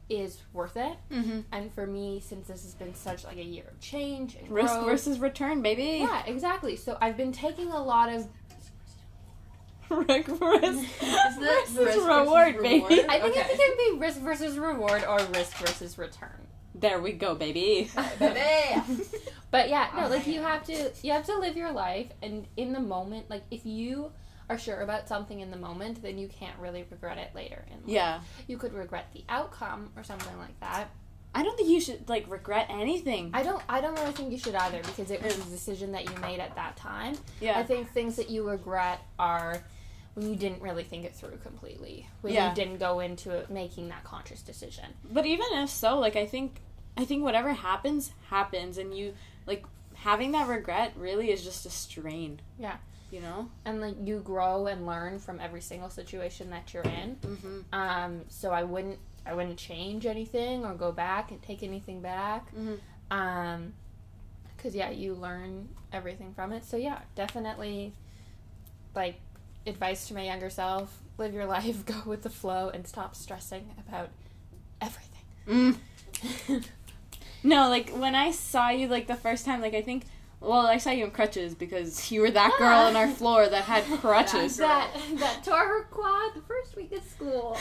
is 0.09 0.39
worth 0.53 0.77
it. 0.77 0.97
Mhm. 1.11 1.43
And 1.51 1.73
for 1.73 1.85
me, 1.87 2.21
since 2.21 2.47
this 2.47 2.63
has 2.63 2.73
been 2.73 2.93
such 2.95 3.25
like 3.25 3.37
a 3.37 3.43
year 3.43 3.65
of 3.69 3.79
change 3.81 4.35
and 4.35 4.49
Risk 4.49 4.73
growth, 4.73 4.85
versus 4.85 5.19
return, 5.19 5.61
baby. 5.61 5.97
yeah, 5.99 6.23
exactly. 6.25 6.75
So 6.77 6.97
I've 7.01 7.17
been 7.17 7.33
taking 7.33 7.71
a 7.71 7.81
lot 7.83 8.07
of 8.09 8.27
Risk 10.07 10.27
versus, 10.27 10.85
versus 11.39 11.73
versus 11.75 12.03
reward, 12.03 12.61
baby. 12.61 13.03
I 13.07 13.19
think 13.19 13.37
Okay. 13.37 13.47
it 13.49 13.57
can 13.57 13.93
be 13.95 13.99
risk 13.99 14.19
versus 14.19 14.57
reward 14.57 15.03
or 15.07 15.17
risk 15.33 15.57
versus 15.57 15.97
return. 15.97 16.47
There 16.75 16.99
we 17.01 17.13
go, 17.13 17.33
baby. 17.35 17.89
Baby. 18.19 18.81
But 19.49 19.69
yeah, 19.69 19.87
no, 19.95 20.09
like 20.09 20.27
you 20.27 20.41
have 20.41 20.63
to 20.65 20.91
you 21.01 21.13
have 21.13 21.25
to 21.27 21.39
live 21.39 21.55
your 21.55 21.71
life 21.71 22.07
and 22.21 22.45
in 22.57 22.73
the 22.73 22.81
moment, 22.81 23.29
like 23.29 23.43
if 23.49 23.65
you 23.65 24.11
are 24.49 24.57
sure 24.57 24.81
about 24.81 25.07
something 25.07 25.39
in 25.39 25.51
the 25.51 25.57
moment, 25.57 26.01
then 26.01 26.17
you 26.17 26.27
can't 26.27 26.57
really 26.59 26.85
regret 26.91 27.17
it 27.17 27.31
later 27.33 27.63
in 27.67 27.77
life. 27.77 27.83
Yeah. 27.87 28.19
You 28.47 28.57
could 28.57 28.73
regret 28.73 29.07
the 29.13 29.23
outcome 29.29 29.89
or 29.95 30.03
something 30.03 30.37
like 30.37 30.59
that. 30.59 30.89
I 31.33 31.43
don't 31.43 31.55
think 31.57 31.69
you 31.69 31.79
should 31.79 32.07
like 32.09 32.29
regret 32.29 32.67
anything. 32.69 33.31
I 33.33 33.41
don't 33.41 33.61
I 33.69 33.79
don't 33.79 33.95
really 33.99 34.11
think 34.11 34.31
you 34.33 34.37
should 34.37 34.53
either 34.55 34.79
because 34.83 35.11
it 35.11 35.23
was 35.23 35.37
a 35.37 35.43
decision 35.49 35.93
that 35.93 36.03
you 36.09 36.15
made 36.21 36.39
at 36.39 36.53
that 36.55 36.75
time. 36.75 37.15
yeah. 37.39 37.57
I 37.57 37.63
think 37.63 37.89
things 37.91 38.17
that 38.17 38.29
you 38.29 38.47
regret 38.47 38.99
are 39.17 39.63
when 40.17 40.29
you 40.31 40.35
didn't 40.35 40.63
really 40.63 40.83
think 40.83 41.05
it 41.05 41.13
through 41.13 41.37
completely. 41.43 42.07
When 42.21 42.33
Yeah. 42.33 42.49
you 42.49 42.55
didn't 42.55 42.79
go 42.79 42.99
into 43.01 43.29
it 43.31 43.51
making 43.51 43.89
that 43.89 44.03
conscious 44.03 44.41
decision. 44.41 44.85
But 45.11 45.27
even 45.27 45.45
if 45.51 45.69
so, 45.69 45.99
like 45.99 46.15
I 46.15 46.25
think 46.25 46.59
I 46.97 47.05
think 47.05 47.23
whatever 47.23 47.53
happens 47.53 48.11
happens 48.29 48.79
and 48.79 48.97
you 48.97 49.13
like 49.45 49.63
having 49.93 50.31
that 50.31 50.47
regret 50.47 50.93
really 50.97 51.29
is 51.31 51.43
just 51.43 51.67
a 51.67 51.69
strain. 51.69 52.39
Yeah. 52.57 52.77
You 53.11 53.21
know. 53.21 53.49
and 53.63 53.79
like 53.79 53.95
you 54.03 54.19
grow 54.19 54.65
and 54.67 54.85
learn 54.87 55.19
from 55.19 55.39
every 55.39 55.61
single 55.61 55.89
situation 55.91 56.49
that 56.49 56.73
you're 56.73 56.83
in. 56.83 57.15
Mm-hmm. 57.17 57.59
Um, 57.71 58.21
so 58.27 58.51
I 58.51 58.63
wouldn't 58.63 58.97
I 59.23 59.35
wouldn't 59.35 59.59
change 59.59 60.07
anything 60.07 60.65
or 60.65 60.73
go 60.73 60.91
back 60.91 61.29
and 61.29 61.39
take 61.43 61.61
anything 61.61 62.01
back. 62.01 62.51
Mhm. 62.55 62.79
Um, 63.11 63.73
cause 64.57 64.73
yeah, 64.73 64.89
you 64.89 65.13
learn 65.13 65.69
everything 65.93 66.33
from 66.33 66.51
it. 66.53 66.65
So 66.65 66.75
yeah, 66.75 67.01
definitely, 67.13 67.93
like 68.95 69.19
advice 69.67 70.07
to 70.07 70.13
my 70.13 70.23
younger 70.23 70.49
self: 70.49 70.99
live 71.17 71.33
your 71.33 71.45
life, 71.57 71.85
go 71.85 72.01
with 72.05 72.23
the 72.23 72.29
flow, 72.29 72.69
and 72.69 72.87
stop 72.87 73.15
stressing 73.15 73.71
about 73.87 74.09
everything. 74.81 75.77
Mm. 76.57 76.67
No, 77.43 77.69
like 77.69 77.91
when 77.91 78.15
I 78.15 78.31
saw 78.31 78.69
you 78.69 78.87
like 78.87 79.07
the 79.07 79.15
first 79.15 79.45
time, 79.45 79.61
like 79.61 79.73
I 79.73 79.81
think 79.81 80.03
well, 80.39 80.67
I 80.67 80.77
saw 80.77 80.91
you 80.91 81.05
in 81.05 81.11
crutches 81.11 81.55
because 81.55 82.11
you 82.11 82.21
were 82.21 82.31
that 82.31 82.53
girl 82.57 82.77
on 82.77 82.95
our 82.95 83.07
floor 83.07 83.47
that 83.47 83.63
had 83.63 83.83
crutches. 83.99 84.57
That 84.57 84.91
that 84.93 85.19
that 85.19 85.43
tore 85.43 85.65
her 85.65 85.83
quad 85.83 86.35
the 86.35 86.41
first 86.41 86.75
week 86.75 86.91
of 86.91 87.03
school. 87.03 87.57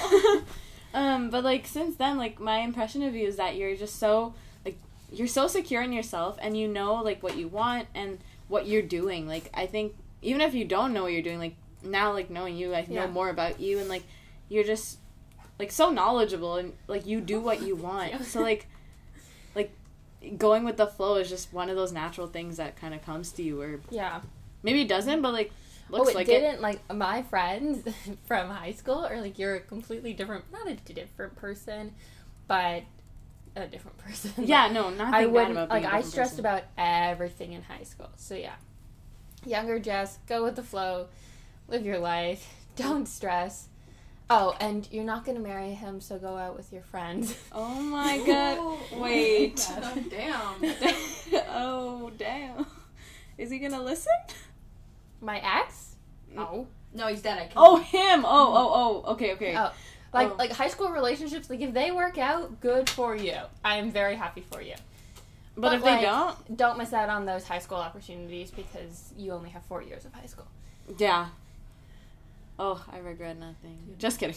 um, 0.94 1.30
but 1.30 1.44
like 1.44 1.66
since 1.66 1.96
then, 1.96 2.18
like 2.18 2.40
my 2.40 2.58
impression 2.58 3.02
of 3.02 3.14
you 3.14 3.26
is 3.26 3.36
that 3.36 3.56
you're 3.56 3.76
just 3.76 3.96
so 3.96 4.34
like 4.64 4.78
you're 5.12 5.28
so 5.28 5.46
secure 5.46 5.82
in 5.82 5.92
yourself 5.92 6.36
and 6.40 6.56
you 6.56 6.68
know 6.68 6.94
like 6.94 7.22
what 7.22 7.36
you 7.36 7.48
want 7.48 7.88
and 7.94 8.18
what 8.48 8.66
you're 8.66 8.82
doing. 8.82 9.28
Like 9.28 9.50
I 9.54 9.66
think 9.66 9.94
even 10.20 10.40
if 10.40 10.54
you 10.54 10.64
don't 10.64 10.92
know 10.92 11.04
what 11.04 11.12
you're 11.12 11.22
doing, 11.22 11.38
like 11.38 11.56
now 11.86 12.12
like 12.12 12.30
knowing 12.30 12.56
you, 12.56 12.74
I 12.74 12.86
know 12.88 13.08
more 13.08 13.28
about 13.28 13.60
you 13.60 13.78
and 13.78 13.88
like 13.88 14.04
you're 14.48 14.64
just 14.64 14.98
like 15.58 15.72
so 15.72 15.90
knowledgeable 15.90 16.56
and 16.56 16.72
like 16.86 17.06
you 17.06 17.20
do 17.20 17.40
what 17.40 17.62
you 17.62 17.76
want. 17.76 18.24
so 18.24 18.40
like 18.40 18.66
like 19.54 19.72
going 20.36 20.64
with 20.64 20.76
the 20.76 20.86
flow 20.86 21.16
is 21.16 21.28
just 21.28 21.52
one 21.52 21.70
of 21.70 21.76
those 21.76 21.92
natural 21.92 22.26
things 22.26 22.56
that 22.56 22.76
kind 22.76 22.94
of 22.94 23.04
comes 23.04 23.32
to 23.32 23.42
you 23.42 23.60
or 23.60 23.80
yeah. 23.90 24.20
maybe 24.62 24.82
it 24.82 24.88
doesn't 24.88 25.22
but 25.22 25.32
like 25.32 25.50
oh, 25.92 25.96
looks 25.96 26.08
oh, 26.08 26.10
it 26.10 26.14
like 26.14 26.28
it. 26.28 26.40
didn't. 26.40 26.60
Like 26.60 26.92
my 26.92 27.22
friends 27.22 27.86
from 28.24 28.50
high 28.50 28.72
school 28.72 29.04
are 29.04 29.20
like 29.20 29.38
you're 29.38 29.56
a 29.56 29.60
completely 29.60 30.12
different, 30.12 30.44
not 30.52 30.68
a 30.68 30.74
different 30.74 31.36
person, 31.36 31.92
but 32.46 32.84
a 33.54 33.66
different 33.66 33.98
person. 34.06 34.32
Yeah, 34.38 34.68
no, 34.68 34.90
nothing 34.90 35.14
I 35.14 35.26
wouldn't 35.26 35.52
about 35.52 35.70
like. 35.70 35.84
I 35.84 36.02
stressed 36.02 36.32
person. 36.32 36.40
about 36.40 36.62
everything 36.76 37.52
in 37.52 37.62
high 37.62 37.84
school. 37.84 38.10
So 38.16 38.34
yeah, 38.34 38.54
younger 39.44 39.78
Jess, 39.78 40.18
go 40.26 40.44
with 40.44 40.56
the 40.56 40.62
flow, 40.62 41.08
live 41.68 41.84
your 41.84 41.98
life, 41.98 42.54
don't 42.76 43.06
stress. 43.06 43.68
Oh, 44.28 44.56
and 44.58 44.88
you're 44.90 45.04
not 45.04 45.24
gonna 45.24 45.38
marry 45.40 45.70
him, 45.72 46.00
so 46.00 46.18
go 46.18 46.36
out 46.36 46.56
with 46.56 46.72
your 46.72 46.82
friends. 46.82 47.36
Oh 47.52 47.80
my 47.80 48.18
god. 48.26 48.78
Wait. 49.00 49.66
Oh, 49.70 50.02
damn. 50.10 51.42
oh 51.50 52.10
damn. 52.18 52.66
Is 53.38 53.50
he 53.50 53.58
gonna 53.58 53.82
listen? 53.82 54.12
My 55.20 55.38
ex? 55.38 55.94
No. 56.34 56.66
No, 56.92 57.06
he's 57.06 57.22
dead. 57.22 57.36
I 57.38 57.42
can't. 57.42 57.52
Oh 57.56 57.76
him. 57.76 58.20
him. 58.20 58.24
Oh 58.26 58.28
oh 58.28 59.02
oh. 59.06 59.12
Okay 59.12 59.32
okay. 59.34 59.54
Oh. 59.56 59.72
Like 60.12 60.30
Oh. 60.32 60.34
like 60.36 60.50
high 60.52 60.68
school 60.68 60.90
relationships, 60.90 61.48
like 61.48 61.60
if 61.60 61.72
they 61.72 61.90
work 61.92 62.18
out, 62.18 62.60
good 62.60 62.90
for 62.90 63.14
you. 63.14 63.36
I 63.64 63.76
am 63.76 63.90
very 63.90 64.16
happy 64.16 64.40
for 64.50 64.60
you. 64.60 64.74
but, 65.54 65.60
but 65.62 65.74
if 65.74 65.84
they 65.84 66.00
don't, 66.02 66.56
Don't 66.56 66.78
miss 66.78 66.92
out 66.92 67.08
on 67.08 67.26
those 67.26 67.44
high 67.46 67.58
school 67.60 67.78
opportunities 67.78 68.50
because 68.50 69.12
you 69.16 69.32
only 69.32 69.50
have 69.50 69.62
four 69.64 69.82
years 69.82 70.04
of 70.04 70.12
high 70.14 70.26
school. 70.26 70.46
yeah. 70.98 71.28
Oh, 72.58 72.82
I 72.90 72.98
regret 72.98 73.38
nothing. 73.38 73.96
Just 73.98 74.18
kidding. 74.18 74.36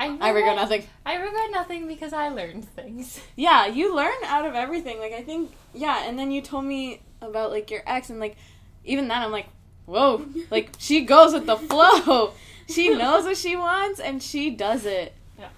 I 0.00 0.16
I 0.20 0.30
regret 0.30 0.56
nothing. 0.56 0.84
I 1.04 1.16
regret 1.16 1.50
nothing 1.50 1.88
because 1.88 2.12
I 2.12 2.28
learned 2.28 2.68
things. 2.68 3.20
Yeah, 3.36 3.66
you 3.66 3.94
learn 3.94 4.14
out 4.24 4.46
of 4.46 4.54
everything. 4.54 4.98
Like 5.00 5.12
I 5.12 5.22
think, 5.22 5.52
yeah. 5.74 6.08
And 6.08 6.18
then 6.18 6.30
you 6.30 6.40
told 6.40 6.64
me 6.64 7.00
about 7.20 7.50
like 7.50 7.70
your 7.70 7.82
ex, 7.86 8.10
and 8.10 8.20
like 8.20 8.36
even 8.84 9.08
then, 9.08 9.22
I'm 9.22 9.32
like, 9.32 9.48
whoa, 9.86 10.24
like 10.50 10.70
she 10.78 11.04
goes 11.04 11.32
with 11.32 11.46
the 11.46 11.56
flow. 11.56 12.32
She 12.68 12.90
knows 12.90 13.24
what 13.24 13.36
she 13.36 13.56
wants, 13.56 13.98
and 13.98 14.22
she 14.22 14.50
does 14.50 14.86
it. 14.86 15.14
Yeah. 15.38 15.48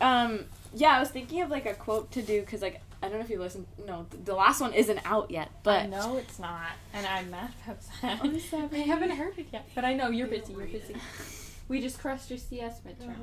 Um. 0.00 0.46
Yeah, 0.76 0.96
I 0.96 1.00
was 1.00 1.10
thinking 1.10 1.40
of 1.42 1.50
like 1.50 1.66
a 1.66 1.74
quote 1.74 2.10
to 2.12 2.22
do 2.22 2.40
because 2.40 2.60
like 2.60 2.80
I 3.04 3.08
don't 3.08 3.18
know 3.18 3.24
if 3.24 3.30
you 3.30 3.38
listened. 3.38 3.66
No, 3.86 4.06
the 4.24 4.34
last 4.34 4.60
one 4.60 4.72
isn't 4.72 5.00
out 5.04 5.30
yet, 5.30 5.48
I 5.48 5.58
but 5.62 5.90
know 5.90 6.16
it's 6.16 6.38
not, 6.38 6.70
and 6.94 7.06
I'm 7.06 7.30
mad 7.30 7.50
about 7.64 7.78
that. 8.00 8.20
I'm 8.24 8.40
sorry. 8.40 8.68
I 8.72 8.76
haven't 8.78 9.10
heard 9.10 9.38
it 9.38 9.48
yet, 9.52 9.68
but 9.74 9.84
I 9.84 9.92
know 9.92 10.08
you're 10.08 10.26
busy. 10.26 10.52
You're 10.54 10.66
busy. 10.66 10.94
it. 10.94 11.00
We 11.68 11.80
just 11.80 11.98
crushed 11.98 12.30
your 12.30 12.38
CS 12.38 12.80
midterm. 12.80 13.14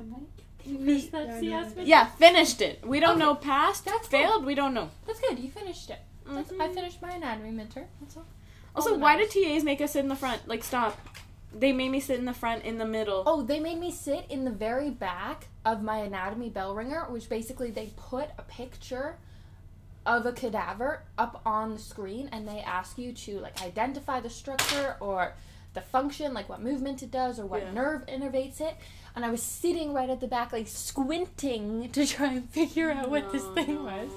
You 0.64 0.78
finished 0.78 1.12
that 1.12 1.26
Yeah, 1.26 1.34
I 1.36 1.40
CS 1.40 1.72
midterm. 1.72 1.86
yeah, 1.86 2.06
finished 2.06 2.60
it. 2.62 2.86
We 2.86 3.00
don't 3.00 3.12
Okay. 3.12 3.20
know 3.20 3.34
past. 3.34 3.84
That's 3.84 4.08
cool. 4.08 4.20
failed. 4.20 4.44
We 4.44 4.54
don't 4.54 4.74
know. 4.74 4.90
that's 5.06 5.20
good. 5.20 5.38
You 5.38 5.50
finished 5.50 5.90
it. 5.90 5.98
That's, 6.26 6.50
I 6.52 6.54
mm-hmm. 6.54 6.74
finished 6.74 7.02
my 7.02 7.10
anatomy 7.12 7.50
midterm. 7.50 7.86
That's 8.00 8.16
all. 8.16 8.26
Also, 8.76 8.90
all 8.90 8.96
that 8.96 9.02
why 9.02 9.16
did. 9.16 9.30
TAs 9.30 9.64
make 9.64 9.80
us 9.80 9.92
sit 9.92 10.00
in 10.00 10.08
the 10.08 10.16
front? 10.16 10.46
Like, 10.46 10.62
stop. 10.62 10.98
They 11.54 11.72
made 11.72 11.90
me 11.90 12.00
sit 12.00 12.18
in 12.18 12.24
the 12.24 12.32
front, 12.32 12.64
in 12.64 12.78
the 12.78 12.86
middle. 12.86 13.24
Oh, 13.26 13.42
they 13.42 13.60
made 13.60 13.78
me 13.78 13.90
sit 13.90 14.26
in 14.30 14.44
the 14.44 14.50
very 14.50 14.88
back 14.88 15.48
of 15.64 15.82
my 15.82 15.98
anatomy 15.98 16.48
bell 16.48 16.74
ringer, 16.74 17.06
which 17.10 17.28
basically 17.28 17.70
they 17.70 17.92
put 17.96 18.30
a 18.38 18.42
picture 18.42 19.16
of 20.04 20.26
a 20.26 20.32
cadaver 20.32 21.02
up 21.16 21.40
on 21.46 21.74
the 21.74 21.78
screen 21.78 22.28
and 22.32 22.46
they 22.48 22.60
ask 22.60 22.98
you 22.98 23.12
to 23.12 23.38
like 23.40 23.62
identify 23.62 24.20
the 24.20 24.30
structure 24.30 24.96
or 25.00 25.34
the 25.74 25.80
function, 25.80 26.34
like 26.34 26.48
what 26.48 26.60
movement 26.60 27.02
it 27.02 27.10
does 27.10 27.38
or 27.38 27.46
what 27.46 27.62
Yeah. 27.62 27.72
nerve 27.72 28.04
innervates 28.06 28.60
it. 28.60 28.76
And 29.14 29.24
I 29.24 29.30
was 29.30 29.42
sitting 29.42 29.92
right 29.94 30.10
at 30.10 30.20
the 30.20 30.26
back, 30.26 30.52
like 30.52 30.66
squinting 30.68 31.90
to 31.90 32.06
try 32.06 32.32
and 32.32 32.48
figure 32.50 32.90
out 32.90 33.10
what 33.10 33.30
this 33.32 33.44
thing 33.48 33.82
was. 33.84 34.10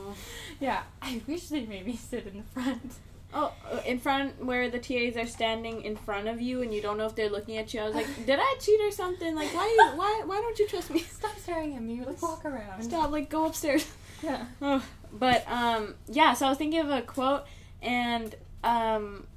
Yeah, 0.60 0.84
I 1.02 1.21
wish 1.28 1.48
they 1.50 1.65
made 1.65 1.86
me 1.86 1.95
sit 1.98 2.28
in 2.28 2.38
the 2.38 2.43
front. 2.62 2.93
Oh, 3.34 3.52
uh, 3.69 3.82
in 3.86 4.00
front 4.00 4.45
where 4.45 4.69
the 4.69 4.80
TAs 4.80 5.17
are 5.17 5.28
standing 5.28 5.82
in 5.82 5.98
front 5.98 6.30
of 6.30 6.39
you 6.39 6.62
and 6.62 6.74
you 6.74 6.82
don't 6.82 6.98
know 6.98 7.06
if 7.06 7.15
they're 7.15 7.30
looking 7.30 7.58
at 7.58 7.74
you. 7.74 7.82
I 7.82 7.86
was 7.88 7.95
like, 7.95 8.08
did 8.26 8.39
I 8.41 8.56
cheat 8.62 8.80
or 8.80 8.91
something? 8.91 9.36
Like, 9.36 9.54
why? 9.54 9.65
You, 9.67 9.98
why? 9.98 10.21
Why 10.26 10.38
don't 10.39 10.58
you 10.58 10.67
trust 10.67 10.89
me? 10.89 11.00
Stop 11.12 11.38
staring 11.39 11.76
at 11.76 11.82
me. 11.82 12.02
Like 12.06 12.21
walk 12.21 12.45
around. 12.45 12.84
Stop! 12.84 13.12
Like, 13.12 13.30
go 13.30 13.45
upstairs. 13.45 13.86
Yeah. 14.24 14.45
Oh, 14.62 14.82
but 15.17 15.49
um, 15.49 15.95
yeah. 16.08 16.34
So 16.34 16.45
I 16.45 16.49
was 16.49 16.58
thinking 16.58 16.80
of 16.80 16.89
a 16.89 17.01
quote 17.01 17.45
and 17.82 18.36
um, 18.63 19.28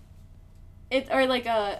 it 0.90 1.08
or 1.10 1.26
like 1.26 1.46
a 1.46 1.78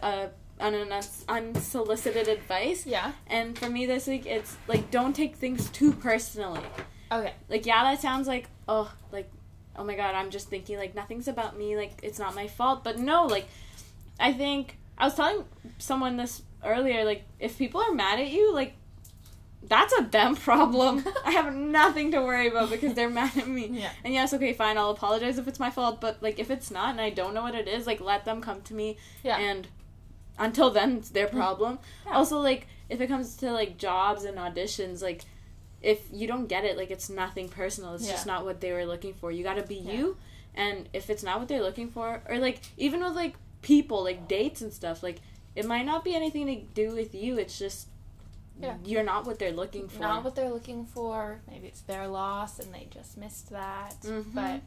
a 0.61 0.65
an 0.65 0.75
uns- 0.93 1.25
unsolicited 1.29 2.29
advice. 2.29 2.87
Yeah. 2.87 3.13
And 3.27 3.59
for 3.59 3.69
me 3.69 3.87
this 3.87 4.07
week, 4.07 4.27
it's 4.27 4.57
like 4.67 4.91
don't 4.91 5.15
take 5.15 5.37
things 5.37 5.69
too 5.71 5.93
personally. 5.93 6.63
Okay. 7.11 7.33
like 7.49 7.65
yeah 7.65 7.85
that 7.85 8.03
sounds 8.03 8.29
like 8.29 8.51
oh 8.69 8.93
like 9.13 9.31
oh 9.77 9.83
my 9.83 9.95
god 9.95 10.15
i'm 10.15 10.29
just 10.29 10.51
thinking 10.51 10.77
like 10.77 10.95
nothing's 10.95 11.27
about 11.27 11.57
me 11.57 11.75
like 11.75 11.93
it's 12.03 12.19
not 12.19 12.35
my 12.35 12.47
fault 12.47 12.85
but 12.85 12.99
no 12.99 13.25
like 13.25 13.49
i 14.21 14.31
think 14.31 14.77
i 14.99 15.05
was 15.07 15.15
telling 15.15 15.45
someone 15.79 16.19
this 16.19 16.43
earlier 16.63 17.05
like 17.07 17.25
if 17.41 17.57
people 17.57 17.81
are 17.81 17.95
mad 17.95 18.21
at 18.21 18.29
you 18.29 18.53
like 18.53 18.75
that's 19.69 19.93
a 19.99 20.03
them 20.03 20.35
problem 20.35 21.05
i 21.25 21.31
have 21.31 21.55
nothing 21.55 22.11
to 22.11 22.21
worry 22.21 22.49
about 22.49 22.71
because 22.71 22.95
they're 22.95 23.11
mad 23.11 23.37
at 23.37 23.49
me 23.49 23.67
Yeah. 23.67 23.91
and 24.05 24.15
yes 24.15 24.33
okay 24.33 24.53
fine 24.53 24.79
i'll 24.79 24.91
apologize 24.91 25.39
if 25.39 25.47
it's 25.49 25.61
my 25.61 25.71
fault 25.71 26.01
but 26.01 26.23
like 26.23 26.39
if 26.39 26.51
it's 26.51 26.71
not 26.71 26.91
and 26.91 27.01
i 27.01 27.11
don't 27.11 27.35
know 27.35 27.43
what 27.43 27.55
it 27.55 27.69
is 27.69 27.87
like 27.87 28.01
let 28.01 28.25
them 28.25 28.41
come 28.41 28.63
to 28.63 28.75
me 28.75 28.97
Yeah. 29.23 29.39
and 29.39 29.69
until 30.39 30.71
then 30.71 30.97
it's 30.99 31.11
their 31.11 31.27
mm-hmm. 31.27 31.37
problem 31.37 31.79
Yeah. 32.07 32.17
also 32.17 32.39
like 32.41 32.67
if 32.89 33.01
it 33.01 33.09
comes 33.09 33.37
to 33.37 33.51
like 33.53 33.77
jobs 33.79 34.25
and 34.25 34.39
auditions 34.39 35.03
like 35.03 35.25
if 35.83 36.01
you 36.13 36.27
don't 36.27 36.47
get 36.47 36.65
it 36.65 36.77
like 36.77 36.91
it's 36.91 37.09
nothing 37.11 37.49
personal 37.49 37.95
it's 37.95 38.09
just 38.09 38.27
not 38.27 38.45
what 38.45 38.61
they 38.61 38.73
were 38.73 38.87
looking 38.87 39.15
for 39.15 39.31
you 39.31 39.45
got 39.45 39.55
to 39.55 39.63
be 39.63 39.77
Yeah. 39.77 39.93
you 39.93 40.17
and 40.55 40.89
if 40.93 41.09
it's 41.11 41.23
not 41.23 41.39
what 41.39 41.49
they're 41.49 41.63
looking 41.63 41.89
for 41.91 42.23
or 42.29 42.39
like 42.39 42.61
even 42.77 43.01
with 43.05 43.15
like 43.15 43.35
people 43.63 44.03
like 44.03 44.27
dates 44.29 44.61
and 44.61 44.73
stuff 44.73 45.03
like 45.03 45.21
it 45.55 45.67
might 45.67 45.85
not 45.85 46.05
be 46.05 46.15
anything 46.15 46.47
to 46.47 46.57
do 46.75 46.95
with 46.95 47.15
you 47.15 47.39
it's 47.39 47.59
just 47.59 47.89
Yeah. 48.61 48.77
you're 48.85 49.05
not 49.05 49.25
what 49.27 49.39
they're 49.39 49.53
looking 49.53 49.89
for 49.89 50.01
not 50.01 50.25
what 50.25 50.35
they're 50.35 50.51
looking 50.51 50.85
for. 50.85 51.41
Maybe 51.49 51.69
it's 51.69 51.81
their 51.83 52.09
loss 52.09 52.59
and 52.59 52.73
they 52.75 52.89
just 52.91 53.17
missed 53.17 53.51
that. 53.51 53.95
Mhm. 54.03 54.35
But 54.35 54.61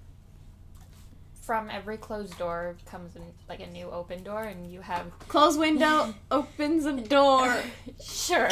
from 1.42 1.70
every 1.70 1.98
closed 1.98 2.38
door 2.38 2.78
comes 2.86 3.16
in, 3.16 3.24
like 3.50 3.60
a 3.60 3.68
new 3.68 3.90
open 3.90 4.24
door, 4.24 4.44
and 4.44 4.72
you 4.72 4.82
have 4.82 5.08
closed 5.28 5.60
window 5.60 6.14
opens 6.32 6.86
a 6.86 6.94
door 6.94 7.62
sure. 8.02 8.50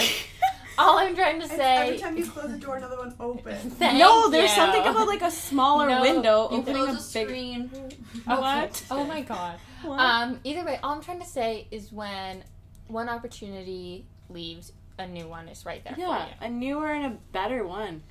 All 0.77 0.97
I'm 0.97 1.13
trying 1.13 1.39
to 1.39 1.45
It's 1.45 1.55
say. 1.55 1.87
every 1.87 1.97
time 1.99 2.17
you 2.17 2.25
close 2.25 2.51
a 2.51 2.57
door, 2.57 2.77
another 2.77 2.97
one 2.97 3.13
opens. 3.19 3.73
Thank 3.75 3.99
no 3.99 4.29
there's 4.29 4.49
you. 4.49 4.55
something 4.55 4.81
about 4.81 5.07
like 5.07 5.21
a 5.21 5.29
smaller 5.31 5.89
No, 5.89 6.01
window 6.01 6.47
opening 6.49 6.83
a 6.83 6.85
Close 6.87 7.15
a 7.15 7.19
big 7.19 7.27
screen. 7.27 7.69
Okay. 7.73 7.95
What? 8.25 8.83
Oh 8.89 9.03
my 9.03 9.21
god. 9.21 9.59
What? 9.83 9.99
Um. 9.99 10.39
Either 10.43 10.63
way, 10.65 10.79
all 10.81 10.95
I'm 10.95 11.01
trying 11.01 11.19
to 11.19 11.25
say 11.27 11.67
is 11.69 11.91
when 11.91 12.43
one 12.87 13.07
opportunity 13.09 14.05
leaves, 14.29 14.71
a 14.99 15.07
new 15.07 15.27
one 15.27 15.47
is 15.47 15.65
right 15.65 15.83
there 15.83 15.95
yeah 15.97 16.25
for 16.25 16.29
you. 16.29 16.47
a 16.47 16.49
newer 16.49 16.91
and 16.91 17.05
a 17.05 17.17
better 17.31 17.65
one 17.65 18.03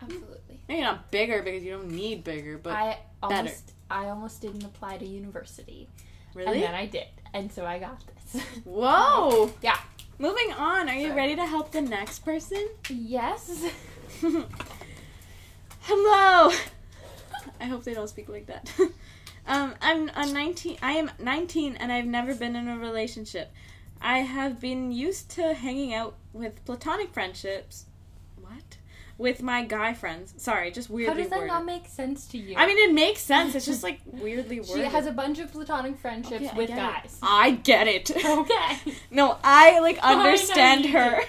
Absolutely. 0.00 0.60
maybe 0.68 0.82
not 0.82 1.10
bigger 1.10 1.42
because 1.42 1.64
you 1.64 1.72
don't 1.72 1.90
need 1.90 2.22
bigger 2.22 2.58
but 2.58 2.72
I 2.74 2.98
better. 3.22 3.34
almost, 3.38 3.72
I 3.90 4.04
almost 4.08 4.40
didn't 4.42 4.62
apply 4.64 4.98
to 4.98 5.06
university, 5.06 5.88
really 6.34 6.54
and 6.54 6.62
then 6.62 6.74
I 6.74 6.86
did, 6.86 7.06
and 7.32 7.50
so 7.50 7.64
I 7.64 7.78
got 7.78 8.02
this. 8.32 8.42
Whoa! 8.64 9.50
Yeah. 9.62 9.78
Moving 10.18 10.52
on, 10.52 10.88
are 10.88 10.94
you 10.94 11.08
Sorry. 11.08 11.16
ready 11.16 11.36
to 11.36 11.46
help 11.46 11.72
the 11.72 11.80
next 11.82 12.20
person? 12.20 12.68
yes. 12.90 13.64
Hello! 15.80 16.50
I 17.60 17.64
hope 17.64 17.84
they 17.84 17.94
don't 17.94 18.08
speak 18.08 18.28
like 18.28 18.46
that. 18.46 18.70
Um, 19.48 19.74
I'm 19.80 20.08
a 20.16 20.26
19. 20.26 20.78
I 20.82 20.94
am 20.94 21.08
19, 21.20 21.76
and 21.76 21.92
I've 21.92 22.04
never 22.04 22.34
been 22.34 22.56
in 22.56 22.66
a 22.66 22.78
relationship. 22.78 23.52
I 24.00 24.18
have 24.18 24.60
been 24.60 24.90
used 24.90 25.30
to 25.36 25.54
hanging 25.54 25.94
out 25.94 26.16
with 26.38 26.64
platonic 26.64 27.12
friendships. 27.12 27.86
What? 28.40 28.78
With 29.18 29.42
my 29.42 29.64
guy 29.64 29.94
friends. 29.94 30.34
Sorry, 30.36 30.70
just 30.70 30.90
weirdly. 30.90 31.06
How 31.06 31.12
weirdly 31.14 31.22
does 31.24 31.30
that 31.30 31.38
worded. 31.38 31.52
not 31.54 31.64
make 31.64 31.86
sense 31.88 32.26
to 32.28 32.38
you? 32.38 32.54
I 32.56 32.66
mean, 32.66 32.76
it 32.78 32.92
makes 32.92 33.22
sense. 33.22 33.54
It's 33.54 33.64
just 33.64 33.82
like 33.82 34.00
weirdly 34.06 34.60
weird. 34.60 34.68
she 34.70 34.80
has 34.84 35.06
a 35.06 35.12
bunch 35.12 35.38
of 35.38 35.50
platonic 35.52 35.98
friendships 35.98 36.42
Okay, 36.44 36.50
I 36.50 36.56
with 36.56 36.70
it. 36.70 36.76
guys. 36.76 37.18
I 37.22 37.50
get 37.52 37.86
it. 37.88 38.10
Okay. 38.24 38.78
no, 39.10 39.38
I 39.42 39.78
like 39.80 39.98
understand 40.02 40.84
you 40.84 40.92
her. 40.92 41.20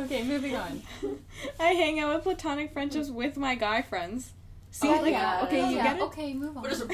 Okay, 0.00 0.22
moving 0.24 0.56
on. 0.56 0.82
I 1.58 1.68
hang 1.68 2.00
out 2.00 2.14
with 2.14 2.24
platonic 2.24 2.72
friendships 2.72 3.08
with 3.08 3.36
my 3.38 3.54
guy 3.54 3.80
friends. 3.82 4.32
See, 4.70 4.88
Oh, 4.88 4.92
like, 5.02 5.12
yeah, 5.12 5.42
okay, 5.44 5.70
you 5.70 5.76
yeah. 5.76 5.82
get 5.84 5.96
it. 5.96 6.02
Okay, 6.04 6.34
move 6.34 6.56
on. 6.56 6.62
We're 6.62 6.70
just 6.70 6.84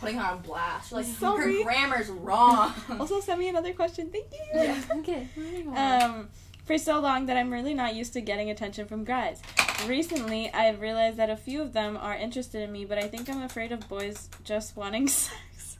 putting 0.00 0.16
her 0.18 0.24
on 0.24 0.42
blast. 0.42 0.92
Like 0.92 1.04
Sorry. 1.04 1.58
her 1.58 1.64
grammar's 1.64 2.08
wrong. 2.08 2.72
Also, 2.98 3.20
send 3.20 3.38
me 3.40 3.48
another 3.48 3.72
question. 3.74 4.10
Thank 4.10 4.26
you. 4.32 4.38
Yeah. 4.54 4.80
okay, 4.98 5.28
moving 5.36 5.68
on. 5.68 6.02
um, 6.02 6.28
for 6.64 6.78
so 6.78 6.98
long 6.98 7.26
that 7.26 7.36
I'm 7.36 7.52
really 7.52 7.74
not 7.74 7.94
used 7.94 8.12
to 8.14 8.20
getting 8.20 8.50
attention 8.50 8.86
from 8.86 9.04
guys. 9.04 9.42
Recently, 9.86 10.50
I 10.52 10.62
have 10.64 10.80
realized 10.80 11.16
that 11.18 11.30
a 11.30 11.36
few 11.36 11.60
of 11.60 11.72
them 11.72 11.96
are 11.96 12.14
interested 12.14 12.62
in 12.62 12.72
me, 12.72 12.84
but 12.84 12.98
I 12.98 13.08
think 13.08 13.28
I'm 13.28 13.42
afraid 13.42 13.72
of 13.72 13.88
boys 13.88 14.28
just 14.44 14.76
wanting 14.76 15.08
sex. 15.08 15.76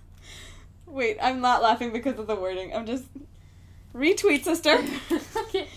Wait, 0.86 1.18
I'm 1.22 1.40
not 1.40 1.62
laughing 1.62 1.92
because 1.92 2.18
of 2.18 2.26
the 2.26 2.36
wording. 2.36 2.74
I'm 2.74 2.86
just 2.86 3.04
retweet, 3.94 4.44
sister. 4.44 4.78
okay, 5.36 5.68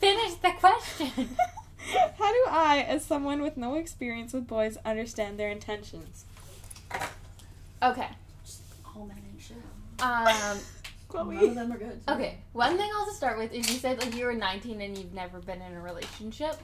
finish 0.00 0.34
the 0.36 0.52
question. 0.58 1.28
How 2.18 2.32
do 2.32 2.44
I, 2.48 2.84
as 2.86 3.04
someone 3.04 3.40
with 3.40 3.56
no 3.56 3.74
experience 3.74 4.32
with 4.32 4.46
boys, 4.46 4.78
understand 4.84 5.38
their 5.38 5.50
intentions? 5.50 6.24
Okay. 7.82 8.08
All 8.96 9.06
men 9.06 9.16
ain't 9.32 9.40
shit. 9.40 9.56
Um. 10.00 10.58
None 11.14 11.36
of 11.48 11.54
them 11.54 11.72
are 11.72 11.78
good. 11.78 12.02
so- 12.06 12.14
Okay. 12.14 12.38
One 12.52 12.76
thing 12.76 12.90
I'll 12.94 13.06
just 13.06 13.16
start 13.16 13.38
with 13.38 13.52
is 13.52 13.68
you 13.70 13.78
said 13.78 13.98
like 14.00 14.14
you 14.14 14.24
were 14.26 14.34
19 14.34 14.80
and 14.80 14.96
you've 14.96 15.14
never 15.14 15.40
been 15.40 15.62
in 15.62 15.74
a 15.74 15.80
relationship. 15.80 16.56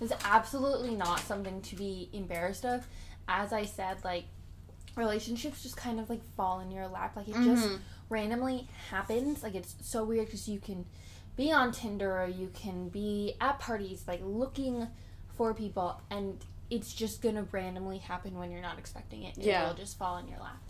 Is 0.00 0.12
absolutely 0.24 0.94
not 0.94 1.18
something 1.20 1.60
to 1.62 1.76
be 1.76 2.08
embarrassed 2.12 2.64
of. 2.64 2.86
As 3.26 3.52
I 3.52 3.64
said, 3.64 4.04
like 4.04 4.24
relationships 4.96 5.62
just 5.62 5.76
kind 5.76 6.00
of 6.00 6.08
like 6.08 6.22
fall 6.36 6.60
in 6.60 6.70
your 6.70 6.86
lap. 6.88 7.16
Like 7.16 7.28
it 7.28 7.34
just 7.34 7.66
Mhm. 7.66 7.80
randomly 8.08 8.68
happens. 8.90 9.42
Like 9.42 9.54
it's 9.54 9.74
so 9.82 10.04
weird 10.04 10.26
because 10.26 10.48
you 10.48 10.60
can 10.60 10.86
be 11.36 11.52
on 11.52 11.72
Tinder 11.72 12.20
or 12.20 12.26
you 12.26 12.48
can 12.54 12.88
be 12.88 13.34
at 13.40 13.58
parties 13.58 14.04
like 14.08 14.20
looking 14.22 14.88
for 15.36 15.54
people 15.54 16.00
and 16.10 16.44
it's 16.70 16.92
just 16.92 17.22
gonna 17.22 17.44
randomly 17.52 17.98
happen 17.98 18.36
when 18.38 18.50
you're 18.50 18.60
not 18.62 18.78
expecting 18.78 19.22
it. 19.24 19.38
It 19.38 19.44
Yeah. 19.46 19.66
will 19.68 19.74
just 19.74 19.96
fall 19.98 20.16
in 20.18 20.28
your 20.28 20.38
lap. 20.38 20.60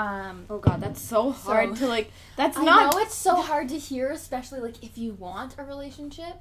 Um 0.00 0.46
Oh 0.48 0.58
god, 0.58 0.80
that's 0.80 1.00
so 1.00 1.30
hard 1.30 1.70
So- 1.76 1.84
to 1.84 1.88
like. 1.88 2.10
That's 2.36 2.56
I 2.56 2.64
not. 2.64 2.82
I 2.82 2.90
know 2.96 3.02
it's 3.04 3.14
so 3.14 3.34
hard 3.50 3.68
to 3.70 3.78
hear, 3.78 4.10
especially 4.10 4.60
like 4.60 4.82
if 4.82 4.96
you 4.96 5.12
want 5.14 5.56
a 5.58 5.64
relationship. 5.64 6.34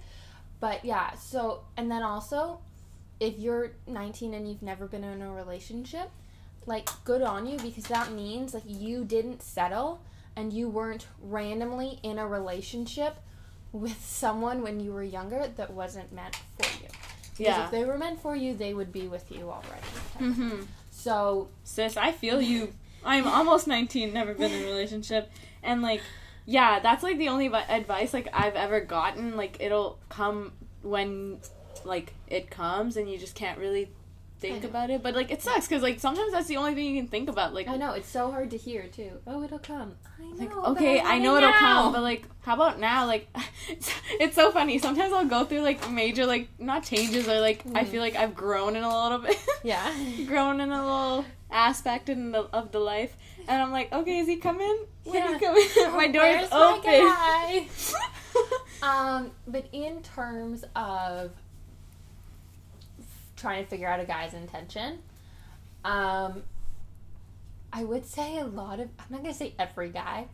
But 0.60 0.84
yeah, 0.86 1.16
so 1.16 1.64
and 1.78 1.90
then 1.92 2.04
also 2.04 2.60
if 3.20 3.38
you're 3.38 3.72
19 3.86 4.34
and 4.34 4.48
you've 4.48 4.62
never 4.62 4.88
been 4.88 5.04
in 5.04 5.22
a 5.22 5.32
relationship, 5.32 6.10
like 6.66 6.88
good 7.04 7.22
on 7.22 7.46
you 7.46 7.58
because 7.58 7.84
that 7.86 8.12
means 8.14 8.54
like 8.54 8.64
you 8.66 9.04
didn't 9.04 9.42
settle 9.42 10.02
and 10.38 10.54
you 10.54 10.70
weren't 10.70 11.06
randomly 11.22 12.00
in 12.04 12.18
a 12.18 12.26
relationship 12.26 13.18
with 13.74 14.04
someone 14.06 14.62
when 14.62 14.80
you 14.80 14.94
were 14.94 15.04
younger 15.04 15.48
that 15.58 15.70
wasn't 15.72 16.12
meant 16.14 16.36
for 16.58 16.70
you. 16.82 16.88
Because 17.38 17.58
Yeah. 17.58 17.66
if 17.66 17.72
they 17.72 17.84
were 17.84 17.98
meant 17.98 18.22
for 18.22 18.36
you, 18.38 18.54
they 18.56 18.74
would 18.74 18.92
be 18.94 19.08
with 19.10 19.30
you 19.32 19.50
already. 19.50 19.92
Mm-hmm. 20.20 20.62
So 20.92 21.50
Sis, 21.66 21.98
I 21.98 22.12
feel 22.14 22.42
you. 22.42 22.74
I'm 23.06 23.28
almost 23.28 23.68
19, 23.68 24.14
never 24.14 24.34
been 24.34 24.52
in 24.52 24.64
a 24.64 24.66
relationship, 24.66 25.32
and 25.64 25.82
like, 25.82 26.02
yeah, 26.46 26.80
that's 26.80 27.04
like 27.04 27.18
the 27.18 27.30
only 27.30 27.48
advice 27.48 28.14
like 28.14 28.28
I've 28.34 28.56
ever 28.56 28.80
gotten. 28.82 29.36
Like, 29.38 29.58
it'll 29.60 30.00
come 30.10 30.54
when, 30.82 31.40
like, 31.86 32.14
it 32.28 32.50
comes, 32.50 32.98
and 32.98 33.10
you 33.10 33.18
just 33.18 33.36
can't 33.36 33.58
really 33.60 33.90
think 34.40 34.64
about 34.64 34.90
it. 34.90 35.04
But 35.04 35.16
like, 35.16 35.32
it 35.32 35.42
sucks 35.42 35.68
because 35.68 35.84
like 35.84 36.00
sometimes 36.00 36.32
that's 36.32 36.48
the 36.48 36.56
only 36.58 36.74
thing 36.74 36.86
you 36.96 37.02
can 37.02 37.10
think 37.10 37.28
about. 37.30 37.54
Like, 37.54 37.68
I 37.68 37.76
know 37.76 37.92
it's 37.92 38.08
so 38.08 38.32
hard 38.32 38.50
to 38.52 38.58
hear 38.58 38.88
too. 38.88 39.12
Oh, 39.28 39.44
it'll 39.44 39.60
come. 39.60 39.96
I 40.18 40.24
know. 40.24 40.62
like 40.62 40.78
okay, 40.78 41.02
I 41.02 41.20
know 41.20 41.36
it 41.36 41.40
it'll 41.40 41.52
now. 41.52 41.60
come, 41.60 41.92
but 41.94 42.02
like, 42.04 42.24
how 42.42 42.54
about 42.56 42.80
now? 42.80 43.06
Like, 43.06 43.28
it's, 43.70 43.92
it's 44.20 44.36
so 44.36 44.52
funny. 44.52 44.80
Sometimes 44.80 45.12
I'll 45.14 45.26
go 45.26 45.44
through 45.44 45.60
like 45.62 45.92
major 45.92 46.26
like 46.26 46.48
not 46.58 46.84
changes 46.84 47.28
or 47.28 47.40
like 47.42 47.64
I 47.76 47.84
Mhm. 47.84 47.88
feel 47.88 48.02
like 48.02 48.16
I've 48.16 48.34
grown 48.34 48.76
in 48.78 48.84
a 48.84 49.04
little 49.04 49.18
bit. 49.20 49.38
yeah. 49.64 49.94
grown 50.26 50.62
in 50.62 50.72
a 50.72 50.82
little 50.86 51.26
aspect 51.52 52.10
in 52.10 52.32
the, 52.32 52.42
of 52.54 52.72
the 52.72 52.80
life, 52.80 53.16
and 53.48 53.62
I'm 53.62 53.72
like, 53.72 53.92
okay, 53.92 54.20
is 54.20 54.28
he 54.28 54.38
coming? 54.38 54.86
When 55.04 55.16
Yeah. 55.16 55.34
he 55.38 55.46
coming? 55.46 55.68
my 55.98 56.08
door 56.08 56.22
Where's 56.24 56.52
my 56.52 57.62
open. 57.62 57.68
Um, 58.82 59.32
but 59.46 59.66
in 59.74 60.02
terms 60.04 60.64
of 60.76 61.32
trying 63.36 63.64
to 63.64 63.70
figure 63.70 63.88
out 63.90 64.00
a 64.00 64.06
guy's 64.06 64.34
intention, 64.34 65.00
um, 65.84 66.44
I 67.74 67.84
would 67.84 68.06
say 68.06 68.38
a 68.40 68.46
lot 68.46 68.80
of 68.80 68.88
I'm 69.00 69.06
not 69.10 69.22
gonna 69.22 69.34
say 69.34 69.54
every 69.60 69.90
guy. 69.90 70.28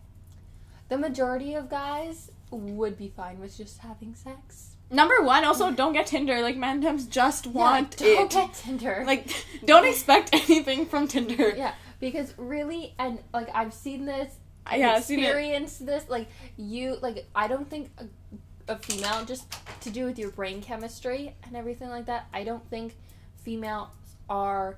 The 0.89 0.97
majority 0.97 1.55
of 1.55 1.69
guys 1.69 2.29
would 2.51 2.97
be 2.97 3.07
fine 3.09 3.39
with 3.39 3.57
just 3.57 3.79
having 3.79 4.13
sex. 4.13 4.74
Number 4.91 5.21
one, 5.21 5.43
also 5.45 5.71
don't 5.71 5.93
get 5.93 6.07
Tinder. 6.07 6.41
Like 6.41 6.57
mandems 6.57 7.09
just 7.09 7.47
want 7.47 7.95
yeah, 7.99 8.07
don't 8.07 8.25
it. 8.25 8.31
get 8.31 8.53
Tinder. 8.53 9.03
Like, 9.07 9.45
don't 9.65 9.85
expect 9.85 10.29
anything 10.33 10.85
from 10.85 11.07
Tinder. 11.07 11.53
yeah, 11.55 11.73
because 11.99 12.33
really, 12.37 12.93
and 12.99 13.19
like 13.33 13.49
I've 13.53 13.73
seen 13.73 14.05
this 14.05 14.31
Yeah, 14.71 14.91
I've 14.91 14.97
it. 14.97 15.13
experienced 15.19 15.85
this 15.85 16.09
like 16.09 16.27
you 16.57 16.97
like 17.01 17.27
i 17.35 17.47
don't 17.47 17.69
think 17.69 17.89
a, 17.99 18.73
a 18.73 18.77
female 18.77 19.23
just 19.25 19.45
to 19.81 19.89
do 19.91 20.05
with 20.05 20.17
your 20.17 20.31
brain 20.31 20.59
chemistry 20.61 21.35
and 21.45 21.55
everything 21.55 21.89
like 21.89 22.05
that 22.07 22.27
i 22.33 22.43
don't 22.43 22.67
think 22.69 22.95
females 23.43 23.89
are 24.27 24.77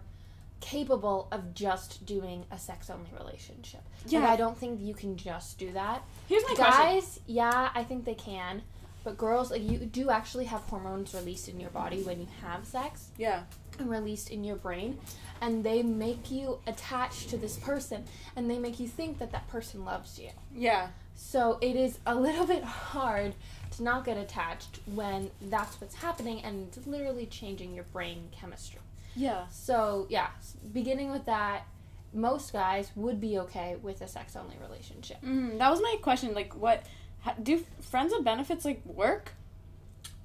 capable 0.60 1.28
of 1.32 1.54
just 1.54 2.06
doing 2.06 2.46
a 2.52 2.58
sex 2.58 2.90
only 2.90 3.10
relationship 3.18 3.82
Yeah. 4.08 4.20
like, 4.20 4.30
i 4.32 4.36
don't 4.36 4.58
think 4.58 4.82
you 4.82 4.94
can 4.94 5.16
just 5.16 5.58
do 5.58 5.72
that 5.72 6.04
Here's 6.28 6.44
my 6.50 6.56
question. 6.56 6.74
guys 6.84 7.20
yeah 7.28 7.70
i 7.76 7.84
think 7.84 8.04
they 8.06 8.16
can 8.16 8.64
but 9.08 9.18
girls 9.18 9.52
like 9.52 9.64
you 9.64 9.78
do 9.80 10.10
actually 10.10 10.44
have 10.44 10.60
hormones 10.64 11.14
released 11.14 11.48
in 11.48 11.62
your 11.62 11.70
body 11.70 12.02
when 12.04 12.20
you 12.20 12.28
have 12.42 12.66
sex 12.66 13.08
Yeah. 13.18 13.44
and 13.80 13.90
released 13.90 14.30
in 14.32 14.44
your 14.44 14.58
brain 14.58 14.98
and 15.40 15.64
they 15.64 15.82
make 15.82 16.30
you 16.30 16.60
attached 16.68 17.30
to 17.30 17.38
this 17.38 17.56
person 17.56 18.04
and 18.36 18.52
they 18.52 18.60
make 18.60 18.82
you 18.82 18.88
think 18.90 19.20
that 19.20 19.32
that 19.32 19.48
person 19.48 19.86
loves 19.86 20.20
you 20.20 20.32
Yeah. 20.54 20.90
so 21.16 21.58
it 21.62 21.78
is 21.78 22.00
a 22.06 22.16
little 22.16 22.46
bit 22.56 22.66
hard 22.66 23.34
to 23.78 23.84
not 23.84 24.04
get 24.04 24.18
attached 24.18 24.80
when 24.94 25.32
that's 25.44 25.80
what's 25.80 25.96
happening 25.96 26.42
and 26.44 26.68
it's 26.76 26.86
literally 26.86 27.28
changing 27.28 27.74
your 27.74 27.86
brain 27.94 28.28
chemistry 28.34 28.82
Yeah. 29.16 29.48
so 29.50 30.06
yeah 30.10 30.28
beginning 30.74 31.12
with 31.12 31.26
that 31.28 31.66
most 32.14 32.52
guys 32.52 32.92
would 32.98 33.22
be 33.22 33.40
okay 33.40 33.78
with 33.82 34.02
a 34.02 34.08
sex 34.08 34.36
only 34.36 34.58
relationship 34.62 35.18
Mm, 35.24 35.60
that 35.60 35.70
was 35.70 35.80
my 35.82 35.96
question. 36.02 36.34
Like, 36.34 36.54
what 36.56 36.80
ha- 36.80 36.84
do 37.42 37.64
friends 37.82 38.14
of 38.14 38.24
benefits 38.24 38.66
like 38.66 38.82
work, 38.86 39.34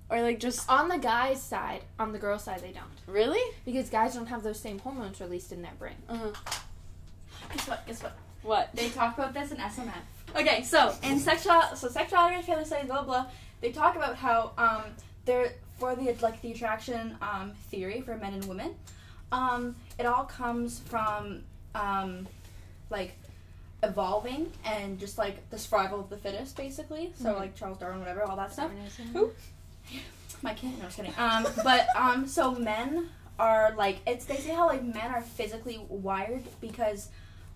or 0.08 0.20
like 0.22 0.38
just 0.40 0.68
on 0.70 0.88
the 0.88 0.98
guy's 0.98 1.42
side 1.42 1.82
on 1.98 2.12
the 2.12 2.18
girl's 2.18 2.44
side 2.44 2.60
they 2.60 2.72
don't 2.72 2.84
really? 3.06 3.40
because 3.64 3.88
guys 3.90 4.14
don't 4.14 4.26
have 4.26 4.42
those 4.42 4.58
same 4.60 4.78
hormones 4.78 5.20
released 5.20 5.52
in 5.52 5.62
their 5.62 5.72
brain 5.78 5.94
Uh-huh. 6.08 6.30
Guess 7.52 7.68
what? 7.68 7.86
Guess 7.86 8.02
what? 8.02 8.16
What? 8.42 8.70
They 8.74 8.88
talk 8.88 9.16
about 9.18 9.34
this 9.34 9.50
in 9.52 9.58
SMF. 9.58 9.92
Okay, 10.34 10.62
so 10.62 10.94
in 11.02 11.18
sexual, 11.18 11.60
so 11.76 11.88
sexuality 11.88 12.36
and 12.36 12.44
family 12.44 12.64
studies, 12.64 12.86
blah 12.88 13.02
blah. 13.02 13.26
They 13.60 13.70
talk 13.72 13.96
about 13.96 14.16
how 14.16 14.52
um 14.58 14.82
they're 15.24 15.52
for 15.78 15.94
the 15.94 16.14
like 16.22 16.40
the 16.42 16.52
attraction 16.52 17.16
um 17.20 17.52
theory 17.70 18.00
for 18.00 18.16
men 18.16 18.34
and 18.34 18.44
women. 18.46 18.74
Um, 19.30 19.76
it 19.98 20.06
all 20.06 20.24
comes 20.24 20.78
from 20.80 21.42
um 21.74 22.26
like 22.90 23.16
evolving 23.82 24.50
and 24.64 24.98
just 24.98 25.18
like 25.18 25.48
the 25.50 25.58
survival 25.58 26.00
of 26.00 26.08
the 26.10 26.16
fittest, 26.16 26.56
basically. 26.56 27.12
So 27.20 27.30
Mhm. 27.34 27.38
like 27.38 27.56
Charles 27.56 27.78
Darwin, 27.78 27.98
whatever, 28.00 28.22
all 28.22 28.36
that 28.36 28.52
stuff. 28.52 28.70
Who? 29.12 29.32
My 30.42 30.54
kid, 30.54 30.76
no, 30.78 30.84
just 30.84 30.96
kidding. 30.96 31.14
Um, 31.18 31.46
but 31.64 31.86
um, 31.96 32.26
so 32.26 32.52
men 32.52 33.08
are 33.38 33.74
like 33.76 33.98
it's 34.06 34.24
they 34.26 34.36
say 34.36 34.52
how 34.54 34.66
like 34.66 34.82
men 34.82 35.10
are 35.12 35.22
physically 35.22 35.80
wired 35.88 36.42
because 36.60 37.08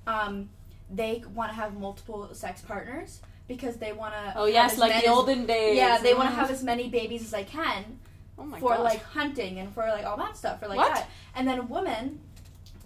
um 0.06 0.48
they 0.90 1.22
want 1.34 1.50
to 1.50 1.54
have 1.54 1.78
multiple 1.78 2.28
sex 2.32 2.60
partners 2.62 3.20
because 3.48 3.76
they 3.76 3.92
want 3.92 4.14
to. 4.14 4.32
Oh 4.36 4.46
yes, 4.46 4.78
like 4.78 5.02
the 5.04 5.10
olden 5.10 5.46
days. 5.46 5.76
Yeah, 5.76 5.98
they 5.98 6.14
want 6.14 6.28
to 6.28 6.34
have 6.34 6.50
as 6.50 6.62
many 6.62 6.88
babies 6.88 7.22
as 7.22 7.30
they 7.30 7.44
can 7.44 7.98
Oh 8.38 8.44
my 8.44 8.60
for 8.60 8.70
gosh. 8.70 8.80
like 8.80 9.02
hunting 9.04 9.58
and 9.58 9.72
for 9.74 9.86
like 9.88 10.04
all 10.04 10.16
that 10.18 10.36
stuff 10.36 10.60
for 10.60 10.68
like 10.68 10.78
What? 10.78 10.94
that. 10.94 11.08
And 11.34 11.46
then 11.48 11.68
women 11.68 12.20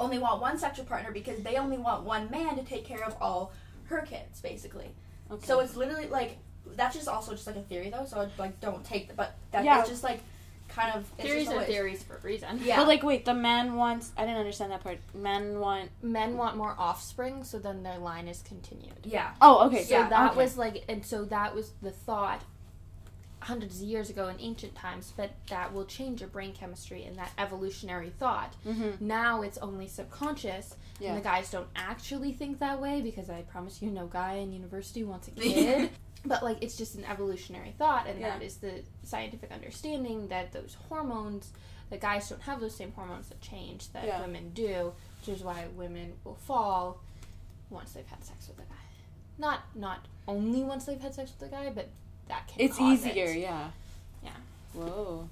only 0.01 0.18
want 0.18 0.40
one 0.40 0.59
sexual 0.59 0.84
partner 0.86 1.12
because 1.12 1.40
they 1.42 1.57
only 1.57 1.78
want 1.78 2.05
one 2.05 2.30
man 2.30 2.57
to 2.57 2.62
take 2.64 2.84
care 2.84 3.05
of 3.05 3.14
all 3.20 3.53
her 3.84 4.03
kids, 4.03 4.40
basically. 4.40 4.90
Okay. 5.30 5.46
So 5.46 5.61
it's 5.61 5.76
literally 5.76 6.09
like 6.09 6.38
that's 6.76 6.94
just 6.96 7.09
also 7.09 7.32
just 7.32 7.46
like 7.46 7.57
a 7.57 7.62
theory 7.62 7.90
though. 7.90 8.05
So 8.07 8.28
like 8.38 8.61
don't 8.61 8.84
take 8.84 9.09
the, 9.09 9.14
but 9.14 9.36
that 9.53 9.64
Yeah. 9.64 9.80
it's 9.80 9.88
just 9.88 10.03
like 10.05 10.20
kind 10.68 10.94
of 10.94 11.01
it's 11.18 11.26
theories 11.26 11.44
just 11.46 11.57
are 11.57 11.64
theories 11.64 12.03
for 12.03 12.16
a 12.16 12.20
reason. 12.20 12.61
Yeah. 12.62 12.76
But 12.76 12.86
like, 12.88 13.03
wait, 13.03 13.24
the 13.24 13.34
man 13.34 13.74
wants. 13.76 14.12
I 14.16 14.22
didn't 14.22 14.38
understand 14.38 14.70
that 14.72 14.82
part. 14.82 14.98
Men 15.14 15.59
want. 15.61 15.90
Men 16.03 16.36
want 16.36 16.57
more 16.57 16.74
offspring, 16.78 17.42
so 17.44 17.59
then 17.59 17.82
their 17.82 17.98
line 17.98 18.28
is 18.28 18.42
continued. 18.42 18.94
yeah. 19.05 19.32
Oh, 19.40 19.66
okay. 19.66 19.82
So 19.84 19.94
Yeah, 19.98 20.09
that 20.09 20.30
okay. 20.32 20.36
was 20.42 20.57
like, 20.57 20.84
and 20.88 21.05
so 21.05 21.24
that 21.26 21.55
was 21.55 21.72
the 21.82 21.90
thought 21.90 22.42
hundreds 23.41 23.80
of 23.80 23.88
years 23.88 24.11
ago 24.11 24.28
in 24.28 24.36
ancient 24.41 24.74
times, 24.74 25.12
but 25.16 25.30
that 25.49 25.72
will 25.72 25.84
change 25.86 26.20
your 26.20 26.28
brain 26.28 26.53
chemistry 26.53 27.05
and 27.05 27.16
that 27.16 27.32
evolutionary 27.38 28.11
thought. 28.18 28.55
Mm-hmm. 28.66 29.07
Now 29.07 29.43
it's 29.43 29.59
only 29.59 29.86
subconscious, 29.86 30.76
Yeah. 30.99 31.11
and 31.11 31.18
the 31.18 31.22
guys 31.24 31.51
don't 31.51 31.68
actually 31.74 32.32
think 32.32 32.59
that 32.59 32.80
way 32.80 33.01
because 33.01 33.30
I 33.30 33.43
promise 33.43 33.80
you, 33.80 33.91
no 33.91 34.07
guy 34.07 34.34
in 34.34 34.53
university 34.53 35.05
wants 35.05 35.28
a 35.28 35.30
kid. 35.41 35.91
but 36.24 36.43
like, 36.43 36.59
it's 36.62 36.76
just 36.76 36.97
an 36.97 37.05
evolutionary 37.07 37.74
thought, 37.78 38.07
and 38.07 38.20
Yeah. 38.20 38.30
that 38.38 38.43
is 38.45 38.57
the 38.59 38.82
scientific 39.05 39.51
understanding 39.53 40.28
that 40.28 40.53
those 40.53 40.76
hormones, 40.88 41.51
the 41.88 41.97
guys 41.97 42.28
don't 42.28 42.43
have 42.43 42.61
those 42.61 42.76
same 42.76 42.93
hormones 42.93 43.28
that 43.30 43.41
change 43.41 43.91
that 43.93 44.05
Yeah. 44.05 44.20
women 44.20 44.51
do, 44.51 44.93
which 45.20 45.34
is 45.36 45.43
why 45.43 45.66
women 45.76 46.12
will 46.24 46.34
fall 46.36 47.01
once 47.70 47.93
they've 47.93 48.07
had 48.07 48.22
sex 48.22 48.49
with 48.49 48.59
a 48.59 48.62
guy. 48.68 48.74
Not 49.38 49.61
not 49.74 50.07
only 50.28 50.62
once 50.62 50.84
they've 50.84 51.01
had 51.01 51.14
sex 51.14 51.32
with 51.41 51.49
a 51.51 51.53
guy, 51.55 51.70
but 51.70 51.88
that 52.30 52.46
can 52.48 52.60
It's 52.60 52.78
cause 52.78 53.04
easier, 53.06 53.24
It. 53.26 53.38
yeah. 53.38 53.70
Yeah. 54.22 54.30
Whoa. 54.72 55.28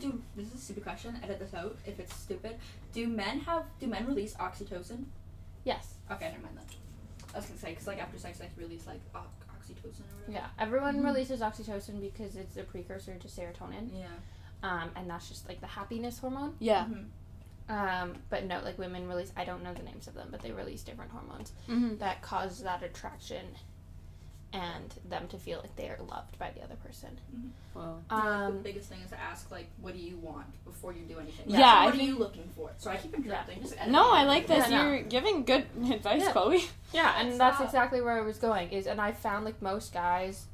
Do 0.00 0.22
this 0.36 0.46
is 0.48 0.54
a 0.54 0.58
stupid 0.58 0.82
question. 0.84 1.18
Edit 1.22 1.38
this 1.38 1.54
out 1.54 1.76
if 1.86 1.98
it's 1.98 2.14
stupid. 2.14 2.56
Do 2.92 3.08
men 3.08 3.40
have? 3.40 3.64
Do 3.80 3.86
men 3.86 4.06
release 4.06 4.34
oxytocin? 4.34 5.04
Yes. 5.64 5.94
Okay, 6.10 6.26
never 6.30 6.42
mind 6.42 6.58
that. 6.58 6.74
I 7.34 7.38
was 7.38 7.46
gonna 7.46 7.58
say 7.58 7.70
because 7.70 7.86
like 7.86 8.00
after 8.00 8.18
sex, 8.18 8.38
they 8.38 8.48
release 8.58 8.86
like 8.86 9.00
o- 9.14 9.20
oxytocin 9.56 10.00
or 10.00 10.16
whatever. 10.26 10.32
Yeah. 10.32 10.46
Everyone 10.58 10.98
Mhm. 11.00 11.04
releases 11.04 11.40
oxytocin 11.40 12.00
because 12.00 12.36
it's 12.36 12.56
a 12.58 12.62
precursor 12.62 13.14
to 13.16 13.28
serotonin, 13.28 13.88
Yeah. 13.92 14.06
um, 14.62 14.90
and 14.96 15.08
that's 15.08 15.28
just 15.28 15.48
like 15.48 15.60
the 15.62 15.66
happiness 15.66 16.18
hormone. 16.18 16.56
Yeah. 16.58 16.84
Mhm. 16.86 17.06
Um, 17.70 18.14
but 18.28 18.44
no, 18.44 18.60
like 18.62 18.76
women 18.78 19.08
release. 19.08 19.32
I 19.36 19.44
don't 19.44 19.62
know 19.62 19.72
the 19.72 19.82
names 19.84 20.08
of 20.08 20.14
them, 20.14 20.28
but 20.30 20.40
they 20.42 20.50
release 20.52 20.82
different 20.82 21.12
hormones 21.12 21.52
Mm-hmm. 21.68 21.98
that 21.98 22.20
cause 22.20 22.60
that 22.64 22.82
attraction, 22.82 23.46
and 24.52 24.94
them 25.08 25.28
to 25.28 25.38
feel 25.38 25.60
like 25.60 25.74
they 25.76 25.88
are 25.88 25.98
loved 26.08 26.38
by 26.38 26.50
the 26.50 26.62
other 26.62 26.74
person. 26.76 27.10
Whoa. 27.72 27.98
Yeah, 28.10 28.16
like, 28.16 28.24
Um, 28.26 28.52
the 28.54 28.58
biggest 28.62 28.88
thing 28.88 28.98
is 29.04 29.10
to 29.10 29.20
ask 29.20 29.48
like, 29.50 29.68
what 29.80 29.94
do 29.94 30.00
you 30.00 30.16
want 30.16 30.46
before 30.64 30.92
you 30.92 31.02
do 31.02 31.18
anything? 31.20 31.44
Yeah, 31.48 31.58
So 31.58 31.64
I 31.64 31.84
what 31.86 31.94
are 31.94 31.98
you 32.02 32.18
looking 32.18 32.48
for? 32.56 32.70
So 32.78 32.90
I 32.90 32.96
keep 32.96 33.14
interrupting. 33.14 33.60
Just 33.62 33.74
edit 33.78 33.92
No. 33.92 34.10
I 34.10 34.24
like 34.24 34.48
this. 34.48 34.68
Yeah. 34.68 34.88
You're 34.88 35.02
giving 35.02 35.44
good 35.44 35.66
advice, 35.92 36.22
Yeah. 36.22 36.32
Chloe. 36.32 36.64
Yeah, 36.92 37.14
and 37.20 37.28
That's 37.30 37.58
that's 37.58 37.60
exactly 37.60 38.00
where 38.00 38.18
I 38.18 38.22
was 38.22 38.38
going. 38.38 38.70
Is 38.70 38.86
and 38.88 39.00
I 39.00 39.12
found 39.12 39.44
like 39.44 39.62
most 39.62 39.92
guys, 39.92 40.46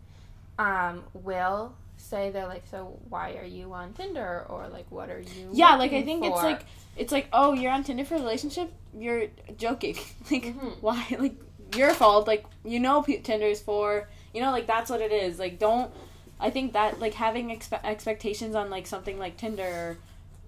um, 0.59 1.05
will 1.15 1.75
say 1.97 2.31
they're 2.31 2.47
like, 2.47 2.67
so 2.71 2.99
why 3.09 3.33
are 3.35 3.45
you 3.45 3.73
on 3.73 3.93
Tinder 3.95 4.45
or 4.51 4.69
like 4.69 4.87
what 4.91 5.09
are 5.11 5.21
you? 5.21 5.51
Yeah, 5.53 5.77
like 5.77 5.93
I 5.93 5.97
looking 6.01 6.05
think 6.05 6.25
it's 6.27 6.43
like 6.43 6.65
it's 6.97 7.13
like 7.13 7.29
oh 7.33 7.55
you're 7.55 7.73
on 7.73 7.83
Tinder 7.85 8.05
for 8.05 8.17
a 8.17 8.19
relationship. 8.19 8.71
You're 8.99 9.29
joking. 9.57 9.97
like 10.31 10.45
Mhm. 10.55 10.83
why? 10.83 11.07
Like 11.19 11.35
your 11.75 11.93
fault. 11.95 12.27
Like 12.27 12.45
you 12.65 12.79
know 12.81 13.03
P- 13.03 13.19
Tinder 13.19 13.47
is 13.47 13.61
for 13.61 14.09
you 14.35 14.41
know 14.43 14.51
like 14.51 14.67
that's 14.67 14.91
what 14.91 15.01
it 15.01 15.13
is. 15.13 15.39
Like 15.39 15.59
don't. 15.59 15.91
I 16.39 16.51
think 16.51 16.75
that 16.75 17.01
like 17.01 17.15
having 17.15 17.49
expe- 17.49 17.83
expectations 17.85 18.55
on 18.55 18.69
like 18.69 18.87
something 18.87 19.19
like 19.19 19.39
Tinder, 19.39 19.97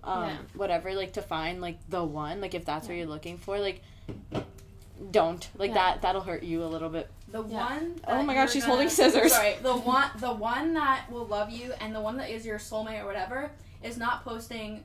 or, 0.04 0.10
um, 0.10 0.24
Yeah. 0.28 0.36
whatever, 0.54 0.92
like 0.94 1.14
to 1.14 1.22
find 1.22 1.60
like 1.62 1.78
the 1.88 2.04
one, 2.04 2.40
like 2.42 2.54
if 2.54 2.64
that's 2.66 2.86
what 2.88 2.96
you're 2.96 3.06
looking 3.06 3.38
for, 3.38 3.58
like 3.58 3.80
don't 5.10 5.48
like 5.56 5.70
Yeah. 5.70 5.74
that. 5.92 6.02
That'll 6.02 6.20
hurt 6.22 6.42
you 6.42 6.62
a 6.64 6.66
little 6.66 6.88
bit. 6.88 7.08
The 7.28 7.42
Yeah. 7.44 7.56
one. 7.56 8.00
Oh 8.06 8.16
that 8.18 8.26
my 8.26 8.34
gosh, 8.34 8.52
she's 8.52 8.62
gonna- 8.62 8.72
holding 8.74 8.88
scissors. 8.90 9.32
Sorry, 9.32 9.54
the 9.62 9.74
one, 9.76 10.10
the 10.18 10.32
one 10.32 10.74
that 10.74 11.10
will 11.10 11.26
love 11.26 11.50
you, 11.50 11.72
and 11.80 11.94
the 11.94 12.00
one 12.00 12.16
that 12.18 12.30
is 12.30 12.44
your 12.44 12.58
soulmate 12.58 13.02
or 13.02 13.06
whatever, 13.06 13.50
is 13.82 13.96
not 13.96 14.24
posting 14.24 14.84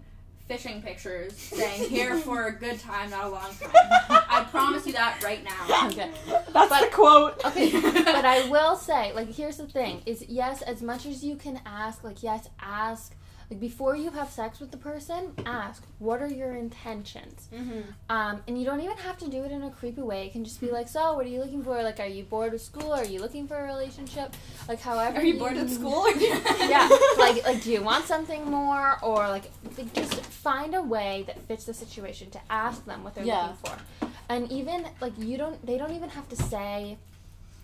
fishing 0.54 0.82
pictures 0.82 1.36
saying 1.36 1.90
"here 1.90 2.18
for 2.18 2.46
a 2.48 2.52
good 2.52 2.80
time, 2.80 3.10
not 3.10 3.26
a 3.26 3.30
long 3.30 3.52
time." 3.60 3.72
I 4.10 4.46
promise 4.52 4.86
you 4.86 4.94
that 4.94 5.24
right 5.24 5.44
now. 5.44 5.88
Okay. 5.88 6.10
That's 6.54 6.70
But- 6.70 6.82
the 6.82 6.88
quote. 6.96 7.42
Okay, 7.46 7.72
but 7.72 8.26
I 8.26 8.48
will 8.50 8.76
say, 8.76 9.14
like, 9.14 9.30
here's 9.34 9.58
the 9.58 9.68
thing: 9.68 10.02
is 10.06 10.24
yes, 10.28 10.62
as 10.62 10.82
much 10.82 11.06
as 11.06 11.24
you 11.24 11.36
can 11.36 11.60
ask, 11.66 12.04
like, 12.04 12.22
yes, 12.24 12.48
ask, 12.60 13.16
like, 13.50 13.60
before 13.60 13.96
you 13.96 14.12
have 14.12 14.30
sex 14.30 14.60
with 14.60 14.72
the 14.72 14.78
person, 14.78 15.34
ask, 15.46 15.84
what 16.00 16.22
are 16.22 16.28
your 16.28 16.54
intentions? 16.56 17.48
Mm-hmm. 17.54 17.82
Um, 18.10 18.42
and 18.48 18.58
you 18.60 18.66
don't 18.66 18.82
even 18.82 18.98
have 18.98 19.18
to 19.20 19.30
do 19.30 19.44
it 19.44 19.52
in 19.52 19.64
a 19.64 19.70
creepy 19.70 20.02
way. 20.02 20.26
It 20.28 20.32
can 20.34 20.44
just 20.44 20.60
be 20.62 20.72
like, 20.72 20.88
so, 20.88 21.16
what 21.16 21.26
are 21.26 21.30
you 21.30 21.40
looking 21.40 21.64
for? 21.64 21.82
Like, 21.84 22.00
are 22.00 22.06
you 22.08 22.24
bored 22.24 22.54
with 22.54 22.62
school? 22.62 22.92
Are 22.94 23.06
you 23.06 23.20
looking 23.20 23.48
for 23.48 23.56
a 23.58 23.64
relationship? 23.64 24.34
Like, 24.68 24.80
however. 24.82 25.18
Are 25.18 25.24
you 25.24 25.38
bored 25.38 25.58
at 25.58 25.70
school? 25.80 26.06
yeah, 26.18 26.90
like, 27.18 27.44
like, 27.46 27.62
do 27.64 27.72
you 27.72 27.82
want 27.84 28.06
something 28.06 28.50
more, 28.50 28.98
or 29.04 29.28
like, 29.30 29.52
like, 29.78 29.94
just 29.94 30.14
find 30.16 30.76
a 30.76 30.82
way 30.82 31.24
that 31.28 31.42
fits 31.48 31.66
the 31.66 31.74
situation 31.74 32.30
to 32.32 32.40
ask 32.50 32.86
them 32.86 33.04
what 33.04 33.16
they're 33.16 33.24
Yeah. 33.26 33.42
looking 33.42 33.58
for, 33.66 34.08
and 34.30 34.52
even 34.52 34.86
like 35.02 35.14
you 35.18 35.38
don't, 35.38 35.64
they 35.66 35.78
don't 35.78 35.92
even 35.94 36.10
have 36.10 36.28
to 36.30 36.36
say, 36.36 36.98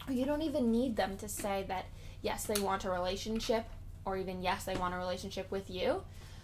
or 0.07 0.13
you 0.13 0.25
don't 0.25 0.41
even 0.41 0.71
need 0.71 0.95
them 0.95 1.17
to 1.17 1.27
say 1.29 1.65
that 1.67 1.85
yes, 2.21 2.45
they 2.45 2.59
want 2.61 2.83
a 2.85 2.89
relationship, 2.91 3.65
or 4.09 4.17
even 4.17 4.41
yes, 4.41 4.65
they 4.65 4.75
want 4.75 4.93
a 4.93 4.97
relationship 4.97 5.49
with 5.51 5.69
you. 5.69 6.01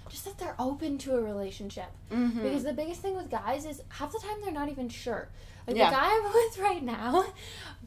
Just 0.09 0.25
that 0.25 0.37
they're 0.37 0.55
open 0.59 0.97
to 0.99 1.15
a 1.15 1.21
relationship. 1.21 1.87
Mm-hmm. 2.11 2.43
Because 2.43 2.63
the 2.63 2.73
biggest 2.73 3.01
thing 3.01 3.15
with 3.17 3.29
guys 3.31 3.65
is 3.65 3.81
half 3.89 4.11
the 4.11 4.19
time 4.19 4.37
they're 4.43 4.53
not 4.53 4.69
even 4.69 4.87
sure. 4.87 5.29
Like 5.67 5.75
Yeah. 5.77 5.89
the 5.89 5.95
guy 5.95 6.09
I'm 6.11 6.23
with 6.33 6.59
right 6.59 6.83
now, 6.83 7.25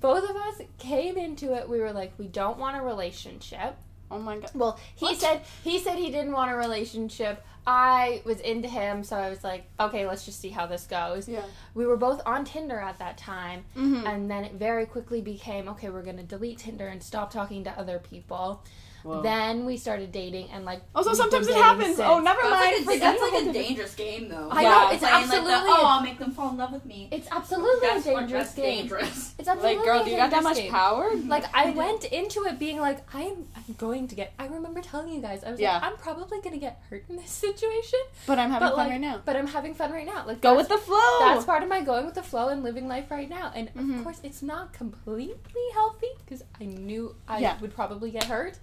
both 0.01 0.29
of 0.29 0.35
us 0.35 0.61
came 0.79 1.17
into 1.17 1.55
it. 1.55 1.69
We 1.69 1.79
were 1.79 1.93
like, 1.93 2.13
we 2.19 2.27
don't 2.27 2.59
want 2.59 2.77
a 2.77 2.81
relationship. 2.83 3.77
oh 4.11 4.19
my 4.19 4.39
god. 4.39 4.51
Well, 4.55 4.81
he 4.97 5.07
What? 5.07 5.17
said 5.19 5.43
he 5.63 5.79
said 5.79 5.97
he 5.97 6.11
didn't 6.11 6.33
want 6.33 6.51
a 6.51 6.57
relationship. 6.57 7.45
I 7.71 8.23
was 8.25 8.41
into 8.41 8.67
him, 8.67 9.05
so 9.05 9.15
I 9.15 9.29
was 9.29 9.45
like, 9.45 9.67
okay, 9.79 10.07
let's 10.07 10.25
just 10.25 10.41
see 10.41 10.49
how 10.49 10.65
this 10.67 10.87
goes. 10.87 11.29
Yeah. 11.29 11.43
We 11.75 11.85
were 11.87 11.99
both 11.99 12.23
on 12.25 12.47
Tinder 12.47 12.79
at 12.81 12.99
that 12.99 13.19
time, 13.19 13.65
Mm-hmm. 13.77 14.07
and 14.07 14.31
then 14.31 14.43
it 14.45 14.55
very 14.55 14.87
quickly 14.87 15.21
became, 15.21 15.69
okay, 15.69 15.91
we're 15.91 16.03
gonna 16.03 16.23
delete 16.23 16.59
Tinder 16.59 16.89
and 16.89 17.01
stop 17.03 17.31
talking 17.31 17.63
to 17.65 17.71
other 17.79 17.99
people. 17.99 18.65
Whoa. 19.05 19.23
Then 19.23 19.65
we 19.65 19.77
started 19.77 20.11
dating, 20.13 20.51
and 20.51 20.65
like 20.65 20.83
Also, 20.95 21.11
we've 21.11 21.17
sometimes 21.17 21.47
it 21.49 21.55
happens. 21.55 21.97
since. 21.97 22.01
Oh, 22.01 22.19
never 22.21 22.41
That's 22.43 22.85
mind. 22.85 22.87
like, 22.87 22.97
a, 22.97 23.01
that's 23.01 23.23
like 23.23 23.43
a 23.47 23.53
dangerous 23.53 23.95
game, 23.95 24.29
though. 24.29 24.49
I 24.51 24.63
know, 24.65 24.69
Yeah, 24.71 24.91
it's 24.91 24.99
playing, 25.01 25.15
like, 25.15 25.31
the, 25.31 25.37
absolutely- 25.37 25.71
oh, 25.71 25.83
I'll 25.87 26.03
make 26.03 26.19
them 26.19 26.31
fall 26.33 26.51
in 26.51 26.57
love 26.57 26.73
with 26.73 26.85
me. 26.85 27.09
It's 27.13 27.29
absolutely 27.31 27.89
that's 27.89 28.07
a 28.07 28.11
dangerous 28.11 28.31
that's 28.49 28.55
game. 28.55 28.79
dangerous. 28.89 29.35
It's 29.39 29.49
absolutely 29.49 29.77
Like, 29.77 29.85
girl, 29.85 30.05
do 30.05 30.11
you 30.11 30.17
got 30.17 30.31
that 30.31 30.43
much 30.43 30.57
game. 30.57 30.71
power? 30.73 31.11
Like 31.27 31.45
I 31.55 31.71
went 31.71 32.05
into 32.07 32.45
it 32.45 32.59
being 32.59 32.81
like, 32.81 32.99
I'm, 33.15 33.47
I'm 33.57 33.75
going 33.79 34.09
to 34.09 34.15
get. 34.15 34.33
I 34.39 34.47
remember 34.47 34.81
telling 34.81 35.09
you 35.13 35.21
guys, 35.21 35.45
I 35.45 35.51
was 35.53 35.61
Yeah. 35.61 35.75
like, 35.75 35.85
I'm 35.85 35.97
probably 35.97 36.41
gonna 36.41 36.59
get 36.59 36.83
hurt 36.91 37.05
in 37.09 37.17
this 37.17 37.31
situation, 37.47 38.01
But 38.27 38.39
I'm 38.39 38.51
having 38.51 38.69
but 38.69 38.75
fun 38.77 38.85
like, 38.87 38.91
right 38.93 39.01
now. 39.01 39.21
but 39.25 39.37
I'm 39.37 39.47
having 39.47 39.75
fun 39.75 39.93
right 39.93 40.07
now. 40.07 40.25
Like 40.27 40.41
Go 40.41 40.57
with 40.57 40.69
the 40.69 40.79
flow. 40.79 41.19
That's 41.21 41.45
part 41.45 41.63
of 41.63 41.69
my 41.69 41.81
going 41.83 42.05
with 42.05 42.15
the 42.15 42.23
flow 42.23 42.49
and 42.49 42.63
living 42.63 42.89
life 42.89 43.11
right 43.11 43.29
now. 43.31 43.53
And 43.55 43.73
Mhm. 43.75 43.99
of 43.99 44.05
course, 44.05 44.21
it's 44.25 44.43
not 44.43 44.73
completely 44.73 45.37
healthy 45.73 46.09
because 46.25 46.43
I 46.61 46.65
knew 46.65 47.15
I 47.29 47.39
Yeah. 47.39 47.59
would 47.61 47.75
probably 47.75 48.11
get 48.11 48.25
hurt, 48.25 48.59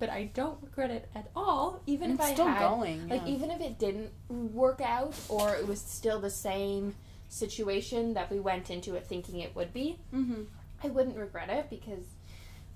but 0.00 0.08
I 0.08 0.30
don't 0.32 0.58
regret 0.62 0.90
it 0.90 1.08
at 1.14 1.30
all. 1.36 1.82
Even 1.86 2.10
And 2.10 2.18
if 2.18 2.26
I 2.26 2.32
still 2.32 2.46
had, 2.46 2.58
going. 2.58 3.06
like, 3.08 3.20
yeah. 3.26 3.34
even 3.34 3.50
if 3.50 3.60
it 3.60 3.78
didn't 3.78 4.10
work 4.28 4.80
out 4.80 5.14
or 5.28 5.54
it 5.54 5.68
was 5.68 5.78
still 5.80 6.18
the 6.18 6.30
same 6.30 6.94
situation 7.28 8.14
that 8.14 8.30
we 8.30 8.40
went 8.40 8.70
into 8.70 8.94
it 8.94 9.06
thinking 9.06 9.40
it 9.40 9.54
would 9.54 9.72
be, 9.74 9.98
mm-hmm. 10.12 10.44
I 10.82 10.88
wouldn't 10.88 11.18
regret 11.18 11.50
it 11.50 11.68
because, 11.68 12.04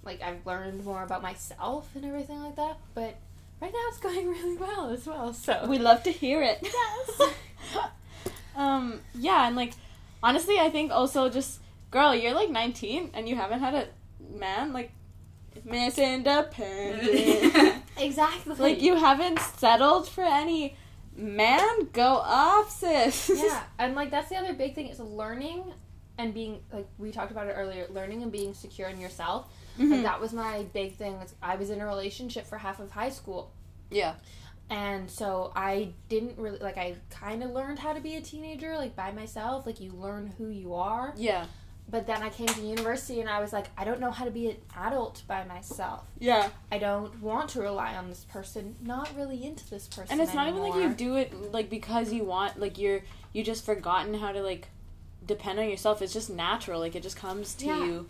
like, 0.04 0.22
I've 0.22 0.46
learned 0.46 0.84
more 0.84 1.02
about 1.02 1.22
myself 1.22 1.88
and 1.96 2.04
everything 2.04 2.40
like 2.42 2.56
that. 2.56 2.76
But 2.94 3.16
right 3.60 3.72
now, 3.72 3.88
it's 3.88 3.98
going 4.00 4.28
really 4.28 4.58
well 4.58 4.90
as 4.90 5.06
well. 5.06 5.32
So 5.32 5.66
We 5.66 5.78
love 5.78 6.02
to 6.02 6.12
hear 6.12 6.42
it. 6.42 6.58
Yes. 6.62 7.32
um. 8.54 9.00
Yeah, 9.14 9.46
and 9.46 9.56
like, 9.56 9.72
honestly, 10.22 10.60
I 10.60 10.68
think 10.68 10.92
also 10.92 11.30
just, 11.30 11.60
girl, 11.90 12.14
you're 12.14 12.34
like 12.34 12.50
19 12.50 13.12
and 13.14 13.26
you 13.26 13.34
haven't 13.34 13.60
had 13.60 13.74
a 13.74 13.88
man 14.38 14.74
like 14.74 14.92
Miss 15.64 15.98
Independent. 15.98 17.82
exactly. 17.98 18.54
like 18.56 18.82
you 18.82 18.96
haven't 18.96 19.38
settled 19.38 20.08
for 20.08 20.22
any 20.24 20.76
man. 21.16 21.88
Go 21.92 22.02
off, 22.02 22.70
sis. 22.70 23.30
yeah, 23.34 23.62
and 23.78 23.94
like 23.94 24.10
that's 24.10 24.28
the 24.28 24.36
other 24.36 24.52
big 24.54 24.74
thing 24.74 24.88
is 24.88 24.98
learning 25.00 25.64
and 26.18 26.32
being 26.34 26.60
like 26.72 26.86
we 26.98 27.10
talked 27.12 27.30
about 27.30 27.46
it 27.48 27.52
earlier. 27.52 27.86
Learning 27.90 28.22
and 28.22 28.30
being 28.32 28.54
secure 28.54 28.88
in 28.88 29.00
yourself. 29.00 29.50
Mhm. 29.78 29.90
Like 29.90 30.02
that 30.02 30.20
was 30.20 30.32
my 30.32 30.64
big 30.72 30.96
thing. 30.96 31.18
I 31.42 31.56
was 31.56 31.70
in 31.70 31.80
a 31.80 31.86
relationship 31.86 32.46
for 32.46 32.58
half 32.58 32.78
of 32.80 32.90
high 32.90 33.10
school. 33.10 33.52
Yeah. 33.90 34.14
And 34.70 35.10
so 35.10 35.52
I 35.54 35.90
didn't 36.08 36.38
really 36.38 36.58
like 36.58 36.78
I 36.78 36.94
kind 37.10 37.42
of 37.42 37.50
learned 37.50 37.78
how 37.78 37.92
to 37.92 38.00
be 38.00 38.14
a 38.16 38.20
teenager 38.20 38.76
like 38.78 38.96
by 38.96 39.12
myself 39.12 39.66
like 39.66 39.78
you 39.80 39.92
learn 39.92 40.32
who 40.38 40.48
you 40.48 40.74
are 40.74 41.12
Yeah. 41.16 41.46
But 41.88 42.06
then 42.06 42.22
I 42.22 42.30
came 42.30 42.46
to 42.46 42.60
university 42.60 43.20
and 43.20 43.28
I 43.28 43.40
was 43.40 43.52
like 43.52 43.66
I 43.76 43.84
don't 43.84 44.00
know 44.00 44.10
how 44.10 44.24
to 44.24 44.30
be 44.30 44.48
an 44.50 44.56
adult 44.76 45.22
by 45.26 45.44
myself 45.44 46.04
Yeah. 46.18 46.48
I 46.72 46.78
don't 46.78 47.20
want 47.22 47.50
to 47.50 47.60
rely 47.60 47.94
on 47.94 48.08
this 48.08 48.24
person 48.24 48.76
not 48.80 49.10
really 49.16 49.44
into 49.44 49.68
this 49.68 49.86
person 49.86 50.12
And 50.12 50.20
it's 50.20 50.34
not 50.34 50.48
even 50.48 50.60
like 50.60 50.74
you 50.74 50.94
do 50.94 51.16
it 51.16 51.52
like 51.52 51.68
because 51.70 52.12
you 52.12 52.24
want 52.24 52.58
like 52.58 52.78
you're 52.78 53.02
you 53.32 53.42
just 53.44 53.64
forgotten 53.66 54.14
how 54.14 54.32
to 54.32 54.42
like 54.42 54.68
depend 55.26 55.58
on 55.58 55.68
yourself. 55.68 56.02
It's 56.02 56.12
just 56.12 56.30
natural. 56.30 56.80
Like 56.80 56.94
it 56.94 57.02
just 57.02 57.16
comes 57.16 57.54
to 57.56 57.66
Yeah. 57.66 57.84
you 57.84 58.08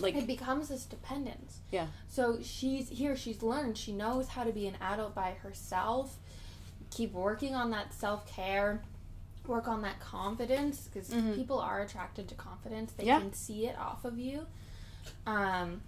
like 0.00 0.14
it 0.14 0.26
becomes 0.26 0.68
this 0.68 0.84
dependence. 0.84 1.58
Yeah. 1.72 1.88
So 2.08 2.38
she's 2.42 2.88
here, 2.88 3.16
she's 3.16 3.42
learned, 3.42 3.76
she 3.78 3.92
knows 3.92 4.28
how 4.28 4.44
to 4.44 4.52
be 4.52 4.66
an 4.66 4.76
adult 4.80 5.14
by 5.14 5.32
herself. 5.42 6.16
Keep 6.90 7.12
working 7.12 7.54
on 7.54 7.70
that 7.72 7.92
self 7.92 8.26
care, 8.26 8.82
work 9.48 9.66
on 9.66 9.82
that 9.82 9.98
confidence 10.00 10.88
because 10.92 11.08
Mhm. 11.10 11.34
people 11.34 11.58
are 11.58 11.80
attracted 11.80 12.28
to 12.28 12.34
confidence. 12.34 12.92
They 12.92 13.04
Yeah. 13.04 13.18
can 13.18 13.32
see 13.32 13.66
it 13.66 13.76
off 13.78 14.04
of 14.04 14.18
you. 14.18 14.46
Um, 15.26 15.80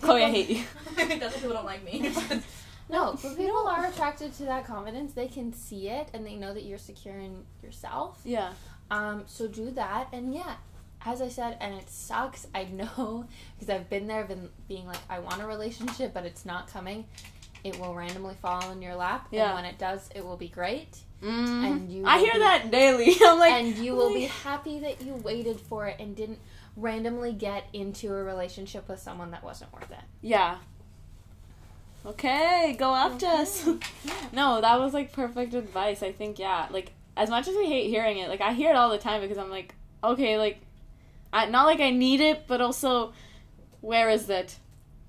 Chloe, 0.00 0.24
I 0.24 0.30
hate 0.30 0.48
you. 0.50 0.64
That's 0.96 1.34
why 1.36 1.40
people 1.40 1.52
don't 1.52 1.64
like 1.64 1.84
me. 1.84 2.12
no, 2.88 3.16
but 3.22 3.36
people 3.36 3.66
are 3.68 3.86
attracted 3.86 4.32
to 4.34 4.44
that 4.44 4.64
confidence. 4.66 5.12
They 5.12 5.28
can 5.28 5.52
see 5.52 5.88
it 5.88 6.08
and 6.14 6.24
they 6.26 6.34
know 6.36 6.54
that 6.54 6.62
you're 6.64 6.78
secure 6.78 7.16
in 7.18 7.44
yourself. 7.62 8.20
Yeah. 8.24 8.52
Um, 8.90 9.24
so 9.26 9.46
do 9.46 9.70
that, 9.72 10.08
and 10.12 10.34
yeah, 10.34 10.56
as 11.06 11.22
I 11.22 11.28
said, 11.28 11.56
and 11.60 11.74
it 11.74 11.88
sucks. 11.88 12.48
I 12.52 12.64
know 12.64 13.24
because 13.56 13.70
I've 13.72 13.88
been 13.88 14.08
there, 14.08 14.18
I've 14.20 14.28
been 14.28 14.50
being 14.66 14.84
like, 14.86 14.98
I 15.08 15.20
want 15.20 15.40
a 15.40 15.46
relationship, 15.46 16.12
but 16.12 16.24
it's 16.24 16.44
not 16.44 16.66
coming. 16.66 17.06
It 17.62 17.78
will 17.78 17.94
randomly 17.94 18.34
fall 18.42 18.68
in 18.72 18.82
your 18.82 18.96
lap, 18.96 19.28
Yeah. 19.30 19.46
and 19.46 19.54
when 19.54 19.64
it 19.64 19.78
does, 19.78 20.08
it 20.12 20.24
will 20.26 20.36
be 20.36 20.48
great, 20.48 20.98
Mhm. 21.22 21.64
And 21.66 21.92
you 21.92 22.04
I 22.06 22.18
hear 22.18 22.32
be- 22.32 22.38
that 22.38 22.70
daily. 22.70 23.14
I'm 23.22 23.38
like, 23.38 23.52
and 23.52 23.76
you 23.78 23.94
will 23.94 24.12
be 24.14 24.24
happy 24.24 24.78
that 24.80 25.02
you 25.02 25.14
waited 25.14 25.60
for 25.60 25.86
it 25.86 25.96
and 26.00 26.16
didn't 26.16 26.38
randomly 26.76 27.32
get 27.32 27.64
into 27.72 28.08
a 28.14 28.22
relationship 28.24 28.88
with 28.88 29.00
someone 29.00 29.30
that 29.32 29.44
wasn't 29.44 29.72
worth 29.72 29.90
it. 29.90 29.98
Yeah. 30.22 30.56
Okay, 32.06 32.74
go 32.78 32.94
after 32.94 33.26
us. 33.26 33.66
no, 34.32 34.60
that 34.62 34.80
was 34.80 34.94
like 34.94 35.12
perfect 35.12 35.52
advice. 35.52 36.02
I 36.02 36.12
think 36.12 36.38
yeah. 36.38 36.66
Like 36.70 36.92
as 37.16 37.28
much 37.28 37.46
as 37.48 37.56
I 37.56 37.64
hate 37.64 37.88
hearing 37.90 38.16
it, 38.18 38.28
like 38.28 38.40
I 38.40 38.54
hear 38.54 38.70
it 38.70 38.76
all 38.76 38.88
the 38.88 38.96
time 38.98 39.20
because 39.20 39.36
I'm 39.36 39.50
like, 39.50 39.74
okay, 40.02 40.38
like, 40.38 40.60
I 41.32 41.46
not 41.46 41.66
like 41.66 41.80
I 41.80 41.90
need 41.90 42.20
it, 42.22 42.46
but 42.46 42.62
also, 42.62 43.12
where 43.82 44.08
is 44.08 44.30
it? 44.30 44.56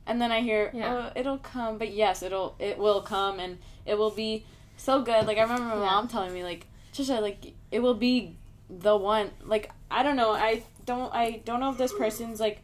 And 0.05 0.21
then 0.21 0.31
I 0.31 0.41
hear, 0.41 0.71
Yeah. 0.73 1.11
oh, 1.15 1.19
it'll 1.19 1.37
come. 1.37 1.77
But 1.77 1.93
yes, 1.93 2.21
it'll 2.23 2.55
it 2.59 2.77
will 2.77 3.01
come, 3.01 3.39
and 3.39 3.59
it 3.85 3.97
will 3.97 4.11
be 4.11 4.45
so 4.81 5.01
good. 5.01 5.25
Like 5.27 5.37
I 5.37 5.41
remember 5.43 5.65
my 5.65 5.75
Yeah. 5.75 5.91
mom 5.91 6.07
telling 6.07 6.33
me, 6.33 6.43
like, 6.43 6.67
Trisha, 6.93 7.21
like 7.21 7.53
it 7.71 7.79
will 7.79 7.93
be 7.93 8.35
the 8.69 8.95
one. 8.97 9.31
Like 9.43 9.71
I 9.89 10.03
don't 10.03 10.15
know. 10.15 10.31
I 10.31 10.63
don't. 10.85 11.13
I 11.13 11.41
don't 11.45 11.59
know 11.59 11.69
if 11.71 11.77
this 11.77 11.93
person's 11.93 12.39
like 12.39 12.61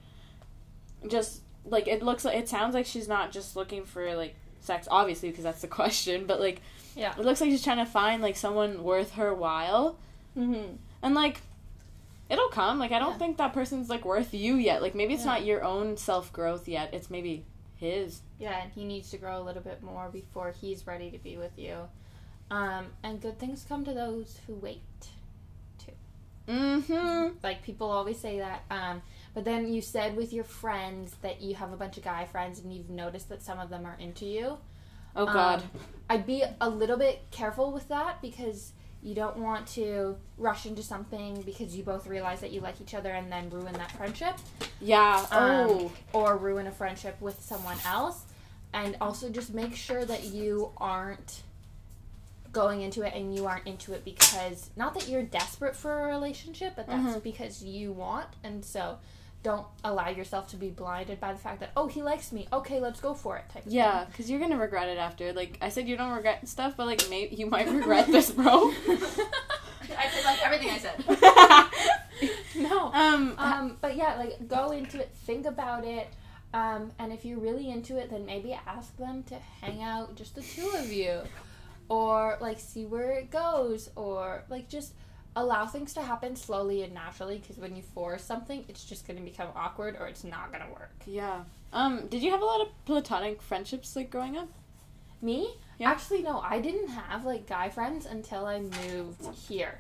just 1.08 1.42
like 1.66 1.88
it 1.88 2.02
looks 2.02 2.26
like 2.26 2.38
it 2.38 2.50
sounds 2.50 2.74
like 2.74 2.86
she's 2.86 3.08
not 3.08 3.32
just 3.32 3.56
looking 3.56 3.84
for 3.86 4.16
like 4.16 4.36
sex 4.62 4.88
obviously 4.90 5.30
because 5.30 5.44
that's 5.44 5.62
the 5.62 5.68
question 5.80 6.26
but 6.26 6.40
like 6.40 6.62
Yeah. 6.96 7.14
it 7.18 7.24
looks 7.24 7.40
like 7.42 7.50
she's 7.50 7.64
trying 7.64 7.78
to 7.78 7.86
find 7.86 8.22
like 8.22 8.36
someone 8.36 8.84
worth 8.84 9.14
her 9.14 9.34
while 9.34 9.98
Mm-hmm. 10.38 10.76
and 11.02 11.16
like 11.16 11.42
it'll 12.30 12.50
come 12.50 12.78
like 12.80 12.92
i 12.92 13.00
don't 13.00 13.14
Yeah. 13.14 13.18
think 13.18 13.38
that 13.38 13.54
person's 13.54 13.90
like 13.90 14.06
worth 14.06 14.34
you 14.34 14.56
yet 14.56 14.82
like 14.82 14.94
maybe 14.96 15.14
it's 15.14 15.24
Yeah. 15.26 15.32
not 15.32 15.46
your 15.46 15.64
own 15.64 15.98
self-growth 15.98 16.68
yet 16.68 16.94
it's 16.94 17.10
maybe 17.10 17.44
his 17.76 18.22
Yeah, 18.40 18.62
and 18.62 18.72
he 18.72 18.84
needs 18.86 19.10
to 19.12 19.18
grow 19.18 19.40
a 19.42 19.44
little 19.44 19.62
bit 19.64 19.82
more 19.84 20.10
before 20.10 20.54
he's 20.60 20.86
ready 20.88 21.10
to 21.12 21.18
be 21.20 21.38
with 21.38 21.58
you. 21.58 21.76
Um, 22.50 22.86
and 23.04 23.22
good 23.22 23.40
things 23.40 23.66
come 23.68 23.84
to 23.86 23.94
those 23.94 24.40
who 24.48 24.54
wait. 24.56 24.82
Too. 25.80 25.92
Mm-hmm 26.48 27.36
Like 27.44 27.62
people 27.64 27.90
always 27.92 28.18
say 28.20 28.40
that. 28.40 28.64
Um, 28.72 29.02
but 29.34 29.44
then 29.46 29.72
you 29.72 29.82
said 29.82 30.16
with 30.16 30.32
your 30.34 30.44
friends 30.46 31.14
that 31.22 31.42
you 31.42 31.56
have 31.56 31.74
a 31.74 31.76
bunch 31.78 31.98
of 31.98 32.04
guy 32.04 32.26
friends 32.26 32.60
and 32.60 32.74
you've 32.74 32.90
noticed 32.90 33.30
that 33.30 33.42
some 33.42 33.60
of 33.60 33.70
them 33.70 33.86
are 33.86 33.98
into 34.00 34.26
you. 34.26 34.58
oh 35.16 35.26
god 35.26 35.62
Um, 35.62 35.70
I'd 36.10 36.26
be 36.26 36.44
a 36.62 36.70
little 36.70 36.98
bit 36.98 37.22
careful 37.32 37.72
with 37.72 37.88
that 37.90 38.22
because 38.22 38.72
you 39.04 39.14
don't 39.14 39.38
want 39.38 39.68
to 39.68 40.16
rush 40.38 40.66
into 40.66 40.82
something 40.82 41.42
because 41.44 41.76
you 41.76 41.84
both 41.84 42.08
realize 42.08 42.40
that 42.40 42.52
you 42.52 42.62
like 42.62 42.82
each 42.82 42.94
other 42.96 43.12
and 43.12 43.32
then 43.32 43.50
ruin 43.50 43.74
that 43.74 43.92
friendship 43.92 44.36
yeah 44.82 45.26
um, 45.32 45.70
oh 45.70 45.92
or 46.14 46.36
ruin 46.38 46.66
a 46.68 46.72
friendship 46.72 47.20
with 47.22 47.40
someone 47.42 47.78
else. 47.86 48.24
And 48.74 48.98
also 49.00 49.30
just 49.30 49.54
make 49.54 49.76
sure 49.76 50.04
that 50.06 50.26
you 50.26 50.72
aren't 50.78 51.42
going 52.58 52.82
into 52.82 53.04
it 53.04 53.14
and 53.14 53.36
you 53.36 53.46
aren't 53.46 53.68
into 53.68 53.94
it 53.94 54.04
because 54.04 54.70
not 54.76 54.94
that 54.96 55.08
you're 55.08 55.22
desperate 55.24 55.76
for 55.76 55.92
a 56.02 56.08
relationship, 56.08 56.74
but 56.76 56.88
that's 56.88 57.16
Mhm. 57.18 57.24
because 57.24 57.64
you 57.64 57.92
want. 57.92 58.28
And 58.44 58.66
so 58.66 58.98
don't 59.44 59.68
allow 59.84 60.10
yourself 60.10 60.48
to 60.50 60.56
be 60.58 60.70
blinded 60.70 61.20
by 61.20 61.32
the 61.32 61.38
fact 61.38 61.60
that, 61.60 61.70
oh, 61.78 61.86
he 61.88 62.02
likes 62.02 62.32
me. 62.32 62.48
Okay, 62.52 62.80
let's 62.80 63.00
go 63.00 63.14
for 63.14 63.38
it 63.38 63.46
type 63.54 63.66
of 63.66 63.72
yeah 63.72 64.06
because 64.06 64.30
you're 64.30 64.40
gonna 64.40 64.58
regret 64.58 64.90
it 64.90 64.98
after 64.98 65.32
like 65.34 65.58
i 65.62 65.70
said 65.70 65.88
you 65.88 65.96
don't 65.96 66.12
regret 66.12 66.48
stuff 66.48 66.74
but 66.76 66.86
like 66.88 67.02
maybe 67.10 67.36
you 67.36 67.46
might 67.46 67.68
regret 67.80 68.08
this 68.08 68.32
bro. 68.32 68.72
I 70.04 70.06
take 70.14 70.26
like 70.26 70.44
everything 70.46 70.70
I 70.72 70.80
said. 70.86 70.96
no. 72.56 72.92
um 72.94 73.36
Um, 73.38 73.78
but 73.82 73.96
yeah, 73.96 74.16
like 74.18 74.48
go 74.48 74.72
into 74.72 75.00
it, 75.00 75.10
think 75.28 75.46
about 75.46 75.86
it, 75.86 76.08
um, 76.54 76.92
and 77.00 77.14
if 77.14 77.24
you're 77.26 77.40
really 77.40 77.70
into 77.70 77.98
it, 77.98 78.10
then 78.10 78.26
maybe 78.26 78.58
ask 78.66 78.98
them 78.98 79.24
to 79.30 79.36
hang 79.62 79.82
out, 79.84 80.16
just 80.16 80.34
the 80.36 80.42
two 80.42 80.70
of 80.76 80.92
you, 80.92 81.22
or 81.90 82.38
like 82.42 82.60
see 82.60 82.86
where 82.86 83.12
it 83.12 83.30
goes, 83.32 83.90
or 83.96 84.44
like 84.50 84.68
just 84.70 84.94
allow 85.36 85.66
things 85.68 85.94
to 85.94 86.02
happen 86.02 86.36
slowly 86.36 86.84
and 86.84 86.94
naturally. 86.94 87.38
Because 87.38 87.58
when 87.58 87.76
you 87.76 87.82
force 87.82 88.24
something, 88.24 88.66
it's 88.68 88.84
just 88.86 89.08
gonna 89.08 89.22
become 89.22 89.50
awkward, 89.56 89.96
or 90.00 90.08
it's 90.08 90.24
not 90.24 90.52
gonna 90.52 90.70
work. 90.72 90.92
Yeah. 91.06 91.44
Um, 91.74 92.08
did 92.08 92.22
you 92.24 92.32
have 92.32 92.42
a 92.42 92.46
lot 92.46 92.62
of 92.62 92.68
platonic 92.86 93.42
friendships 93.42 93.96
like 93.96 94.10
growing 94.10 94.38
up? 94.38 94.48
Me, 95.22 95.50
Yeah. 95.80 95.90
actually, 95.90 96.22
no, 96.22 96.40
I 96.40 96.62
didn't 96.62 96.90
have 96.90 97.26
like 97.26 97.48
guy 97.48 97.70
friends 97.70 98.06
until 98.06 98.46
I 98.46 98.60
moved 98.60 99.26
here, 99.48 99.80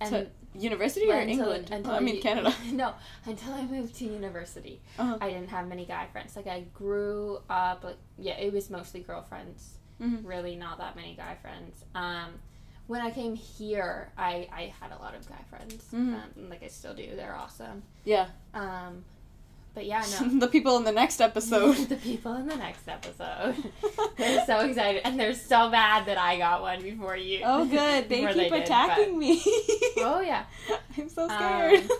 and. 0.00 0.10
To 0.10 0.26
university 0.54 1.08
or 1.10 1.14
Until- 1.14 1.40
England? 1.52 1.70
until 1.70 1.92
I 1.92 2.00
mean 2.00 2.22
Canada. 2.22 2.52
no, 2.72 2.94
until 3.26 3.52
I 3.52 3.64
moved 3.66 3.94
to 3.96 4.06
university. 4.06 4.80
Uh-huh. 4.98 5.18
I 5.20 5.28
didn't 5.30 5.50
have 5.50 5.68
many 5.68 5.84
guy 5.84 6.06
friends. 6.06 6.34
Like 6.34 6.46
I 6.46 6.62
grew 6.74 7.38
up, 7.50 7.84
like 7.84 7.98
yeah, 8.18 8.32
it 8.38 8.52
was 8.52 8.70
mostly 8.70 9.00
girlfriends. 9.00 9.74
Mhm. 10.00 10.26
Really, 10.26 10.56
not 10.56 10.78
that 10.78 10.96
many 10.96 11.14
guy 11.14 11.36
friends. 11.42 11.84
Um, 11.94 12.34
when 12.86 13.00
I 13.00 13.10
came 13.10 13.34
here, 13.34 14.10
I 14.16 14.48
I 14.52 14.72
had 14.80 14.92
a 14.92 15.02
lot 15.02 15.14
of 15.14 15.28
guy 15.28 15.42
friends. 15.50 15.84
Mhm. 15.92 16.14
Um, 16.14 16.50
like 16.50 16.62
I 16.62 16.68
still 16.68 16.94
do. 16.94 17.14
They're 17.16 17.34
awesome. 17.34 17.82
Yeah. 18.04 18.28
Um, 18.54 19.04
but 19.74 19.84
yeah, 19.86 20.04
no. 20.20 20.38
the 20.40 20.48
people 20.48 20.76
in 20.78 20.84
the 20.84 20.92
next 20.92 21.20
episode. 21.20 21.76
the 21.88 21.96
people 21.96 22.34
in 22.34 22.46
the 22.48 22.56
next 22.56 22.88
episode. 22.88 23.56
they're 24.16 24.44
so 24.46 24.60
excited, 24.60 25.02
and 25.04 25.18
they're 25.20 25.34
so 25.34 25.68
mad 25.68 26.06
that 26.06 26.18
I 26.18 26.38
got 26.38 26.62
one 26.62 26.82
before 26.82 27.16
you. 27.16 27.42
oh, 27.44 27.64
good. 27.66 28.08
They 28.08 28.26
keep 28.26 28.52
did, 28.52 28.62
attacking 28.62 29.18
me. 29.18 29.42
oh 29.98 30.20
yeah. 30.24 30.44
I'm 30.96 31.08
so 31.08 31.28
scared. 31.28 31.80
Um, 31.90 31.98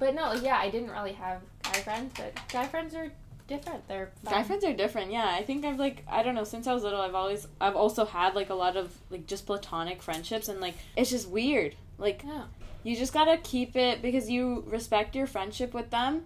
But 0.00 0.14
no, 0.14 0.32
yeah, 0.32 0.56
I 0.56 0.70
didn't 0.70 0.90
really 0.90 1.12
have 1.12 1.42
guy 1.62 1.72
friends, 1.82 2.14
but 2.16 2.32
guy 2.50 2.66
friends 2.66 2.94
are 2.94 3.12
different. 3.50 3.86
They're 3.88 4.10
fun. 4.24 4.32
Guy 4.32 4.42
friends 4.44 4.64
are 4.64 4.72
different. 4.72 5.12
Yeah, 5.12 5.26
I 5.28 5.42
think 5.42 5.64
I've 5.66 5.78
like 5.78 6.04
I 6.08 6.22
don't 6.22 6.34
know 6.34 6.44
since 6.44 6.66
I 6.66 6.72
was 6.72 6.82
little. 6.82 7.00
I've 7.02 7.14
always 7.14 7.46
I've 7.60 7.76
also 7.76 8.06
had 8.06 8.34
like 8.34 8.48
a 8.48 8.54
lot 8.54 8.76
of 8.78 8.94
like 9.10 9.26
just 9.26 9.44
platonic 9.44 10.00
friendships, 10.02 10.48
and 10.48 10.60
like 10.60 10.74
it's 10.96 11.10
just 11.10 11.28
weird. 11.28 11.74
Like 11.98 12.22
Yeah. 12.26 12.44
you 12.82 12.96
just 12.96 13.12
gotta 13.12 13.36
keep 13.36 13.76
it 13.76 14.00
because 14.00 14.30
you 14.30 14.64
respect 14.66 15.14
your 15.14 15.26
friendship 15.26 15.74
with 15.74 15.90
them, 15.90 16.24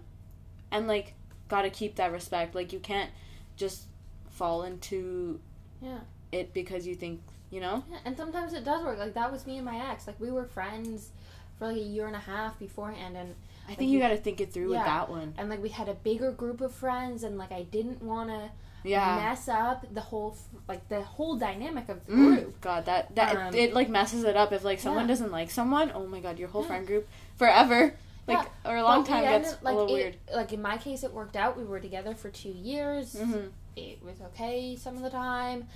and 0.71 0.87
like 0.87 1.15
gotta 1.49 1.69
keep 1.69 1.95
that 1.97 2.11
respect. 2.13 2.55
Like 2.55 2.71
you 2.71 2.79
can't 2.79 3.11
just 3.57 3.83
fall 4.29 4.63
into 4.63 5.39
Yeah. 5.81 5.99
it 6.31 6.53
because 6.53 6.87
you 6.87 6.95
think 6.95 7.21
you 7.51 7.59
know. 7.59 7.83
Yeah, 7.91 7.97
and 8.05 8.15
sometimes 8.17 8.53
it 8.53 8.63
does 8.63 8.83
work. 8.83 8.97
Like 8.97 9.13
that 9.15 9.31
was 9.31 9.45
me 9.45 9.57
and 9.57 9.65
my 9.65 9.91
ex. 9.91 10.07
Like 10.07 10.19
we 10.19 10.31
were 10.31 10.45
friends 10.45 11.09
for 11.57 11.67
like 11.67 11.77
a 11.77 11.79
year 11.79 12.07
and 12.07 12.15
a 12.15 12.19
half 12.19 12.57
beforehand, 12.59 13.15
and 13.17 13.35
I 13.65 13.69
Like 13.69 13.77
think 13.79 13.89
you- 13.89 13.97
you 13.97 14.01
gotta 14.03 14.17
think 14.17 14.39
it 14.41 14.53
through 14.53 14.69
with 14.69 14.77
that 14.83 15.09
one. 15.09 15.33
and 15.37 15.49
like 15.49 15.61
we 15.61 15.69
had 15.69 15.89
a 15.89 15.93
bigger 15.95 16.31
group 16.31 16.61
of 16.61 16.71
friends, 16.73 17.23
and 17.23 17.37
like 17.37 17.51
I 17.51 17.63
didn't 17.63 18.01
want 18.03 18.29
to 18.29 18.51
Yeah. 18.83 19.15
mess 19.15 19.47
up 19.47 19.85
the 19.91 20.01
whole 20.01 20.37
like 20.67 20.87
the 20.89 21.01
whole 21.01 21.35
dynamic 21.35 21.89
of 21.89 22.05
the 22.05 22.11
Mm, 22.13 22.35
group. 22.35 22.61
God, 22.61 22.85
that 22.85 23.15
that 23.15 23.35
Um, 23.35 23.53
it, 23.55 23.73
like 23.73 23.89
messes 23.89 24.23
it 24.23 24.35
up 24.37 24.51
if 24.53 24.63
like 24.63 24.79
someone 24.79 25.05
Yeah. 25.05 25.07
doesn't 25.09 25.31
like 25.31 25.49
someone. 25.49 25.91
Oh 25.95 26.05
my 26.05 26.19
God, 26.19 26.37
your 26.37 26.49
whole 26.49 26.61
Yeah. 26.61 26.67
friend 26.67 26.85
group 26.87 27.07
forever, 27.37 27.95
like 28.27 28.37
Yeah, 28.63 28.71
or 28.71 28.77
a 28.77 28.83
long 28.83 29.01
But 29.01 29.09
time 29.09 29.23
ended- 29.23 29.49
gets 29.51 29.63
like 29.63 29.73
a 29.73 29.77
little 29.77 29.95
it- 29.95 29.99
weird. 29.99 30.17
Like 30.33 30.53
in 30.53 30.61
my 30.61 30.77
case, 30.77 31.03
it 31.03 31.11
worked 31.11 31.35
out. 31.35 31.57
We 31.57 31.63
were 31.63 31.79
together 31.79 32.13
for 32.13 32.29
two 32.29 32.51
years. 32.51 33.13
hmm 33.19 33.47
It 33.75 34.01
was 34.03 34.21
okay 34.21 34.75
some 34.77 34.95
of 34.95 35.01
the 35.01 35.09
time, 35.09 35.67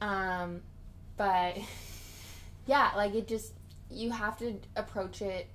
um, 0.00 0.62
but 1.18 1.56
yeah, 2.66 2.90
like 2.96 3.14
it 3.14 3.28
just 3.28 3.52
you 3.90 4.10
have 4.10 4.36
to 4.38 4.58
approach 4.76 5.20
it 5.22 5.46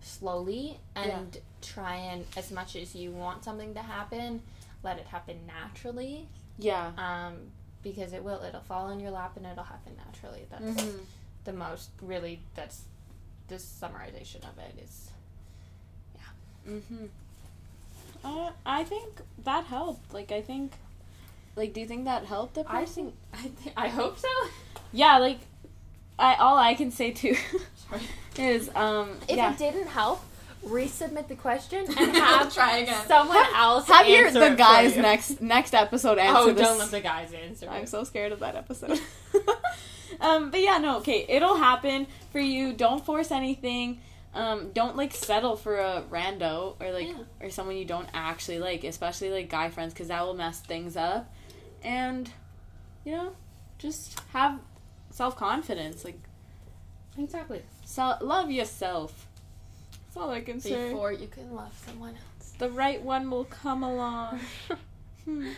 slowly 0.00 0.78
and 0.94 1.38
try 1.62 1.96
and 1.96 2.24
as 2.36 2.50
much 2.50 2.76
as 2.76 2.94
you 2.94 3.10
want 3.10 3.44
something 3.44 3.74
to 3.74 3.80
happen, 3.80 4.42
let 4.82 4.98
it 4.98 5.06
happen 5.06 5.38
naturally. 5.46 6.28
Yeah. 6.58 6.92
Um, 6.96 7.34
because 7.82 8.12
it 8.12 8.22
will. 8.22 8.42
It'll 8.42 8.60
fall 8.60 8.90
in 8.90 9.00
your 9.00 9.10
lap 9.10 9.32
and 9.36 9.46
it'll 9.46 9.64
happen 9.64 9.92
naturally. 10.06 10.46
That's 10.50 10.80
hmm 10.82 10.96
the 11.44 11.52
most 11.52 11.90
really. 12.02 12.40
That's 12.54 12.82
the 13.48 13.54
summarization 13.56 14.42
of 14.44 14.58
it 14.58 14.82
is. 14.84 15.10
Yeah. 16.14 16.72
Mm-hmm. 16.72 17.04
Uh, 18.24 18.50
I 18.66 18.84
think 18.84 19.20
that 19.44 19.64
helped. 19.64 20.12
Like, 20.12 20.32
I 20.32 20.42
think, 20.42 20.72
like, 21.56 21.72
do 21.72 21.80
you 21.80 21.86
think 21.86 22.04
that 22.04 22.24
helped 22.24 22.54
the 22.54 22.64
person? 22.64 23.12
I 23.32 23.36
think. 23.36 23.46
I 23.56 23.62
think. 23.62 23.74
I 23.76 23.88
hope 23.88 24.18
so. 24.18 24.28
yeah, 24.92 25.18
like, 25.18 25.38
I 26.18 26.34
all 26.36 26.56
I 26.56 26.74
can 26.74 26.90
say 26.90 27.10
too 27.12 27.36
is 28.36 28.70
um 28.74 29.10
If 29.28 29.36
yeah 29.36 29.52
it 29.52 29.58
didn't 29.58 29.86
help, 29.88 30.20
resubmit 30.66 31.28
the 31.28 31.34
question 31.36 31.84
and 31.86 32.16
have 32.16 32.52
Try 32.52 32.78
again. 32.78 33.06
someone 33.06 33.36
else 33.54 33.86
Have 33.88 34.08
your 34.08 34.26
answer 34.26 34.40
the 34.40 34.52
it 34.52 34.58
guys 34.58 34.96
you. 34.96 35.02
next 35.02 35.40
next 35.40 35.74
episode 35.74 36.18
answer 36.18 36.50
Oh, 36.50 36.52
this. 36.52 36.66
don't 36.66 36.78
let 36.78 36.90
the 36.90 37.00
guys 37.00 37.32
answer. 37.32 37.68
I'm 37.68 37.84
it. 37.84 37.88
so 37.88 38.04
scared 38.04 38.32
of 38.32 38.40
that 38.40 38.56
episode. 38.56 38.98
um, 40.20 40.50
but 40.50 40.60
yeah, 40.60 40.78
no, 40.78 40.98
okay, 40.98 41.24
it'll 41.28 41.56
happen 41.56 42.06
for 42.32 42.40
you. 42.40 42.72
Don't 42.72 43.04
force 43.04 43.30
anything. 43.30 44.00
Um, 44.34 44.70
don't 44.72 44.96
like 44.96 45.14
settle 45.14 45.56
for 45.56 45.78
a 45.78 46.02
rando 46.10 46.74
or 46.80 46.92
like 46.92 47.08
Yeah. 47.08 47.14
or 47.40 47.50
someone 47.50 47.76
you 47.76 47.84
don't 47.84 48.08
actually 48.12 48.58
like, 48.58 48.84
especially 48.84 49.30
like 49.30 49.48
guy 49.48 49.70
friends, 49.70 49.92
because 49.94 50.08
that 50.08 50.24
will 50.24 50.34
mess 50.34 50.60
things 50.60 50.96
up. 50.96 51.32
And 51.82 52.30
you 53.04 53.12
know, 53.12 53.32
just 53.78 54.20
have 54.32 54.58
self 55.18 55.36
confidence. 55.36 56.04
Like, 56.04 56.20
Exactly. 57.18 57.62
so 57.84 58.14
love 58.20 58.50
yourself. 58.50 59.26
That's 60.04 60.16
all 60.16 60.30
I 60.30 60.40
can 60.40 60.60
say. 60.60 60.90
Before 60.90 61.12
you 61.12 61.26
can 61.26 61.54
love 61.54 61.74
someone 61.84 62.14
else. 62.14 62.52
The 62.58 62.70
right 62.70 63.02
one 63.02 63.28
will 63.30 63.44
come 63.44 63.82
along. 63.82 64.40
Hmm. 65.24 65.48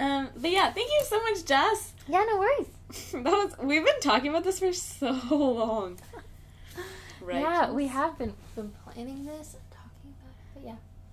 Um, 0.00 0.28
but 0.34 0.50
yeah, 0.50 0.72
thank 0.72 0.90
you 0.90 1.02
so 1.04 1.22
much, 1.22 1.44
Jess. 1.44 1.92
yeah, 2.08 2.24
no 2.24 2.36
worries. 2.40 2.66
that 3.12 3.22
was 3.40 3.54
we've 3.62 3.84
been 3.84 4.00
talking 4.00 4.30
about 4.30 4.42
this 4.42 4.58
for 4.58 4.72
so 4.72 5.12
long. 5.30 5.98
Right. 7.20 7.40
Yeah, 7.40 7.70
we 7.70 7.86
have 7.86 8.18
been 8.18 8.34
been 8.56 8.72
planning 8.82 9.24
this 9.24 9.54
and 9.54 9.62
talking 9.70 10.10
about 10.18 10.34
it, 10.34 10.46
but 10.54 10.62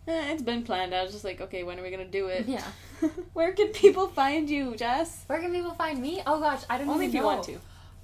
Eh, 0.09 0.31
it's 0.31 0.41
been 0.41 0.63
planned. 0.63 0.95
I 0.95 1.03
was 1.03 1.11
just 1.11 1.23
like, 1.23 1.39
okay, 1.39 1.63
when 1.63 1.79
are 1.79 1.83
we 1.83 1.91
gonna 1.91 2.05
do 2.05 2.27
it? 2.27 2.47
yeah. 2.47 2.63
Yeah. 3.01 3.09
Where 3.33 3.53
can 3.53 3.67
people 3.67 4.07
find 4.07 4.49
you, 4.49 4.75
Jess? 4.75 5.23
Where 5.27 5.39
can 5.39 5.51
people 5.53 5.73
find 5.75 6.01
me? 6.01 6.21
Oh 6.25 6.39
gosh, 6.39 6.63
I 6.69 6.77
don't 6.77 6.87
know. 6.87 6.93
Only 6.93 7.05
if 7.05 7.13
you 7.13 7.19
know. 7.21 7.27
want 7.27 7.43
to. 7.43 7.53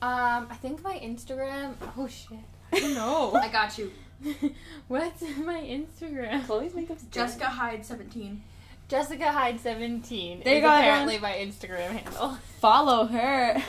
Um, 0.01 0.47
I 0.51 0.55
think 0.61 0.83
my 0.83 0.99
Instagram. 0.99 1.73
Oh 1.97 2.07
shit, 2.07 2.37
I 2.71 2.79
don't 2.79 2.93
know. 2.93 3.33
I 3.41 3.47
got 3.49 3.77
you. 3.77 3.91
What's 4.87 5.21
my 5.39 5.59
Instagram? 5.61 6.45
Chloe's 6.45 6.73
makeup's 6.75 7.03
dead. 7.03 7.11
Jessica 7.11 7.45
Hyde 7.45 7.85
17. 7.85 8.41
Jessica 8.87 9.31
Hyde 9.31 9.59
seventeen. 9.59 10.41
They 10.45 10.51
you 10.51 10.57
is 10.57 10.61
go, 10.61 10.67
apparently 10.67 11.17
my 11.17 11.33
Instagram 11.33 11.89
handle. 11.89 12.37
Follow 12.59 13.07
her. 13.07 13.59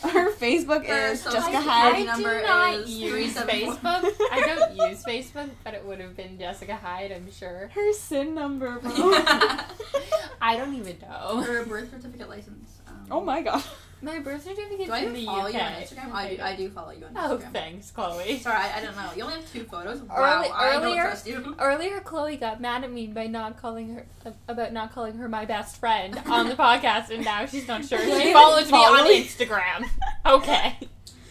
Facebook 0.00 0.06
is. 0.06 0.12
Her 0.12 0.32
Facebook 0.32 0.86
Her 0.86 1.06
is 1.12 1.22
social 1.22 1.40
Jessica 1.40 1.56
security 1.58 1.68
Hyde. 1.70 1.94
I 1.94 2.04
number 2.04 2.40
do 2.40 2.46
not 2.46 2.74
is 2.74 2.90
use 2.90 3.10
374. 3.34 3.74
Facebook. 3.74 4.28
I 4.32 4.40
don't 4.46 4.76
use 4.90 5.02
Facebook, 5.04 5.50
but 5.64 5.74
it 5.74 5.84
would 5.84 6.00
have 6.00 6.16
been 6.16 6.38
Jessica 6.38 6.76
Hyde, 6.76 7.12
I'm 7.12 7.30
sure. 7.30 7.70
Her 7.74 7.92
SIN 7.92 8.34
number, 8.34 8.78
bro. 8.78 8.90
I 10.40 10.56
don't 10.56 10.74
even 10.74 10.98
know. 11.00 11.40
Her 11.42 11.64
birth 11.64 11.90
certificate 11.90 12.28
license. 12.28 12.78
Um, 12.86 13.06
oh 13.10 13.20
my 13.20 13.42
god. 13.42 13.62
My 14.00 14.20
birth 14.20 14.44
certificate 14.44 14.86
Do 14.86 14.92
I 14.92 15.02
even 15.04 15.24
follow 15.26 15.48
UK. 15.48 15.52
you 15.54 15.58
on 15.60 15.72
Instagram? 15.72 16.12
I 16.12 16.34
do, 16.36 16.42
I 16.42 16.56
do 16.56 16.70
follow 16.70 16.90
you 16.92 17.04
on 17.04 17.14
Instagram. 17.14 17.30
Oh, 17.46 17.50
thanks, 17.52 17.90
Chloe. 17.90 18.38
Sorry, 18.38 18.56
I, 18.56 18.78
I 18.78 18.80
don't 18.84 18.94
know. 18.96 19.10
You 19.16 19.22
only 19.24 19.34
have 19.36 19.52
two 19.52 19.64
photos. 19.64 20.00
Wow, 20.02 20.38
Early- 20.40 20.50
I 20.54 20.72
don't 20.74 20.84
earlier- 20.84 21.02
trust 21.02 21.26
you. 21.26 21.56
Earlier, 21.58 22.00
Chloe 22.00 22.36
got 22.36 22.60
mad 22.60 22.84
at 22.84 22.92
me 22.92 23.08
by 23.08 23.26
not 23.26 23.60
calling 23.60 23.94
her 23.94 24.06
about 24.46 24.72
not 24.72 24.92
calling 24.94 25.16
her 25.18 25.28
my 25.28 25.44
best 25.44 25.78
friend 25.80 26.16
on 26.26 26.48
the 26.48 26.54
podcast, 26.54 27.10
and 27.10 27.24
now 27.24 27.44
she's 27.46 27.66
not 27.66 27.84
sure. 27.84 27.98
She 27.98 28.32
follows 28.32 28.70
me 28.70 28.78
on? 28.78 29.06
Instagram. 29.08 29.84
Okay. 30.24 30.78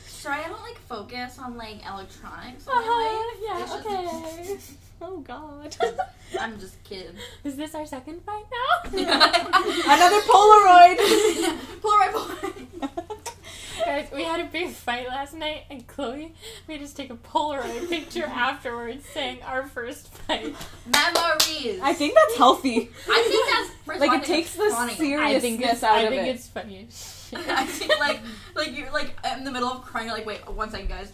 Sorry, 0.06 0.42
I 0.44 0.48
don't 0.50 0.62
like 0.62 0.78
focus 0.90 1.40
on 1.40 1.56
like 1.56 1.86
electronics. 1.86 2.68
Uh-huh, 2.68 3.34
yeah, 3.42 3.78
okay. 3.80 4.58
Oh 5.02 5.20
god. 5.20 5.76
I'm 6.40 6.60
just 6.60 6.84
kidding. 6.84 7.16
Is 7.44 7.56
this 7.56 7.76
our 7.76 7.86
second 7.86 8.22
fight 8.24 8.44
now? 8.52 8.90
Another 8.94 10.22
Polaroid. 10.22 10.98
Polaroid. 11.82 12.68
Polaroid. 12.80 13.34
Guys, 13.86 14.10
we 14.14 14.24
had 14.24 14.40
a 14.42 14.46
big 14.46 14.72
fight 14.72 15.08
last 15.08 15.34
night, 15.34 15.64
and 15.70 15.86
Chloe 15.88 16.34
made 16.68 16.82
us 16.82 16.92
take 16.94 17.10
a 17.10 17.16
Polaroid 17.16 17.88
picture 17.88 18.26
afterwards 18.26 19.06
saying 19.14 19.42
our 19.44 19.68
first 19.68 20.10
fight. 20.10 20.56
Memories. 20.86 21.80
I 21.82 21.94
think 21.94 22.16
that's 22.16 22.38
healthy. 22.38 22.90
I 23.10 23.24
think 23.24 23.50
that's 23.88 24.00
Like 24.00 24.10
of 24.10 24.14
all, 24.14 24.16
I 24.16 24.22
it 24.22 24.26
takes 24.26 24.56
it's 24.56 24.58
the 24.58 24.70
funny. 24.72 24.92
I 25.16 25.40
think 25.40 25.62
seriousness 25.62 25.74
it's, 25.74 25.84
out 25.84 25.98
I 25.98 26.02
of 26.02 26.10
think 26.10 26.28
it. 26.28 26.36
it's 26.36 26.48
funny 26.48 26.86
as 26.88 27.28
shit. 27.30 27.48
I 27.48 27.66
think 27.66 28.00
like 28.00 28.20
like 28.56 28.76
you're 28.76 28.92
like 28.92 29.16
in 29.38 29.44
the 29.44 29.52
middle 29.52 29.70
of 29.70 29.84
crying. 29.84 30.08
You're 30.08 30.18
like, 30.18 30.26
wait, 30.26 30.50
one 30.52 30.70
second, 30.70 30.90
guys. 30.90 31.14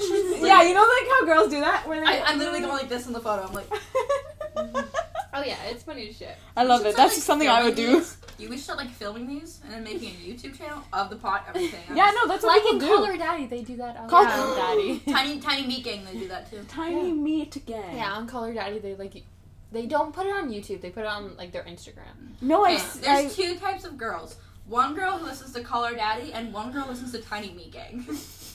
Yeah, 0.00 0.62
you 0.62 0.74
know 0.74 0.80
like 0.82 1.08
how 1.10 1.24
girls 1.26 1.50
do 1.50 1.60
that 1.60 1.86
where 1.86 2.04
I, 2.04 2.20
I'm 2.26 2.38
literally 2.38 2.60
going 2.60 2.72
mm. 2.72 2.78
like 2.78 2.88
this 2.88 3.06
in 3.06 3.12
the 3.12 3.20
photo. 3.20 3.46
I'm 3.46 3.54
like, 3.54 3.70
Oh 5.34 5.42
yeah, 5.42 5.56
it's 5.70 5.82
funny 5.82 6.08
as 6.08 6.16
shit. 6.16 6.36
I 6.56 6.64
love 6.64 6.82
it. 6.82 6.88
should 6.90 6.96
That's 6.96 7.12
start, 7.22 7.38
like, 7.38 7.46
something 7.46 7.48
I 7.48 7.62
would 7.64 7.74
do. 7.76 7.98
these. 7.98 8.16
You 8.38 8.48
we 8.48 8.56
should 8.56 8.64
start 8.64 8.78
like 8.78 8.90
filming 8.90 9.28
these 9.28 9.60
and 9.62 9.72
then 9.72 9.84
making 9.84 10.08
a 10.08 10.12
YouTube 10.18 10.58
channel 10.58 10.82
of 10.92 11.10
the 11.10 11.16
pot 11.16 11.44
everything. 11.48 11.78
I'm 11.88 11.96
Yeah, 11.96 12.10
no, 12.12 12.26
that's 12.26 12.42
what 12.42 12.54
Like 12.56 12.62
people 12.62 12.72
in 12.72 12.78
do. 12.80 12.86
Call 12.88 13.04
Her 13.04 13.16
Daddy, 13.16 13.46
they 13.46 13.62
do 13.62 13.76
that. 13.76 13.96
On 13.96 14.08
Col- 14.08 14.24
Call 14.24 14.54
Her 14.54 14.56
Daddy. 14.56 14.98
Tiny 15.12 15.38
Tiny 15.38 15.66
Meat 15.66 15.84
Gang, 15.84 16.04
they 16.04 16.18
do 16.18 16.28
that 16.28 16.50
too. 16.50 16.58
Tiny 16.66 17.08
Yeah. 17.08 17.14
meat 17.14 17.62
gang. 17.66 17.96
Yeah, 17.96 18.12
on 18.14 18.26
Call 18.26 18.44
Her 18.44 18.52
Daddy, 18.52 18.80
they 18.80 18.96
like 18.96 19.22
they 19.70 19.86
don't 19.86 20.12
put 20.12 20.26
it 20.26 20.30
on 20.34 20.50
YouTube. 20.50 20.80
They 20.80 20.90
put 20.90 21.00
it 21.04 21.06
on 21.06 21.36
like 21.36 21.52
their 21.52 21.62
Instagram. 21.62 22.34
No, 22.40 22.64
I, 22.64 22.72
Okay, 22.74 22.82
there's 23.02 23.38
I- 23.38 23.42
two 23.42 23.58
types 23.60 23.84
of 23.84 23.96
girls. 23.96 24.36
One 24.66 24.94
girl 24.94 25.18
who 25.18 25.26
listens 25.26 25.52
to 25.52 25.62
Call 25.62 25.84
Her 25.84 25.94
Daddy, 25.94 26.32
and 26.32 26.52
one 26.52 26.72
girl 26.72 26.82
who 26.82 26.90
listens 26.90 27.12
to 27.12 27.18
Tiny 27.20 27.52
Meat 27.52 27.72
Gang. 27.72 28.04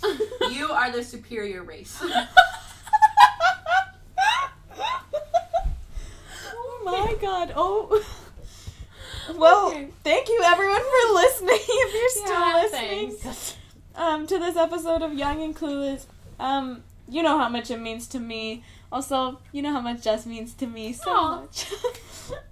you 0.52 0.70
are 0.72 0.92
the 0.92 1.04
superior 1.04 1.64
race. 1.64 2.02
oh 6.54 6.82
my 6.86 7.16
god. 7.22 7.54
Oh. 7.56 8.04
Well, 9.36 9.68
Okay. 9.68 9.90
thank 10.06 10.30
you 10.30 10.42
everyone 10.42 10.78
for 10.80 11.14
listening. 11.14 11.60
If 11.60 11.94
you're 11.94 12.26
still 12.26 12.40
Yeah, 12.40 12.62
listening, 12.64 13.12
thanks. 13.12 13.58
um, 13.94 14.26
to 14.26 14.40
this 14.40 14.56
episode 14.56 15.02
of 15.02 15.14
Young 15.16 15.44
and 15.44 15.54
Clueless, 15.54 16.06
um, 16.40 16.82
you 17.10 17.22
know 17.22 17.38
how 17.38 17.50
much 17.50 17.70
it 17.70 17.82
means 17.82 18.08
to 18.08 18.20
me. 18.22 18.64
Also, 18.90 19.40
you 19.52 19.62
know 19.62 19.74
how 19.74 19.82
much 19.82 20.02
Jess 20.02 20.26
means 20.26 20.54
to 20.54 20.66
me 20.66 20.94
so 20.94 21.12
Aw. 21.12 21.42
much. 21.42 21.66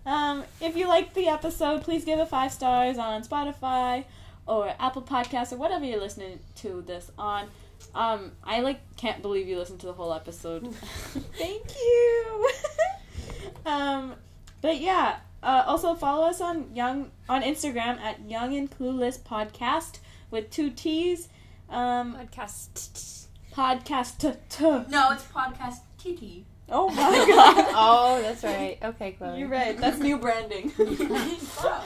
um, 0.05 0.43
if 0.59 0.75
you 0.75 0.85
liked 0.89 1.15
the 1.15 1.29
episode, 1.29 1.81
please 1.83 2.03
give 2.03 2.19
it 2.19 2.27
five 2.27 2.51
stars 2.51 2.97
on 2.97 3.23
Spotify 3.23 4.03
or 4.47 4.73
Apple 4.79 5.01
Podcasts 5.01 5.51
or 5.51 5.57
whatever 5.57 5.85
you're 5.85 5.99
listening 5.99 6.39
to 6.55 6.83
this 6.85 7.11
on. 7.17 7.47
Um, 7.93 8.31
I 8.43 8.61
like 8.61 8.79
can't 8.97 9.21
believe 9.21 9.47
you 9.47 9.57
listened 9.57 9.79
to 9.81 9.87
the 9.87 9.93
whole 9.93 10.13
episode. 10.13 10.73
Thank 11.37 11.75
you. 11.75 12.49
um, 13.65 14.15
but 14.61 14.79
yeah. 14.79 15.17
Uh, 15.43 15.63
also 15.67 15.93
follow 15.93 16.25
us 16.27 16.41
on 16.41 16.73
Young 16.75 17.11
on 17.29 17.43
Instagram 17.43 17.99
at 17.99 18.27
Young 18.27 18.55
and 18.55 18.69
Clueless 18.71 19.19
Podcast 19.19 19.99
with 20.31 20.49
two 20.49 20.71
T's. 20.71 21.29
Um, 21.69 22.15
Podcast. 22.15 23.27
podcast. 23.53 24.17
T- 24.17 24.39
t- 24.49 24.63
no, 24.89 25.11
it's 25.11 25.23
podcast 25.25 25.81
TT. 25.99 26.45
oh 26.69 26.89
my 26.89 26.95
god. 26.95 27.65
oh, 27.75 28.21
that's 28.23 28.43
right. 28.43 28.79
Okay, 28.83 29.11
Chloe. 29.11 29.39
You're 29.39 29.47
right. 29.47 29.77
That's 29.77 29.99
new 29.99 30.17
branding. 30.17 30.71
Wow. 31.63 31.83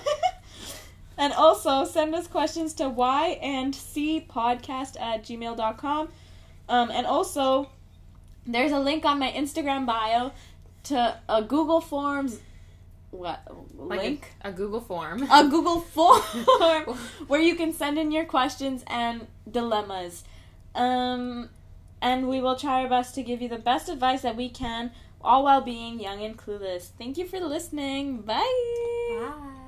And 1.19 1.33
also 1.33 1.83
send 1.85 2.15
us 2.15 2.27
questions 2.27 2.73
to 2.75 2.89
y 2.89 3.37
and 3.41 3.75
c 3.75 4.25
podcast 4.27 4.99
at 4.99 5.21
gmail.com. 5.23 6.09
Um, 6.67 6.89
and 6.91 7.05
also, 7.05 7.69
there's 8.47 8.71
a 8.71 8.79
link 8.79 9.05
on 9.05 9.19
my 9.19 9.31
Instagram 9.31 9.85
bio 9.85 10.31
to 10.85 11.17
a 11.27 11.41
Google 11.43 11.81
Forms. 11.81 12.39
What 13.11 13.41
Like 13.75 13.99
link? 14.01 14.27
a, 14.43 14.49
a 14.49 14.51
Google 14.51 14.81
form. 14.81 15.23
a 15.31 15.47
Google 15.49 15.79
form 15.95 16.31
where 17.27 17.41
you 17.41 17.55
can 17.55 17.73
send 17.73 17.97
in 17.97 18.11
your 18.11 18.25
questions 18.25 18.83
and 18.87 19.25
dilemmas. 19.49 20.23
Um, 20.75 21.49
and 22.01 22.29
we 22.29 22.39
will 22.39 22.55
try 22.55 22.83
our 22.83 22.87
best 22.89 23.15
to 23.15 23.23
give 23.23 23.41
you 23.41 23.49
the 23.49 23.57
best 23.57 23.89
advice 23.89 24.21
that 24.21 24.35
we 24.35 24.47
can, 24.47 24.91
all 25.21 25.43
while 25.43 25.61
being 25.61 25.99
young 25.99 26.21
and 26.23 26.37
clueless. 26.37 26.91
Thank 26.99 27.17
you 27.17 27.25
for 27.25 27.39
listening. 27.39 28.21
Bye. 28.21 28.35
Bye. 29.09 29.58